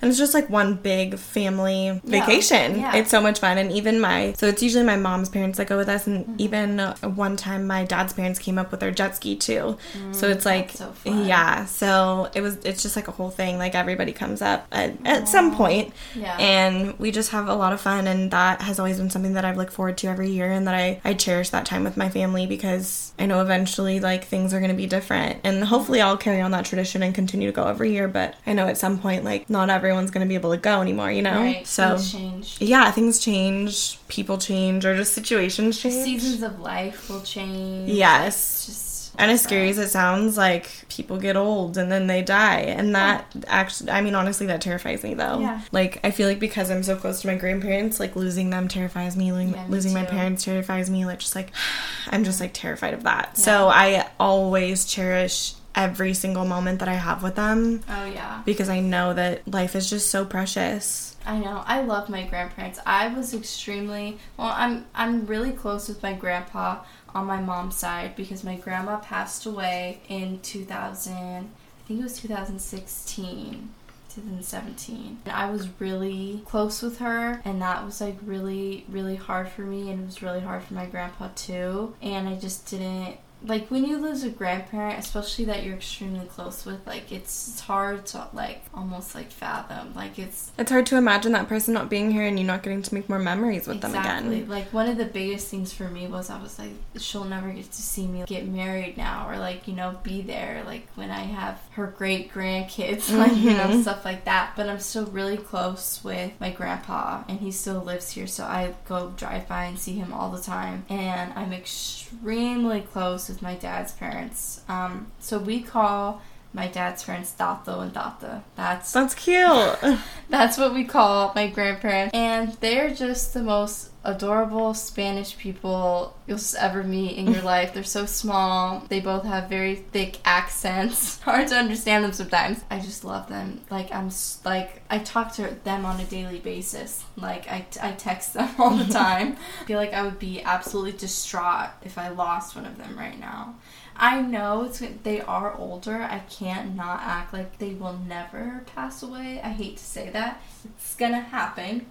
And 0.01 0.09
it's 0.09 0.19
just 0.19 0.35
like 0.35 0.49
one 0.49 0.75
big 0.75 1.19
family 1.19 2.01
vacation. 2.05 2.79
Yeah. 2.79 2.97
It's 2.97 3.11
so 3.11 3.21
much 3.21 3.41
fun. 3.41 3.59
And 3.59 3.73
even 3.73 4.01
my, 4.01 4.33
so 4.35 4.47
it's 4.47 4.63
usually 4.63 4.85
my 4.85 4.97
mom's 4.97 5.29
parents 5.29 5.59
that 5.59 5.67
go 5.67 5.77
with 5.77 5.89
us. 5.89 6.07
And 6.07 6.41
even 6.41 6.81
uh, 6.81 6.97
one 7.03 7.37
time 7.37 7.67
my 7.67 7.85
dad's 7.85 8.13
parents 8.13 8.39
came 8.39 8.59
up 8.59 8.71
with 8.71 8.81
their 8.81 8.91
jet 8.91 9.17
ski 9.17 9.37
too. 9.37 9.77
so 10.13 10.29
it's 10.29 10.47
like, 10.47 10.71
so 10.73 10.93
yeah. 11.05 11.65
So 11.65 12.31
it 12.35 12.41
was, 12.41 12.57
it's 12.65 12.83
just 12.83 12.97
like 12.97 13.09
a 13.09 13.13
whole 13.13 13.31
thing. 13.31 13.59
Like 13.59 13.75
everybody 13.75 14.13
comes 14.13 14.41
up 14.41 14.67
at, 14.71 14.95
at 15.05 15.29
some 15.29 15.55
point. 15.55 15.93
Yeah. 16.15 16.37
And 16.39 16.99
we 16.99 17.11
just 17.11 17.31
have 17.31 17.49
a 17.49 17.55
lot 17.55 17.73
of 17.73 17.81
fun. 17.81 18.07
And 18.07 18.31
that 18.31 18.63
has 18.63 18.79
always 18.79 18.99
been 18.99 19.11
something 19.11 19.35
that 19.35 19.45
I've 19.45 19.57
looked 19.57 19.73
forward 19.73 19.99
to 19.99 20.07
every 20.09 20.31
year. 20.31 20.51
And 20.51 20.67
that 20.67 20.75
I, 20.75 21.01
I 21.05 21.15
cherish 21.15 21.51
that 21.51 21.67
time 21.67 21.85
with 21.85 21.97
my 21.97 22.09
family 22.09 22.47
because 22.47 23.13
I 23.19 23.27
know 23.27 23.41
eventually 23.41 24.01
like 24.01 24.25
things 24.25 24.55
are 24.55 24.61
going 24.61 24.71
to 24.71 24.77
be 24.77 24.87
different. 24.87 25.41
And 25.43 25.65
hopefully 25.65 26.01
I'll 26.01 26.17
carry 26.17 26.41
on 26.41 26.53
that 26.53 26.65
tradition 26.65 27.03
and 27.03 27.15
continue 27.15 27.49
to 27.49 27.53
go 27.53 27.67
every 27.67 27.93
year. 27.93 28.07
But 28.09 28.37
I 28.47 28.53
know 28.53 28.67
at 28.67 28.79
some 28.79 28.99
point, 28.99 29.25
like, 29.25 29.51
not 29.51 29.71
everyone's 29.88 30.11
going 30.11 30.24
to 30.24 30.29
be 30.29 30.35
able 30.35 30.51
to 30.53 30.57
go 30.57 30.81
anymore, 30.81 31.11
you 31.11 31.22
know? 31.22 31.40
Right. 31.40 31.66
So. 31.66 31.96
Things 31.96 32.12
change. 32.12 32.57
Yeah, 32.61 32.90
things 32.90 33.18
change, 33.18 33.98
people 34.09 34.38
change, 34.38 34.85
or 34.85 34.96
just 34.96 35.12
situations 35.14 35.81
change. 35.81 36.05
Seasons 36.05 36.42
of 36.42 36.61
life 36.61 37.09
will 37.09 37.22
change. 37.22 37.90
Yes. 37.90 38.66
Just 38.66 39.14
And 39.18 39.31
as 39.31 39.42
scary 39.42 39.70
as 39.70 39.79
it 39.79 39.88
sounds, 39.88 40.37
like 40.37 40.70
people 40.88 41.18
get 41.18 41.37
old 41.37 41.77
and 41.77 41.90
then 41.90 42.07
they 42.07 42.22
die. 42.22 42.61
And 42.61 42.94
that 42.94 43.27
actually, 43.46 43.90
I 43.90 44.01
mean, 44.01 44.14
honestly, 44.14 44.46
that 44.46 44.61
terrifies 44.61 45.03
me 45.03 45.14
though. 45.14 45.40
Yeah. 45.40 45.61
Like, 45.72 45.98
I 46.05 46.11
feel 46.11 46.29
like 46.29 46.38
because 46.38 46.70
I'm 46.70 46.83
so 46.83 46.94
close 46.96 47.20
to 47.22 47.27
my 47.27 47.35
grandparents, 47.35 47.98
like 47.98 48.14
losing 48.16 48.51
them 48.51 48.68
terrifies 48.68 49.16
me. 49.16 49.33
Losing, 49.33 49.55
Yeah, 49.55 49.64
me 49.66 49.70
losing 49.70 49.92
my 49.94 50.05
parents 50.05 50.44
terrifies 50.44 50.88
me. 50.90 51.05
Like, 51.05 51.18
just 51.20 51.35
like, 51.35 51.51
I'm 52.11 52.24
just 52.24 52.40
like 52.40 52.53
terrified 52.53 52.94
of 52.94 53.03
that. 53.05 53.37
So 53.37 53.68
I 53.68 54.09
always 54.20 54.85
cherish 54.85 55.55
every 55.79 56.12
single 56.12 56.45
moment 56.45 56.81
that 56.81 56.88
I 56.88 56.95
have 56.95 57.23
with 57.23 57.37
them 57.37 57.83
Oh 57.88 58.05
yeah. 58.05 58.43
because 58.45 58.69
I 58.69 58.81
know 58.81 59.14
that 59.14 59.47
life 59.47 59.75
is 59.77 59.88
just 59.88 60.11
so 60.11 60.25
precious. 60.25 61.14
I 61.25 61.38
know. 61.38 61.62
I 61.67 61.83
love 61.83 62.09
my 62.09 62.25
grandparents. 62.25 62.79
I 62.85 63.09
was 63.09 63.33
extremely 63.33 64.19
well. 64.37 64.53
I'm 64.55 64.87
I'm 64.95 65.27
really 65.27 65.53
close 65.53 65.88
with 65.88 66.03
my 66.03 66.14
grandpa 66.14 66.81
on 67.14 67.27
my 67.27 67.41
mom's 67.41 67.77
side 67.77 68.17
because 68.17 68.43
my 68.45 68.57
grandma 68.57 68.99
passed 68.99 69.47
away 69.47 70.01
in 70.09 70.41
2000. 70.41 71.12
I 71.14 71.43
think 71.87 72.01
it 72.01 72.03
was 72.03 72.19
2016. 72.21 73.71
2017 74.14 75.19
and 75.27 75.35
I 75.35 75.49
was 75.51 75.69
really 75.79 76.43
close 76.47 76.83
with 76.83 76.99
her 76.99 77.41
and 77.45 77.61
that 77.62 77.85
was 77.85 78.01
like 78.01 78.17
really 78.25 78.85
really 78.88 79.14
hard 79.17 79.49
for 79.49 79.61
me 79.62 79.91
and 79.91 80.01
it 80.03 80.07
was 80.07 80.23
really 80.23 80.41
hard 80.41 80.62
for 80.64 80.75
my 80.75 80.87
grandpa 80.87 81.29
too 81.37 81.95
and 82.03 82.29
I 82.29 82.35
just 82.35 82.67
didn't 82.69 83.19
like 83.46 83.70
when 83.70 83.85
you 83.85 83.98
lose 83.98 84.24
a 84.24 84.31
grandparent 84.31 84.98
especially 84.98 85.44
that 85.44 85.62
you're 85.62 85.77
extremely 85.77 86.27
close 86.27 86.66
with 86.66 86.85
like 86.87 87.12
it's, 87.12 87.48
it's 87.48 87.61
hard 87.61 88.05
to 88.05 88.27
like 88.33 88.62
almost 88.74 89.14
like 89.14 89.31
fathom 89.31 89.92
like 89.94 90.18
it's 90.18 90.51
It's 90.59 90.70
hard 90.70 90.87
to 90.87 90.96
imagine 90.96 91.33
that 91.33 91.48
person 91.48 91.72
not 91.74 91.88
being 91.88 92.11
here 92.11 92.24
and 92.24 92.38
you 92.38 92.44
not 92.44 92.62
getting 92.64 92.83
to 92.83 92.94
make 92.94 93.09
more 93.09 93.18
memories 93.20 93.66
with 93.68 93.81
them 93.81 93.94
again. 93.94 94.48
Like 94.48 94.72
one 94.72 94.88
of 94.88 94.96
the 94.96 95.05
biggest 95.05 95.48
things 95.48 95.72
for 95.72 95.88
me 95.88 96.07
was 96.09 96.31
I 96.31 96.42
was 96.42 96.59
like, 96.59 96.72
she'll 96.98 97.24
never 97.24 97.51
get 97.51 97.70
to 97.70 97.83
see 97.83 98.07
me 98.07 98.24
get 98.27 98.46
married 98.46 98.96
now, 98.96 99.29
or 99.29 99.38
like 99.38 99.68
you 99.68 99.74
know 99.74 99.98
be 100.03 100.20
there 100.22 100.62
like 100.66 100.87
when 100.96 101.11
I 101.11 101.20
have 101.20 101.61
her 101.72 101.87
great 101.87 102.33
grandkids, 102.33 103.09
like 103.16 103.37
you 103.37 103.51
know 103.55 103.68
Mhm. 103.68 103.83
stuff 103.83 104.05
like 104.05 104.24
that. 104.24 104.53
But 104.57 104.68
I'm 104.68 104.81
still 104.81 105.07
really 105.07 105.37
close 105.37 106.01
with 106.03 106.33
my 106.40 106.51
grandpa, 106.51 107.22
and 107.29 107.38
he 107.40 107.53
still 107.53 107.81
lives 107.81 108.11
here, 108.11 108.27
so 108.27 108.44
I 108.44 108.74
go 108.88 109.12
drive 109.16 109.46
by 109.48 109.64
and 109.66 109.79
see 109.79 109.92
him 109.94 110.12
all 110.12 110.31
the 110.31 110.42
time. 110.42 110.85
And 110.88 111.33
I'm 111.35 111.53
extremely 111.53 112.81
close 112.81 113.28
with 113.29 113.43
my 113.43 113.55
dad's 113.55 113.93
parents. 113.93 114.62
Um, 114.69 115.12
so 115.21 115.38
we 115.38 115.61
call. 115.62 116.23
My 116.55 116.67
dad's 116.67 117.05
parents 117.05 117.33
Dato 117.33 117.81
and 117.81 117.93
Data. 117.93 118.43
That's 118.57 118.93
That's 118.93 119.15
cute. 119.15 119.77
that's 120.31 120.57
what 120.59 120.73
we 120.75 120.85
call 120.85 121.33
my 121.35 121.49
grandparents. 121.49 122.15
And 122.15 122.53
they're 122.55 122.93
just 122.95 123.35
the 123.35 123.43
most 123.43 123.91
adorable 124.03 124.73
Spanish 124.73 125.37
people 125.37 126.17
you'll 126.27 126.39
ever 126.59 126.83
meet 126.83 127.17
in 127.19 127.27
your 127.31 127.43
life. 127.55 127.75
They're 127.75 127.85
so 127.85 128.07
small. 128.07 128.83
They 128.89 129.01
both 129.01 129.25
have 129.25 129.51
very 129.51 129.75
thick 129.75 130.19
accents. 130.25 131.21
Hard 131.23 131.49
to 131.49 131.57
understand 131.57 132.05
them 132.05 132.13
sometimes. 132.13 132.65
I 132.71 132.79
just 132.81 133.05
love 133.05 133.29
them. 133.29 133.61
Like, 133.71 133.93
I'm 133.93 134.07
s- 134.07 134.41
like, 134.45 134.83
I 134.89 134.99
talk 135.01 135.35
to 135.35 135.55
them 135.65 135.85
on 135.85 136.01
a 136.01 136.05
daily 136.05 136.39
basis. 136.39 137.05
Like, 137.17 137.47
I, 137.49 137.67
I 137.83 137.93
text 137.93 138.33
them 138.35 138.49
all 138.59 138.71
the 138.75 138.91
time. 138.91 139.37
I 139.61 139.65
feel 139.65 139.79
like 139.79 139.93
I 139.93 140.03
would 140.03 140.19
be 140.19 140.43
absolutely 140.43 140.93
distraught 140.93 141.69
if 141.83 141.99
I 141.99 142.09
lost 142.09 142.57
one 142.57 142.65
of 142.65 142.79
them 142.79 142.99
right 142.99 143.19
now. 143.21 143.57
I 143.99 144.21
know 144.21 144.65
it's 144.65 144.83
they 145.03 145.21
are 145.21 145.57
older. 145.57 145.97
I 146.03 146.21
can't 146.31 146.77
not 146.77 147.01
act 147.03 147.33
like 147.33 147.59
they 147.59 147.75
will 147.75 147.99
never 148.07 148.63
pass 148.75 149.03
away. 149.03 149.41
I 149.43 149.49
hate 149.49 149.77
to 149.79 149.85
say 149.85 150.11
that. 150.11 150.41
It's 150.65 150.95
gonna 150.95 151.21
happen. 151.21 151.87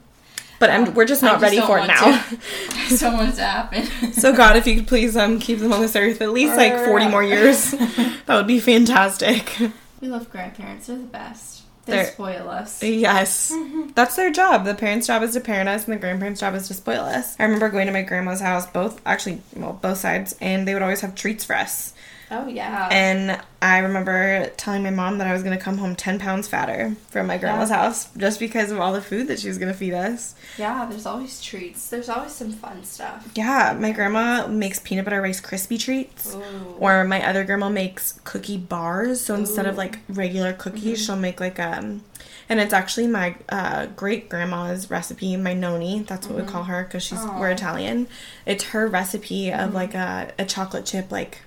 But 0.60 0.70
I'm, 0.72 0.94
we're 0.96 1.06
just 1.06 1.22
I 1.24 1.28
not 1.28 1.42
ready 1.42 1.62
for 1.62 1.78
it 1.78 1.88
now. 1.88 2.04
to. 2.04 2.38
I 2.72 2.86
just 2.90 3.02
don't 3.02 3.14
want 3.18 3.30
it 3.34 3.36
to 3.36 3.44
happen. 3.44 3.86
so 4.14 4.34
God, 4.36 4.56
if 4.56 4.66
you 4.66 4.76
could 4.76 4.88
please 4.88 5.16
um 5.18 5.40
keep 5.40 5.60
them 5.60 5.74
on 5.74 5.82
this 5.82 5.96
earth 5.96 6.22
at 6.22 6.32
least 6.32 6.56
like 6.56 6.74
40 6.86 7.10
more 7.10 7.24
years, 7.24 7.72
that 7.72 8.30
would 8.30 8.48
be 8.48 8.60
fantastic. 8.60 9.56
we 10.02 10.08
love 10.08 10.30
grandparents. 10.30 10.88
They're 10.88 10.98
the 10.98 11.04
best. 11.04 11.64
They 11.86 11.94
They're- 11.94 12.06
spoil 12.06 12.50
us. 12.50 12.84
Yes. 12.84 13.54
That's 13.96 14.16
their 14.18 14.32
job. 14.32 14.66
The 14.66 14.76
parents' 14.76 15.08
job 15.08 15.24
is 15.24 15.34
to 15.34 15.40
parent 15.40 15.70
us 15.70 15.86
and 15.86 15.94
the 15.94 16.00
grandparents' 16.00 16.42
job 16.42 16.54
is 16.56 16.68
to 16.68 16.74
spoil 16.74 17.00
us. 17.02 17.36
I 17.40 17.44
remember 17.44 17.70
going 17.70 17.88
to 17.88 17.94
my 17.94 18.02
grandma's 18.02 18.42
house, 18.42 18.66
both 18.68 19.00
actually, 19.06 19.42
well, 19.56 19.74
both 19.82 19.98
sides, 19.98 20.36
and 20.42 20.68
they 20.68 20.74
would 20.74 20.84
always 20.84 21.00
have 21.02 21.16
treats 21.16 21.46
for 21.46 21.56
us. 21.56 21.94
Oh 22.30 22.48
yeah. 22.48 22.90
And 22.92 23.42
I 23.62 23.80
remember 23.80 24.50
telling 24.58 24.84
my 24.84 24.90
mom 24.90 25.18
that 25.20 25.28
I 25.28 25.34
was 25.34 25.44
going 25.44 25.58
to 25.58 25.64
come 25.64 25.78
home 25.78 25.96
10 25.96 26.20
pounds 26.20 26.48
fatter 26.48 26.96
from 27.10 27.28
my 27.28 27.38
grandma's 27.38 27.70
house 27.70 28.14
just 28.18 28.40
because 28.40 28.72
of 28.72 28.80
all 28.80 28.94
the 28.94 29.02
food 29.02 29.28
that 29.28 29.40
she 29.40 29.48
was 29.48 29.58
going 29.58 29.72
to 29.72 29.78
feed 29.78 29.94
us. 29.94 30.36
yeah. 30.58 30.86
There's 30.90 31.06
always 31.06 31.42
treats. 31.42 31.90
There's 31.90 32.10
always 32.10 32.34
some 32.34 32.52
fun 32.52 32.84
stuff. 32.84 33.30
Yeah, 33.36 33.78
my 33.80 33.92
grandma 33.92 34.48
makes 34.48 34.80
peanut 34.80 35.06
butter 35.06 35.22
rice 35.22 35.40
crispy 35.40 35.78
treats. 35.78 36.36
Ooh. 36.36 36.42
Or 36.80 37.04
my 37.06 37.26
other 37.26 37.44
grandma 37.44 37.70
makes 37.70 38.20
cookie 38.24 38.58
bars. 38.58 39.22
So 39.22 39.36
instead 39.36 39.66
of 39.66 39.78
like 39.78 40.00
regular 40.10 40.54
cookies, 40.54 41.04
she'll 41.04 41.16
make 41.16 41.40
like 41.40 41.60
um 41.60 42.04
and 42.50 42.60
it's 42.60 42.74
actually 42.74 43.08
my 43.08 43.36
uh, 43.50 43.88
great 43.88 44.30
grandma's 44.30 44.90
recipe, 44.90 45.36
my 45.36 45.54
noni. 45.54 46.00
That's 46.04 46.28
what 46.28 46.40
we 46.40 46.50
call 46.50 46.64
her 46.64 46.84
because 46.84 47.04
she's 47.04 47.24
we're 47.26 47.50
Italian. 47.50 48.08
It's 48.46 48.66
her 48.66 48.88
recipe 48.88 49.52
of 49.52 49.74
like 49.74 49.94
a, 49.94 50.32
a 50.40 50.46
chocolate 50.46 50.86
chip 50.86 51.12
like 51.12 51.42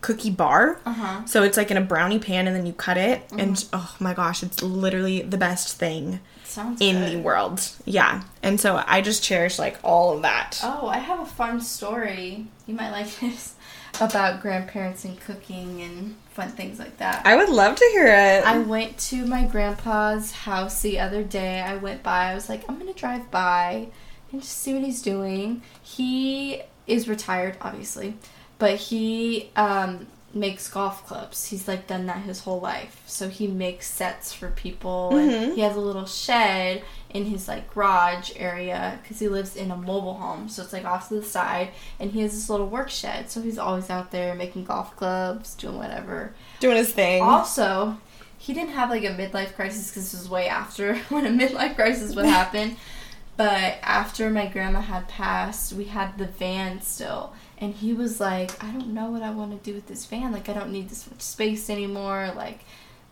cookie 0.00 0.30
bar. 0.30 0.80
Uh 0.84 0.92
huh. 0.92 1.24
So 1.26 1.42
it's 1.42 1.56
like 1.56 1.70
in 1.70 1.76
a 1.76 1.80
brownie 1.82 2.18
pan 2.18 2.46
and 2.46 2.54
then 2.56 2.66
you 2.66 2.72
cut 2.72 2.96
it 2.96 3.22
and 3.36 3.64
oh 3.72 3.96
my 4.00 4.14
gosh, 4.14 4.42
it's 4.42 4.62
literally 4.62 5.22
the 5.22 5.38
best 5.38 5.76
thing 5.76 6.20
Sounds 6.44 6.80
in 6.80 6.96
good. 6.96 7.12
the 7.12 7.18
world. 7.20 7.60
Yeah. 7.84 8.22
And 8.42 8.60
so 8.60 8.82
I 8.86 9.00
just 9.00 9.22
cherish 9.22 9.58
like 9.58 9.78
all 9.82 10.14
of 10.16 10.22
that. 10.22 10.60
Oh, 10.62 10.86
I 10.86 10.98
have 10.98 11.20
a 11.20 11.26
fun 11.26 11.60
story. 11.60 12.46
You 12.66 12.74
might 12.74 12.90
like 12.90 13.14
this 13.20 13.54
about 14.00 14.40
grandparents 14.40 15.04
and 15.04 15.18
cooking 15.20 15.82
and 15.82 16.14
fun 16.30 16.50
things 16.50 16.78
like 16.78 16.98
that. 16.98 17.26
I 17.26 17.34
would 17.36 17.48
love 17.48 17.74
to 17.76 17.84
hear 17.92 18.06
it. 18.06 18.44
I 18.46 18.58
went 18.58 18.96
to 18.98 19.26
my 19.26 19.44
grandpa's 19.44 20.30
house 20.30 20.82
the 20.82 21.00
other 21.00 21.24
day. 21.24 21.60
I 21.60 21.76
went 21.76 22.02
by. 22.02 22.30
I 22.30 22.34
was 22.34 22.48
like, 22.48 22.68
I'm 22.68 22.78
gonna 22.78 22.92
drive 22.92 23.30
by 23.30 23.88
and 24.30 24.40
just 24.40 24.58
see 24.58 24.74
what 24.74 24.84
he's 24.84 25.02
doing. 25.02 25.62
He 25.82 26.62
is 26.86 27.08
retired, 27.08 27.56
obviously, 27.60 28.16
but 28.58 28.76
he 28.76 29.50
um, 29.56 30.06
makes 30.34 30.68
golf 30.68 31.06
clubs. 31.06 31.46
He's 31.46 31.66
like 31.68 31.86
done 31.86 32.06
that 32.06 32.18
his 32.22 32.40
whole 32.40 32.60
life. 32.60 33.02
So 33.06 33.28
he 33.28 33.46
makes 33.46 33.86
sets 33.88 34.32
for 34.32 34.48
people, 34.50 35.10
Mhm. 35.14 35.42
and 35.44 35.54
he 35.54 35.60
has 35.62 35.76
a 35.76 35.80
little 35.80 36.06
shed 36.06 36.82
in 37.10 37.24
his 37.24 37.48
like 37.48 37.72
garage 37.72 38.32
area 38.36 38.98
because 39.02 39.18
he 39.18 39.28
lives 39.28 39.56
in 39.56 39.70
a 39.70 39.76
mobile 39.76 40.14
home. 40.14 40.48
So 40.48 40.62
it's 40.62 40.72
like 40.72 40.84
off 40.84 41.08
to 41.08 41.14
the 41.14 41.22
side, 41.22 41.70
and 41.98 42.10
he 42.10 42.20
has 42.20 42.32
this 42.32 42.50
little 42.50 42.66
work 42.66 42.90
shed. 42.90 43.30
So 43.30 43.40
he's 43.40 43.58
always 43.58 43.88
out 43.90 44.10
there 44.10 44.34
making 44.34 44.64
golf 44.64 44.94
clubs, 44.96 45.54
doing 45.54 45.78
whatever. 45.78 46.34
Doing 46.60 46.76
his 46.76 46.92
thing. 46.92 47.22
Also, 47.22 47.96
he 48.36 48.52
didn't 48.52 48.74
have 48.74 48.90
like 48.90 49.04
a 49.04 49.08
midlife 49.14 49.54
crisis 49.54 49.88
because 49.90 50.10
this 50.12 50.20
was 50.20 50.28
way 50.30 50.48
after 50.48 50.96
when 51.08 51.24
a 51.26 51.30
midlife 51.30 51.74
crisis 51.74 52.14
would 52.14 52.26
happen. 52.26 52.76
but 53.36 53.78
after 53.82 54.28
my 54.30 54.46
grandma 54.46 54.80
had 54.80 55.08
passed, 55.08 55.72
we 55.72 55.84
had 55.84 56.18
the 56.18 56.26
van 56.26 56.82
still. 56.82 57.32
And 57.60 57.74
he 57.74 57.92
was 57.92 58.20
like, 58.20 58.62
I 58.62 58.70
don't 58.70 58.94
know 58.94 59.10
what 59.10 59.22
I 59.22 59.30
want 59.30 59.50
to 59.50 59.70
do 59.70 59.74
with 59.74 59.88
this 59.88 60.06
van. 60.06 60.32
Like, 60.32 60.48
I 60.48 60.52
don't 60.52 60.70
need 60.70 60.88
this 60.88 61.10
much 61.10 61.20
space 61.20 61.68
anymore. 61.68 62.32
Like, 62.36 62.60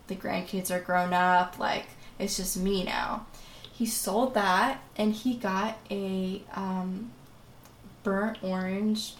the 0.07 0.15
grandkids 0.15 0.71
are 0.71 0.79
grown 0.79 1.13
up. 1.13 1.59
Like, 1.59 1.85
it's 2.17 2.37
just 2.37 2.57
me 2.57 2.83
now. 2.83 3.25
he 3.73 3.85
sold 3.85 4.33
that 4.33 4.81
and 4.95 5.13
he 5.13 5.35
got 5.35 5.77
a 5.91 6.41
um, 6.55 7.11
burnt 8.03 8.37
orange, 8.41 9.13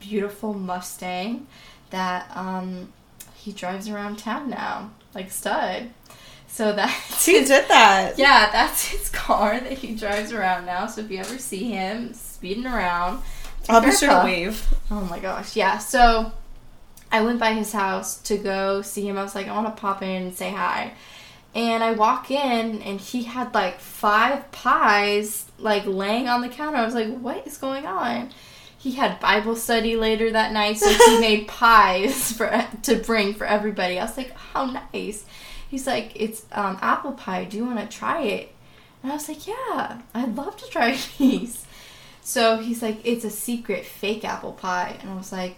beautiful 0.00 0.54
Mustang 0.54 1.46
that 1.90 2.30
um, 2.36 2.92
he 3.34 3.52
drives 3.52 3.88
around 3.88 4.18
town 4.18 4.50
now, 4.50 4.90
like 5.14 5.30
stud. 5.30 5.90
So 6.46 6.72
that's 6.76 7.24
He 7.26 7.44
did 7.44 7.68
that. 7.68 8.18
yeah, 8.18 8.50
that's 8.52 8.86
his 8.88 9.08
car 9.08 9.58
that 9.58 9.72
he 9.72 9.94
drives 9.94 10.32
around 10.32 10.66
now. 10.66 10.86
So 10.86 11.00
if 11.00 11.10
you 11.10 11.18
ever 11.18 11.38
see 11.38 11.70
him 11.72 12.12
speeding 12.14 12.66
around, 12.66 13.22
I'll 13.68 13.80
be 13.80 13.92
sure 13.92 14.08
to 14.08 14.24
wave. 14.24 14.66
Oh 14.90 15.02
my 15.02 15.18
gosh, 15.18 15.56
yeah. 15.56 15.78
So 15.78 16.32
I 17.10 17.22
went 17.22 17.38
by 17.38 17.52
his 17.52 17.72
house 17.72 18.20
to 18.22 18.36
go 18.36 18.82
see 18.82 19.06
him. 19.08 19.18
I 19.18 19.22
was 19.22 19.34
like, 19.34 19.48
I 19.48 19.54
want 19.54 19.74
to 19.74 19.80
pop 19.80 20.02
in 20.02 20.22
and 20.22 20.34
say 20.34 20.50
hi. 20.50 20.92
And 21.54 21.82
I 21.82 21.92
walk 21.92 22.30
in 22.30 22.82
and 22.82 23.00
he 23.00 23.24
had 23.24 23.54
like 23.54 23.80
five 23.80 24.50
pies 24.52 25.46
like 25.58 25.86
laying 25.86 26.28
on 26.28 26.40
the 26.40 26.48
counter. 26.48 26.78
I 26.78 26.84
was 26.84 26.94
like, 26.94 27.18
what 27.18 27.46
is 27.46 27.58
going 27.58 27.86
on? 27.86 28.30
He 28.78 28.92
had 28.92 29.18
Bible 29.18 29.56
study 29.56 29.96
later 29.96 30.30
that 30.30 30.52
night, 30.52 30.78
so 30.78 30.88
he 30.88 31.18
made 31.20 31.48
pies 31.48 32.32
for 32.32 32.66
to 32.84 32.96
bring 32.96 33.34
for 33.34 33.44
everybody. 33.44 33.98
I 33.98 34.04
was 34.04 34.16
like, 34.16 34.32
how 34.32 34.66
nice. 34.66 35.24
He's 35.68 35.86
like, 35.86 36.12
it's 36.14 36.46
um, 36.52 36.78
apple 36.80 37.12
pie. 37.12 37.44
Do 37.44 37.56
you 37.56 37.64
want 37.64 37.78
to 37.80 37.96
try 37.96 38.22
it? 38.22 38.54
And 39.02 39.10
I 39.10 39.16
was 39.16 39.28
like, 39.28 39.46
yeah, 39.46 40.00
I'd 40.14 40.36
love 40.36 40.56
to 40.58 40.66
try 40.68 40.96
these. 41.18 41.66
So 42.28 42.58
he's 42.58 42.82
like, 42.82 42.98
it's 43.04 43.24
a 43.24 43.30
secret 43.30 43.86
fake 43.86 44.22
apple 44.22 44.52
pie. 44.52 44.98
And 45.00 45.08
I 45.08 45.14
was 45.16 45.32
like, 45.32 45.56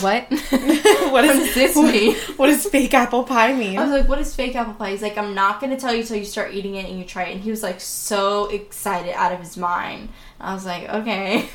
what? 0.00 0.22
what 0.30 1.22
does 1.22 1.54
this 1.54 1.76
mean? 1.76 2.16
What 2.38 2.46
does 2.46 2.64
fake 2.64 2.94
apple 2.94 3.22
pie 3.24 3.52
mean? 3.52 3.78
I 3.78 3.82
was 3.82 3.90
like, 3.90 4.08
what 4.08 4.18
is 4.18 4.34
fake 4.34 4.56
apple 4.56 4.72
pie? 4.72 4.92
He's 4.92 5.02
like, 5.02 5.18
I'm 5.18 5.34
not 5.34 5.60
going 5.60 5.68
to 5.68 5.76
tell 5.76 5.94
you 5.94 6.04
till 6.04 6.16
you 6.16 6.24
start 6.24 6.54
eating 6.54 6.76
it 6.76 6.86
and 6.86 6.98
you 6.98 7.04
try 7.04 7.24
it. 7.24 7.32
And 7.32 7.42
he 7.42 7.50
was 7.50 7.62
like, 7.62 7.80
so 7.80 8.46
excited 8.46 9.12
out 9.12 9.30
of 9.30 9.40
his 9.40 9.58
mind. 9.58 10.08
I 10.40 10.54
was 10.54 10.64
like, 10.64 10.88
okay. 10.88 11.46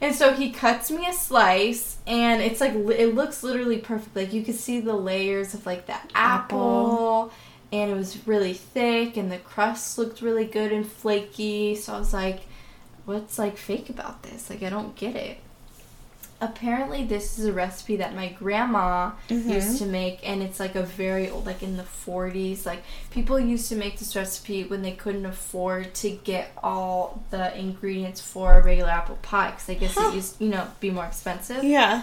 and 0.00 0.14
so 0.14 0.32
he 0.32 0.52
cuts 0.52 0.92
me 0.92 1.04
a 1.08 1.12
slice 1.12 1.98
and 2.06 2.40
it's 2.40 2.60
like, 2.60 2.74
it 2.74 3.16
looks 3.16 3.42
literally 3.42 3.78
perfect. 3.78 4.14
Like, 4.14 4.32
you 4.32 4.42
could 4.44 4.54
see 4.54 4.78
the 4.78 4.94
layers 4.94 5.52
of 5.52 5.66
like 5.66 5.86
the 5.86 5.96
apple. 6.14 7.32
And 7.72 7.90
it 7.90 7.96
was 7.96 8.24
really 8.28 8.54
thick 8.54 9.16
and 9.16 9.32
the 9.32 9.38
crust 9.38 9.98
looked 9.98 10.22
really 10.22 10.44
good 10.44 10.70
and 10.70 10.86
flaky. 10.86 11.74
So 11.74 11.92
I 11.92 11.98
was 11.98 12.12
like, 12.12 12.42
what's 13.06 13.38
like 13.38 13.56
fake 13.56 13.88
about 13.88 14.22
this? 14.22 14.50
Like, 14.50 14.62
I 14.62 14.68
don't 14.70 14.94
get 14.96 15.16
it. 15.16 15.38
Apparently, 16.38 17.02
this 17.02 17.38
is 17.38 17.46
a 17.46 17.52
recipe 17.52 17.96
that 17.96 18.14
my 18.14 18.28
grandma 18.28 19.12
used 19.30 19.78
to 19.78 19.86
make, 19.86 20.20
and 20.28 20.42
it's 20.42 20.60
like 20.60 20.74
a 20.74 20.82
very 20.82 21.30
old, 21.30 21.46
like 21.46 21.62
in 21.62 21.78
the 21.78 21.82
40s. 21.82 22.66
Like, 22.66 22.82
people 23.10 23.40
used 23.40 23.70
to 23.70 23.74
make 23.76 23.98
this 23.98 24.14
recipe 24.14 24.62
when 24.64 24.82
they 24.82 24.92
couldn't 24.92 25.24
afford 25.24 25.94
to 25.94 26.10
get 26.10 26.50
all 26.62 27.22
the 27.30 27.58
ingredients 27.58 28.20
for 28.20 28.52
a 28.58 28.62
regular 28.62 28.90
apple 28.90 29.18
pie, 29.22 29.52
because 29.52 29.70
I 29.70 29.74
guess 29.74 29.94
Huh. 29.94 30.10
it 30.10 30.14
used, 30.16 30.38
you 30.38 30.50
know, 30.50 30.68
be 30.78 30.90
more 30.90 31.06
expensive. 31.06 31.64
yeah. 31.64 32.02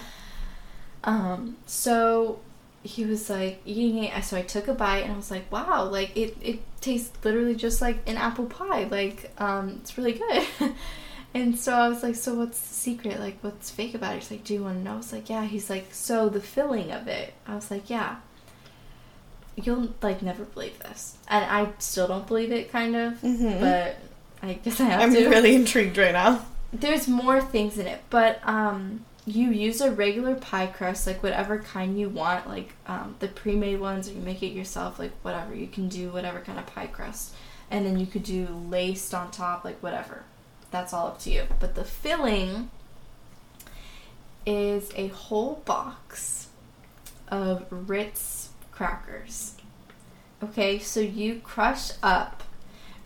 Um, 1.04 1.58
so 1.68 2.40
he 2.82 3.06
was 3.06 3.30
like 3.30 3.62
eating 3.66 4.04
it. 4.06 4.24
So 4.24 4.36
I 4.38 4.42
took 4.42 4.68
a 4.68 4.74
bite 4.74 5.04
and 5.04 5.14
I 5.14 5.16
was 5.16 5.30
like, 5.30 5.52
wow, 5.52 5.84
like 5.86 6.16
it, 6.18 6.36
it 6.42 6.60
tastes 6.84 7.12
literally 7.24 7.56
just 7.56 7.82
like 7.82 7.98
an 8.08 8.18
apple 8.18 8.46
pie. 8.46 8.84
Like, 8.86 9.32
um, 9.40 9.80
it's 9.82 9.98
really 9.98 10.14
good. 10.14 10.48
and 11.34 11.58
so 11.58 11.74
I 11.74 11.88
was 11.90 12.04
like, 12.04 12.16
so 12.16 12.36
what's 12.36 12.60
the 12.60 12.74
secret? 12.74 13.20
Like, 13.20 13.38
what's 13.42 13.72
fake 13.72 13.96
about 13.96 14.14
it? 14.16 14.20
He's 14.20 14.32
like, 14.32 14.44
do 14.44 14.54
you 14.54 14.64
want 14.64 14.78
to 14.80 14.84
know? 14.84 14.94
I 14.94 14.98
was 14.98 15.12
like, 15.14 15.30
yeah. 15.30 15.46
He's 15.46 15.70
like, 15.70 15.94
so 15.94 16.30
the 16.30 16.42
filling 16.42 16.92
of 16.92 17.08
it. 17.08 17.34
I 17.48 17.56
was 17.56 17.72
like, 17.72 17.90
yeah. 17.90 18.18
You'll 19.56 19.94
like 20.02 20.22
never 20.22 20.46
believe 20.46 20.80
this. 20.80 21.16
And 21.28 21.46
I 21.46 21.72
still 21.80 22.08
don't 22.08 22.28
believe 22.28 22.52
it, 22.52 22.72
kind 22.72 22.96
of. 22.96 23.22
Mhm. 23.22 23.60
But 23.60 23.98
I 24.42 24.54
guess 24.54 24.80
I 24.82 24.86
have 24.86 25.00
to. 25.00 25.06
I'm 25.26 25.30
really 25.32 25.56
intrigued 25.56 25.98
right 25.98 26.12
now. 26.14 26.44
there's 26.74 27.08
more 27.08 27.40
things 27.40 27.78
in 27.78 27.86
it, 27.86 28.02
but 28.10 28.40
um, 28.48 29.06
you 29.26 29.52
use 29.52 29.80
a 29.80 29.92
regular 29.92 30.36
pie 30.36 30.68
crust, 30.68 31.08
like 31.08 31.24
whatever 31.24 31.60
kind 31.60 32.00
you 32.00 32.10
want, 32.10 32.48
like 32.48 32.74
um, 32.88 33.16
the 33.20 33.28
pre-made 33.28 33.80
ones, 33.80 34.10
or 34.10 34.14
you 34.14 34.20
make 34.20 34.44
it 34.44 34.52
yourself, 34.52 35.00
like 35.00 35.12
whatever 35.22 35.56
you 35.56 35.68
can 35.68 35.88
do, 35.88 36.10
whatever 36.10 36.40
kind 36.40 36.60
of 36.60 36.66
pie 36.68 36.88
crust, 36.88 37.34
and 37.72 37.86
then 37.86 37.98
you 37.98 38.06
could 38.06 38.24
do 38.24 38.48
laced 38.70 39.14
on 39.14 39.32
top, 39.32 39.64
like 39.64 39.82
whatever. 39.82 40.24
That's 40.72 40.94
all 40.94 41.08
up 41.08 41.20
to 41.20 41.30
you. 41.30 41.44
But 41.60 41.76
the 41.76 41.86
filling 41.86 42.70
is 44.46 44.92
a 44.96 45.08
whole 45.08 45.62
box 45.66 46.48
of 47.30 47.66
Ritz 47.70 48.50
crackers. 48.72 49.56
Okay, 50.44 50.80
so 50.80 51.00
you 51.00 51.40
crush 51.44 51.92
up 52.02 52.44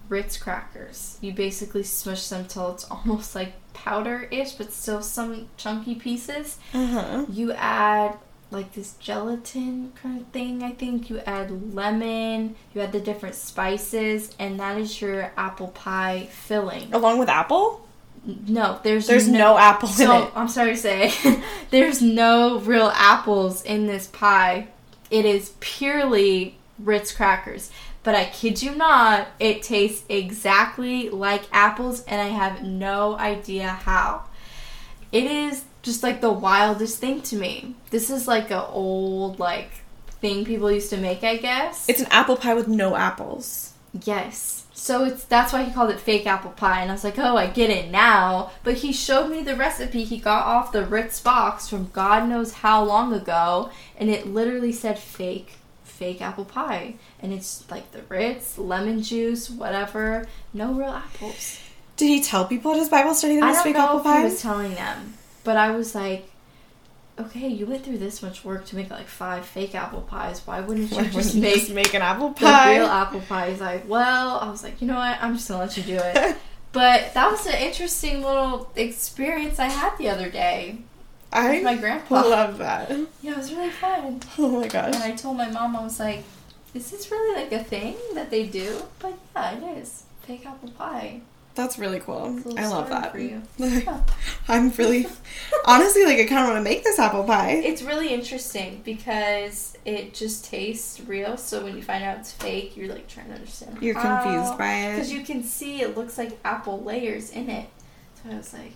Ritz 0.09 0.37
crackers. 0.37 1.17
You 1.21 1.33
basically 1.33 1.83
smush 1.83 2.27
them 2.29 2.45
till 2.45 2.71
it's 2.71 2.85
almost 2.91 3.35
like 3.35 3.53
powder-ish, 3.77 4.53
but 4.53 4.73
still 4.73 5.01
some 5.01 5.47
chunky 5.57 5.95
pieces. 5.95 6.57
Uh 6.73 6.87
huh. 6.87 7.25
You 7.29 7.53
add 7.53 8.17
like 8.49 8.73
this 8.73 8.93
gelatin 8.93 9.93
kind 10.01 10.21
of 10.21 10.27
thing. 10.27 10.63
I 10.63 10.71
think 10.71 11.09
you 11.09 11.19
add 11.19 11.73
lemon. 11.73 12.55
You 12.73 12.81
add 12.81 12.91
the 12.91 12.99
different 12.99 13.35
spices, 13.35 14.35
and 14.39 14.59
that 14.59 14.77
is 14.77 15.01
your 15.01 15.31
apple 15.37 15.67
pie 15.69 16.27
filling. 16.31 16.93
Along 16.93 17.19
with 17.19 17.29
apple? 17.29 17.87
No, 18.47 18.79
there's 18.83 19.07
There's 19.07 19.27
no, 19.27 19.57
apple 19.57 19.89
in 19.99 20.11
it. 20.11 20.31
I'm 20.35 20.49
sorry 20.49 20.71
to 20.71 20.77
say, 20.77 21.13
there's 21.69 22.01
no 22.01 22.59
real 22.59 22.91
apples 22.93 23.63
in 23.63 23.87
this 23.87 24.07
pie. 24.07 24.67
It 25.09 25.23
is 25.23 25.53
purely 25.61 26.57
Ritz 26.79 27.13
crackers. 27.13 27.71
But 28.07 28.15
I 28.15 28.23
kid 28.23 28.63
you 28.63 28.73
not, 28.73 29.27
it 29.37 29.63
tastes 29.63 30.05
exactly 30.07 31.09
like 31.09 31.43
apples, 31.51 32.05
and 32.05 32.21
I 32.21 32.27
have 32.27 32.63
no 32.63 33.17
idea 33.17 33.67
how. 33.67 34.23
It 35.11 35.25
is 35.25 35.65
just 35.81 36.03
like 36.03 36.21
the 36.21 36.31
wildest 36.31 36.99
thing 36.99 37.21
to 37.23 37.35
me. 37.35 37.75
This 37.89 38.09
is 38.09 38.25
like 38.25 38.49
a 38.49 38.65
old 38.67 39.39
like 39.39 39.71
thing 40.21 40.45
people 40.45 40.71
used 40.71 40.89
to 40.91 40.95
make, 40.95 41.21
I 41.25 41.35
guess. 41.35 41.89
It's 41.89 41.99
an 41.99 42.07
apple 42.09 42.37
pie 42.37 42.53
with 42.53 42.69
no 42.69 42.95
apples. 42.95 43.73
Yes. 44.05 44.67
So 44.71 45.03
it's 45.03 45.25
that's 45.25 45.51
why 45.51 45.63
he 45.63 45.73
called 45.73 45.89
it 45.89 45.99
fake 45.99 46.25
apple 46.25 46.51
pie, 46.51 46.79
and 46.79 46.89
I 46.89 46.93
was 46.93 47.03
like, 47.03 47.19
oh, 47.19 47.35
I 47.35 47.47
get 47.47 47.69
it 47.69 47.91
now. 47.91 48.51
But 48.63 48.75
he 48.75 48.93
showed 48.93 49.29
me 49.29 49.41
the 49.41 49.57
recipe 49.57 50.05
he 50.05 50.17
got 50.17 50.45
off 50.45 50.71
the 50.71 50.85
Ritz 50.85 51.19
box 51.19 51.67
from 51.67 51.89
God 51.91 52.29
knows 52.29 52.53
how 52.53 52.85
long 52.85 53.11
ago, 53.11 53.69
and 53.97 54.09
it 54.09 54.27
literally 54.27 54.71
said 54.71 54.97
fake, 54.97 55.55
fake 55.97 56.21
apple 56.21 56.45
pie, 56.45 56.95
and 57.19 57.33
it's 57.33 57.69
like 57.69 57.91
the 57.91 58.01
Ritz, 58.03 58.57
lemon 58.57 59.01
juice, 59.01 59.49
whatever, 59.49 60.27
no 60.53 60.73
real 60.73 60.89
apples. 60.89 61.59
Did 61.97 62.07
he 62.07 62.21
tell 62.21 62.45
people 62.45 62.71
at 62.71 62.77
his 62.77 62.89
Bible 62.89 63.13
study 63.13 63.35
that 63.35 63.43
I 63.43 63.47
it 63.47 63.49
was 63.49 63.55
don't 63.57 63.63
fake 63.65 63.75
know 63.75 63.83
apple 63.85 63.97
if 63.97 64.03
pie? 64.03 64.17
he 64.19 64.23
was 64.25 64.41
telling 64.41 64.73
them, 64.75 65.13
but 65.43 65.57
I 65.57 65.71
was 65.71 65.93
like. 65.95 66.29
Okay, 67.19 67.47
you 67.47 67.65
went 67.65 67.83
through 67.83 67.97
this 67.97 68.21
much 68.21 68.45
work 68.45 68.67
to 68.67 68.75
make 68.75 68.91
like 68.91 69.07
five 69.07 69.43
fake 69.43 69.73
apple 69.73 70.01
pies. 70.01 70.39
Why 70.45 70.59
wouldn't 70.61 70.91
you 70.91 70.97
Why 70.97 71.03
just 71.05 71.15
wouldn't 71.33 71.41
make 71.41 71.53
just 71.55 71.71
make 71.71 71.93
an 71.95 72.03
apple 72.03 72.29
the 72.29 72.41
pie? 72.45 72.77
real 72.77 72.85
apple 72.85 73.21
pie. 73.21 73.49
He's 73.49 73.59
like, 73.59 73.89
well, 73.89 74.37
I 74.37 74.47
was 74.51 74.61
like, 74.61 74.79
you 74.81 74.85
know 74.87 74.97
what? 74.97 75.17
I'm 75.19 75.33
just 75.33 75.47
gonna 75.47 75.61
let 75.61 75.75
you 75.77 75.81
do 75.81 75.97
it. 75.99 76.37
but 76.73 77.11
that 77.15 77.31
was 77.31 77.43
an 77.47 77.55
interesting 77.55 78.21
little 78.21 78.69
experience 78.75 79.57
I 79.57 79.65
had 79.65 79.97
the 79.97 80.09
other 80.09 80.29
day 80.29 80.77
I 81.31 81.61
my 81.61 81.75
grandpa. 81.75 82.15
love 82.27 82.57
that. 82.59 82.89
Yeah, 83.21 83.31
it 83.31 83.37
was 83.37 83.53
really 83.53 83.69
fun. 83.71 84.21
Oh 84.37 84.61
my 84.61 84.67
gosh. 84.67 84.95
And 84.95 85.03
I 85.03 85.11
told 85.11 85.37
my 85.37 85.49
mom, 85.49 85.75
I 85.75 85.83
was 85.83 85.99
like, 85.99 86.23
is 86.73 86.91
this 86.91 87.09
really 87.11 87.41
like 87.43 87.51
a 87.51 87.63
thing 87.63 87.95
that 88.13 88.29
they 88.29 88.45
do? 88.45 88.81
But 88.99 89.17
yeah, 89.35 89.51
it 89.57 89.77
is. 89.79 90.03
Fake 90.21 90.45
apple 90.45 90.71
pie. 90.71 91.21
That's 91.55 91.79
really 91.79 91.99
cool. 91.99 92.37
It's 92.37 92.45
a 92.45 92.49
little 92.49 92.63
I 92.65 92.67
love 92.67 92.89
that. 92.89 93.11
for 93.11 93.17
you. 93.17 93.41
I'm 94.47 94.69
really, 94.71 95.07
honestly, 95.65 96.05
like 96.05 96.19
I 96.19 96.25
kind 96.27 96.41
of 96.43 96.53
want 96.53 96.57
to 96.57 96.61
make 96.61 96.83
this 96.83 96.99
apple 96.99 97.23
pie. 97.23 97.53
It's 97.65 97.81
really 97.81 98.09
interesting 98.09 98.81
because 98.85 99.75
it 99.83 100.13
just 100.13 100.45
tastes 100.45 100.99
real. 101.01 101.35
So 101.35 101.63
when 101.63 101.75
you 101.75 101.81
find 101.81 102.03
out 102.03 102.19
it's 102.19 102.31
fake, 102.31 102.77
you're 102.77 102.89
like 102.93 103.07
trying 103.07 103.29
to 103.29 103.33
understand. 103.33 103.79
You're 103.81 103.95
confused 103.95 104.55
by 104.57 104.71
it 104.71 104.91
Because 104.97 105.11
you 105.11 105.23
can 105.23 105.41
see 105.43 105.81
it 105.81 105.97
looks 105.97 106.17
like 106.19 106.37
apple 106.45 106.83
layers 106.83 107.31
in 107.31 107.49
it. 107.49 107.67
So 108.23 108.29
I 108.31 108.37
was 108.37 108.53
like, 108.53 108.73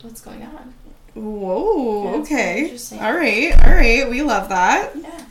what's 0.00 0.22
going 0.22 0.42
on? 0.42 0.72
Whoa. 1.14 2.04
Yeah, 2.14 2.16
okay. 2.20 2.78
All 3.00 3.14
right. 3.14 3.52
All 3.66 3.74
right. 3.74 4.08
We 4.10 4.22
love 4.22 4.48
that. 4.48 4.92
Yeah. 4.96 5.24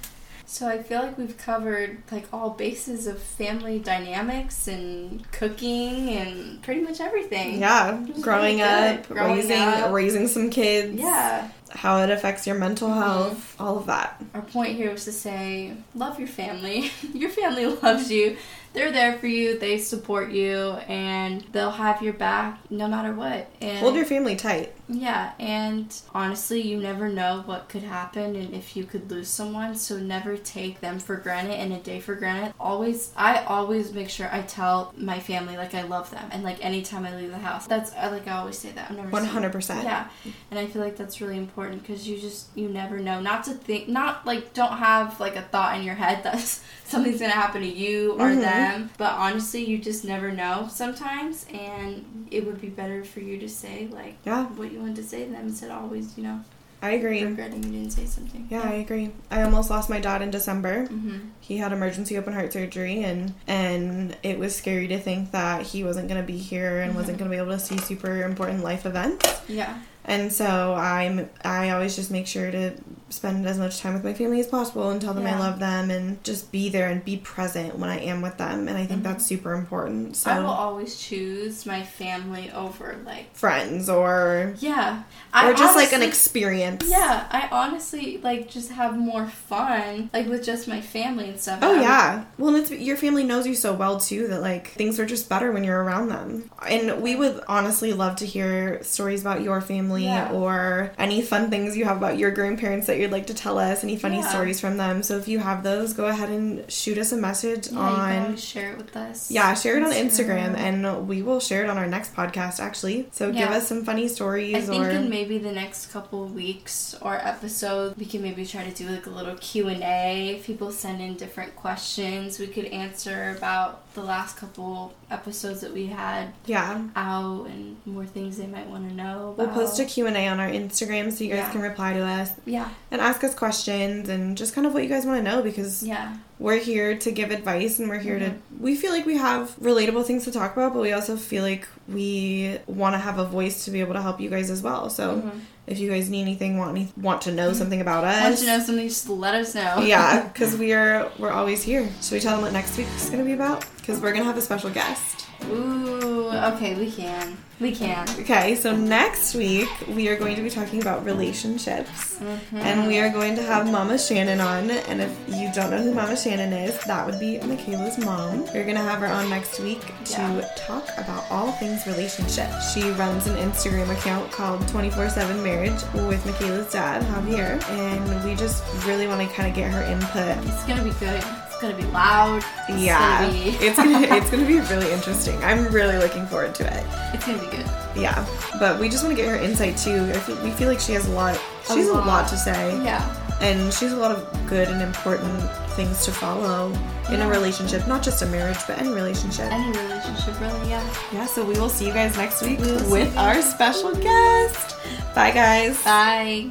So 0.46 0.68
I 0.68 0.84
feel 0.84 1.00
like 1.02 1.18
we've 1.18 1.38
covered 1.38 2.00
like 2.12 2.26
all 2.34 2.50
bases 2.50 3.08
of 3.08 3.22
family 3.22 3.80
dynamics 3.80 4.68
and 4.68 5.30
cooking 5.32 6.10
and 6.10 6.62
pretty 6.62 6.82
much 6.82 7.00
everything. 7.00 7.60
Yeah. 7.60 8.06
Growing 8.20 8.58
really 8.60 8.62
up, 8.98 9.08
Growing 9.08 9.36
raising 9.38 9.58
up. 9.58 9.92
raising 9.94 10.28
some 10.28 10.50
kids. 10.50 11.00
Yeah. 11.00 11.50
How 11.70 12.04
it 12.04 12.10
affects 12.10 12.46
your 12.46 12.58
mental 12.58 12.90
Mhm. 12.90 12.96
health. 13.02 13.56
All 13.62 13.78
of 13.78 13.86
that. 13.86 14.22
Our 14.34 14.42
point 14.42 14.76
here 14.76 14.92
was 14.92 15.06
to 15.06 15.14
say, 15.14 15.72
love 15.96 16.20
your 16.20 16.28
family. 16.28 16.92
your 17.14 17.30
family 17.30 17.66
loves 17.68 18.12
you. 18.12 18.36
they're 18.74 18.92
there 18.92 19.18
for 19.20 19.28
you. 19.28 19.58
They 19.60 19.78
support 19.78 20.32
you, 20.32 20.72
and 20.88 21.44
they'll 21.54 21.72
have 21.72 22.02
your 22.02 22.14
back 22.14 22.58
no 22.70 22.88
matter 22.88 23.14
what. 23.14 23.50
And 23.62 23.78
Hold 23.80 23.96
your 23.96 24.06
family 24.06 24.36
tight. 24.38 24.74
Yeah, 24.94 25.32
and 25.40 25.94
honestly, 26.14 26.62
you 26.62 26.78
never 26.78 27.08
know 27.08 27.44
what 27.46 27.70
could 27.70 27.84
happen 27.84 28.36
and 28.36 28.54
if 28.54 28.76
you 28.76 28.84
could 28.84 29.10
lose 29.10 29.30
someone, 29.30 29.76
so 29.76 29.98
never 29.98 30.36
take 30.38 30.82
them 30.82 31.00
for 31.00 31.16
granted 31.16 31.54
and 31.54 31.72
a 31.72 31.78
day 31.80 32.00
for 32.00 32.14
granted. 32.16 32.54
Always, 32.60 33.12
I 33.16 33.44
always 33.46 33.94
make 33.94 34.10
sure 34.10 34.30
I 34.32 34.42
tell 34.42 34.94
my 34.98 35.20
family 35.20 35.56
like 35.56 35.74
I 35.74 35.84
love 35.84 36.12
them, 36.12 36.28
and 36.32 36.44
like 36.44 36.64
anytime 36.64 37.06
I 37.06 37.16
leave 37.16 37.30
the 37.32 37.38
house, 37.38 37.68
that's 37.68 37.94
like 37.94 38.28
I 38.28 38.34
always 38.38 38.58
say 38.58 38.72
that. 38.72 38.90
I'm 38.90 38.98
never 38.98 39.10
One 39.10 39.22
saying- 39.22 39.34
hundred 39.34 39.52
percent. 39.54 39.84
Yeah, 39.86 40.08
and 40.50 40.60
I 40.60 40.68
feel 40.68 40.82
like 40.82 40.98
that's 40.98 41.22
really 41.22 41.38
important 41.38 41.82
because 41.82 42.08
you 42.08 42.20
just 42.20 42.48
you 42.56 42.68
never 42.68 43.00
know. 43.00 43.22
Not 43.22 43.46
to 43.46 43.52
think, 43.54 43.88
not 43.88 44.26
like 44.26 44.54
don't 44.54 44.78
have 44.78 45.20
like 45.20 45.36
a 45.38 45.42
thought 45.42 45.78
in 45.78 45.84
your 45.84 45.96
head 45.96 46.24
that 46.24 46.40
something's 46.86 47.20
gonna 47.22 47.32
happen 47.32 47.62
to 47.62 47.68
you 47.68 48.14
or 48.14 48.30
Mhm. 48.32 48.42
them, 48.42 48.90
but 48.98 49.14
honestly, 49.14 49.64
you 49.66 49.78
just 49.78 50.04
never 50.04 50.32
know 50.32 50.68
sometimes, 50.70 51.46
and 51.54 52.28
it 52.32 52.46
would 52.46 52.60
be 52.60 52.68
better 52.70 53.04
for 53.04 53.20
you 53.22 53.38
to 53.40 53.48
say 53.50 53.88
like 53.92 54.16
Yeah, 54.26 54.46
what 54.48 54.72
you 54.72 54.81
wanted 54.82 54.98
to 54.98 55.04
say 55.04 55.26
them 55.26 55.48
instead 55.48 55.72
of 55.72 55.84
always, 55.84 56.18
you 56.18 56.24
know, 56.24 56.44
I 56.82 56.92
agree. 56.92 57.24
regretting 57.24 57.64
you 57.64 57.72
didn't 57.72 57.92
say 57.92 58.06
something. 58.06 58.48
Yeah, 58.50 58.64
I 58.64 58.74
agree. 58.74 59.12
I 59.30 59.44
almost 59.44 59.70
lost 59.70 59.90
my 59.90 60.00
dad 60.00 60.22
in 60.22 60.32
December. 60.32 60.88
Mm-hmm. 60.88 61.18
He 61.40 61.58
had 61.58 61.72
emergency 61.72 62.18
open 62.18 62.34
heart 62.34 62.52
surgery 62.54 63.04
and 63.04 63.34
and 63.48 64.18
it 64.24 64.40
was 64.40 64.56
scary 64.56 64.88
to 64.88 65.00
think 65.00 65.32
that 65.32 65.62
he 65.68 65.84
wasn't 65.84 66.08
going 66.08 66.20
to 66.20 66.26
be 66.26 66.38
here 66.38 66.82
and 66.82 66.96
wasn't 66.96 67.20
going 67.20 67.30
to 67.30 67.36
be 67.36 67.40
able 67.40 67.52
to 67.52 67.60
see 67.60 67.78
super 67.78 68.24
important 68.24 68.64
life 68.64 68.86
events. 68.86 69.42
Yeah. 69.48 69.80
And 70.06 70.34
so 70.34 70.74
I'm 70.74 71.30
I 71.44 71.70
always 71.70 71.96
just 71.96 72.10
make 72.12 72.28
sure 72.28 72.50
to 72.52 72.74
spend 73.10 73.46
as 73.46 73.58
much 73.60 73.80
time 73.82 73.94
with 73.94 74.04
my 74.06 74.14
family 74.14 74.40
as 74.40 74.48
possible 74.48 74.90
and 74.90 75.02
tell 75.02 75.14
them 75.14 75.28
I 75.28 75.38
love 75.38 75.60
them 75.60 75.92
and 75.92 76.24
just 76.24 76.50
be 76.52 76.70
there 76.70 76.90
and 76.90 77.04
be 77.04 77.18
present 77.18 77.78
when 77.78 77.90
I 77.90 78.00
am 78.00 78.22
with 78.22 78.38
them 78.38 78.70
and 78.70 78.78
I 78.78 78.86
think 78.86 79.02
Mhm. 79.02 79.04
that's 79.04 79.26
super 79.26 79.54
important. 79.54 80.16
So 80.16 80.32
I 80.32 80.40
will 80.40 80.48
always 80.50 80.98
choose 80.98 81.66
my 81.66 81.84
family 81.84 82.50
over 82.56 82.96
like 83.06 83.36
friends 83.36 83.90
or 83.90 84.54
yeah, 84.60 85.04
or 85.36 85.54
just 85.54 85.76
like 85.76 85.92
an 85.92 86.02
experience. 86.02 86.86
Yeah, 86.90 87.26
I 87.30 87.50
honestly 87.52 88.20
like 88.24 88.50
just 88.50 88.72
have 88.72 88.98
more 88.98 89.28
fun 89.28 90.10
like 90.14 90.28
with 90.28 90.44
just 90.46 90.68
my 90.70 90.80
family 90.82 91.28
and 91.30 91.40
stuff. 91.40 91.60
Oh 91.62 91.80
yeah. 91.82 92.24
Well, 92.38 92.56
and 92.56 92.58
it's 92.64 92.72
your 92.72 92.96
family 92.98 93.24
knows 93.26 93.46
you 93.46 93.56
so 93.56 93.74
well 93.74 94.00
too 94.00 94.28
that 94.30 94.42
like 94.42 94.70
things 94.70 95.00
are 95.02 95.06
just 95.06 95.28
better 95.28 95.52
when 95.52 95.66
you're 95.66 95.84
around 95.84 96.08
them. 96.08 96.50
And 96.68 97.02
we 97.02 97.16
would 97.18 97.42
honestly 97.50 97.92
love 97.92 98.16
to 98.18 98.26
hear 98.26 98.82
stories 98.84 99.20
about 99.22 99.42
your 99.42 99.60
family 99.60 99.91
Yeah. 100.00 100.32
or 100.32 100.92
any 100.98 101.22
fun 101.22 101.50
things 101.50 101.76
you 101.78 101.86
have 101.86 101.98
about 101.98 102.18
your 102.18 102.32
grandparents 102.32 102.88
that 102.88 102.98
you'd 103.00 103.12
like 103.12 103.28
to 103.28 103.34
tell 103.34 103.58
us, 103.60 103.84
any 103.84 103.98
funny 103.98 104.18
Yeah. 104.18 104.30
stories 104.30 104.60
from 104.60 104.78
them. 104.78 105.04
So 105.04 105.18
if 105.18 105.28
you 105.28 105.40
have 105.40 105.64
those, 105.64 105.94
go 105.94 106.06
ahead 106.06 106.30
and 106.30 106.70
shoot 106.72 106.98
us 106.98 107.12
a 107.12 107.18
message 107.18 107.70
Yeah, 107.72 107.80
on 107.80 108.38
share 108.38 108.72
it 108.72 108.78
with 108.78 108.96
us. 108.96 109.30
yeah, 109.32 109.54
share 109.54 109.78
it 109.78 109.84
on 109.84 109.92
Instagram 109.92 110.58
and 110.58 111.08
we 111.08 111.22
will 111.22 111.40
share 111.40 111.64
it 111.64 111.70
on 111.70 111.78
our 111.78 111.88
next 111.88 112.16
podcast 112.16 112.60
actually. 112.60 113.08
So 113.12 113.32
give 113.32 113.50
us 113.50 113.68
some 113.68 113.84
funny 113.86 114.08
stories 114.08 114.56
I 114.56 114.62
think 114.62 114.84
or 114.86 114.90
in 114.90 115.10
maybe 115.10 115.38
the 115.38 115.52
next 115.52 115.92
couple 115.92 116.26
weeks 116.26 116.96
or 117.02 117.16
episode, 117.16 117.96
we 117.98 118.06
can 118.06 118.22
maybe 118.22 118.46
try 118.46 118.64
to 118.64 118.72
do 118.72 118.90
like 118.90 119.06
a 119.06 119.10
little 119.10 119.36
Q 119.36 119.68
and 119.68 119.84
A. 119.84 120.36
If 120.38 120.46
people 120.46 120.72
send 120.72 121.02
in 121.02 121.16
different 121.16 121.56
questions, 121.56 122.40
we 122.40 122.48
could 122.48 122.66
answer 122.66 123.34
about 123.38 123.94
the 123.94 124.02
last 124.02 124.38
couple 124.38 124.94
episodes 125.10 125.60
that 125.62 125.74
we 125.74 125.88
had 125.88 126.34
yeah. 126.46 126.82
out 126.96 127.46
and 127.48 127.76
more 127.86 128.06
things 128.06 128.38
they 128.38 128.48
might 128.48 128.68
want 128.68 128.88
to 128.88 128.96
know. 128.96 129.36
We'll 129.38 129.48
post 129.50 129.78
a 129.82 129.86
Q&A 129.86 130.28
on 130.28 130.40
our 130.40 130.48
Instagram 130.50 131.12
so 131.12 131.24
you 131.24 131.32
guys 131.32 131.40
Yeah. 131.40 131.52
can 131.52 131.62
reply 131.62 131.94
to 131.94 132.00
us 132.06 132.30
Yeah, 132.46 132.70
and 132.92 133.02
ask 133.02 133.24
us 133.24 133.34
questions 133.36 134.08
and 134.08 134.38
just 134.38 134.54
kind 134.56 134.66
of 134.66 134.74
what 134.74 134.84
you 134.84 134.90
guys 134.90 135.06
want 135.06 135.18
to 135.18 135.30
know 135.30 135.42
because 135.42 135.84
yeah, 135.84 136.16
we're 136.40 136.58
here 136.60 136.96
to 136.98 137.12
give 137.12 137.32
advice 137.32 137.80
and 137.80 137.90
we're 137.90 138.00
here 138.00 138.18
Mhm. 138.20 138.26
to 138.26 138.32
we 138.60 138.76
feel 138.76 138.92
like 138.92 139.06
we 139.06 139.18
have 139.18 139.56
relatable 139.62 140.06
things 140.06 140.24
to 140.26 140.32
talk 140.32 140.56
about 140.56 140.74
but 140.74 140.82
we 140.82 140.92
also 140.94 141.16
feel 141.18 141.44
like 141.44 141.68
we 141.90 142.58
want 142.68 142.94
to 142.96 143.00
have 143.00 143.18
a 143.20 143.26
voice 143.26 143.66
to 143.66 143.72
be 143.72 143.80
able 143.82 143.94
to 143.94 144.02
help 144.02 144.22
you 144.22 144.30
guys 144.30 144.50
as 144.50 144.62
well 144.62 144.90
so 144.90 145.16
Mhm. 145.16 145.40
if 145.68 145.80
you 145.80 145.90
guys 145.90 146.10
need 146.10 146.22
anything 146.22 146.58
want 146.58 146.72
any, 146.72 146.92
want 146.98 147.22
to 147.24 147.32
know 147.32 147.54
something 147.54 147.82
about 147.82 148.04
us 148.04 148.24
Want 148.24 148.38
to 148.38 148.46
know 148.46 148.60
something? 148.64 148.88
Just 148.88 149.10
let 149.10 149.34
us 149.36 149.54
know. 149.56 149.82
yeah 149.84 150.22
because 150.34 150.56
we 150.56 150.74
are 150.74 151.10
we're 151.20 151.32
always 151.32 151.64
here 151.64 151.88
should 152.02 152.14
we 152.14 152.20
tell 152.20 152.34
them 152.36 152.44
what 152.44 152.54
next 152.54 152.78
week's 152.78 153.10
gonna 153.10 153.24
be 153.26 153.34
about 153.34 153.66
because 153.78 154.00
we're 154.00 154.12
gonna 154.14 154.26
have 154.26 154.38
a 154.38 154.42
special 154.42 154.70
guest 154.70 155.26
Ooh. 155.50 156.30
Okay, 156.32 156.76
we 156.76 156.90
can. 156.92 157.36
We 157.62 157.72
can. 157.76 158.10
okay 158.22 158.56
so 158.56 158.76
next 158.76 159.36
week 159.36 159.70
we 159.88 160.10
are 160.10 160.18
going 160.18 160.36
to 160.36 160.42
be 160.42 160.50
talking 160.50 160.82
about 160.82 161.06
relationships 161.06 162.18
Mhm. 162.20 162.60
and 162.68 162.88
we 162.88 163.00
are 163.00 163.10
going 163.10 163.36
to 163.36 163.42
have 163.44 163.72
Mama 163.72 163.98
Shannon 163.98 164.40
on. 164.42 164.70
And 164.90 165.02
if 165.02 165.12
you 165.28 165.50
don't 165.56 165.70
know 165.72 165.82
who 165.82 165.94
Mama 165.94 166.16
Shannon 166.18 166.54
is, 166.54 166.78
that 166.86 167.06
would 167.06 167.20
be 167.20 167.38
Mikaela's 167.40 167.98
mom. 167.98 168.46
We're 168.54 168.64
gonna 168.66 168.84
have 168.92 169.00
her 169.00 169.08
on 169.08 169.30
next 169.30 169.60
week 169.60 169.82
to 170.06 170.22
Yeah. 170.22 170.46
talk 170.68 170.86
about 170.98 171.24
all 171.32 171.52
things 171.54 171.86
relationship. 171.88 172.50
She 172.74 172.82
runs 172.92 173.26
an 173.28 173.36
Instagram 173.38 173.90
account 173.92 174.32
called 174.32 174.68
24/7 174.68 175.42
Marriage 175.44 175.82
with 175.94 176.24
Mikaela's 176.26 176.72
dad, 176.72 177.02
Javier, 177.14 177.52
and 177.70 178.24
we 178.26 178.36
just 178.36 178.64
really 178.86 179.08
want 179.08 179.22
to 179.22 179.28
kind 179.36 179.50
of 179.50 179.56
get 179.56 179.72
her 179.72 179.84
input. 179.84 180.38
It's 180.48 180.64
gonna 180.66 180.84
be 180.84 180.92
good. 181.00 181.24
It's 181.62 181.70
gonna 181.70 181.78
be 181.88 181.92
loud. 181.94 182.44
It's 182.70 182.82
yeah, 182.82 183.22
Gonna 183.28 183.34
be, 183.34 183.50
it's 183.64 183.78
gonna 183.78 184.00
it's 184.16 184.32
gonna 184.32 184.48
be 184.48 184.60
really 184.74 184.92
interesting. 184.92 185.38
I'm 185.44 185.68
really 185.68 185.96
looking 186.00 186.26
forward 186.26 186.56
to 186.56 186.64
it. 186.66 186.84
it's 187.14 187.24
gonna 187.24 187.38
be 187.38 187.46
good. 187.56 187.68
Yeah, 187.96 188.26
but 188.60 188.80
we 188.80 188.90
just 188.90 189.04
want 189.04 189.16
to 189.16 189.22
get 189.22 189.30
her 189.30 189.36
insight 189.38 189.78
too. 189.78 190.10
I 190.10 190.14
feel, 190.14 190.44
we 190.44 190.50
feel 190.50 190.68
like 190.70 190.80
she 190.80 190.94
has 190.94 191.08
a 191.08 191.12
lot. 191.12 191.40
She 191.68 191.78
has 191.78 191.88
a 191.88 191.94
lot. 191.94 192.28
to 192.30 192.38
say. 192.38 192.84
Yeah. 192.84 193.06
And 193.42 193.72
she 193.72 193.86
has 193.86 193.94
a 193.94 193.98
lot 193.98 194.10
of 194.10 194.48
good 194.48 194.70
and 194.70 194.82
important 194.82 195.40
things 195.78 196.04
to 196.06 196.12
follow 196.12 196.74
in 197.12 197.22
a 197.22 197.28
relationship, 197.30 197.88
not 197.88 198.02
just 198.02 198.24
a 198.24 198.26
marriage, 198.26 198.58
but 198.66 198.80
any 198.80 198.90
relationship. 198.90 199.52
Any 199.52 199.70
relationship, 199.78 200.40
really. 200.42 200.68
Yeah. 200.70 200.96
Yeah, 201.14 201.26
so 201.28 201.46
we 201.46 201.54
will 201.60 201.70
see 201.70 201.86
you 201.86 201.94
guys 201.94 202.18
next 202.18 202.42
week 202.42 202.58
with 202.58 203.16
our 203.18 203.40
special 203.44 203.94
guest. 203.94 204.78
Bye, 205.14 205.30
guys. 205.32 205.84
Bye. 205.84 206.50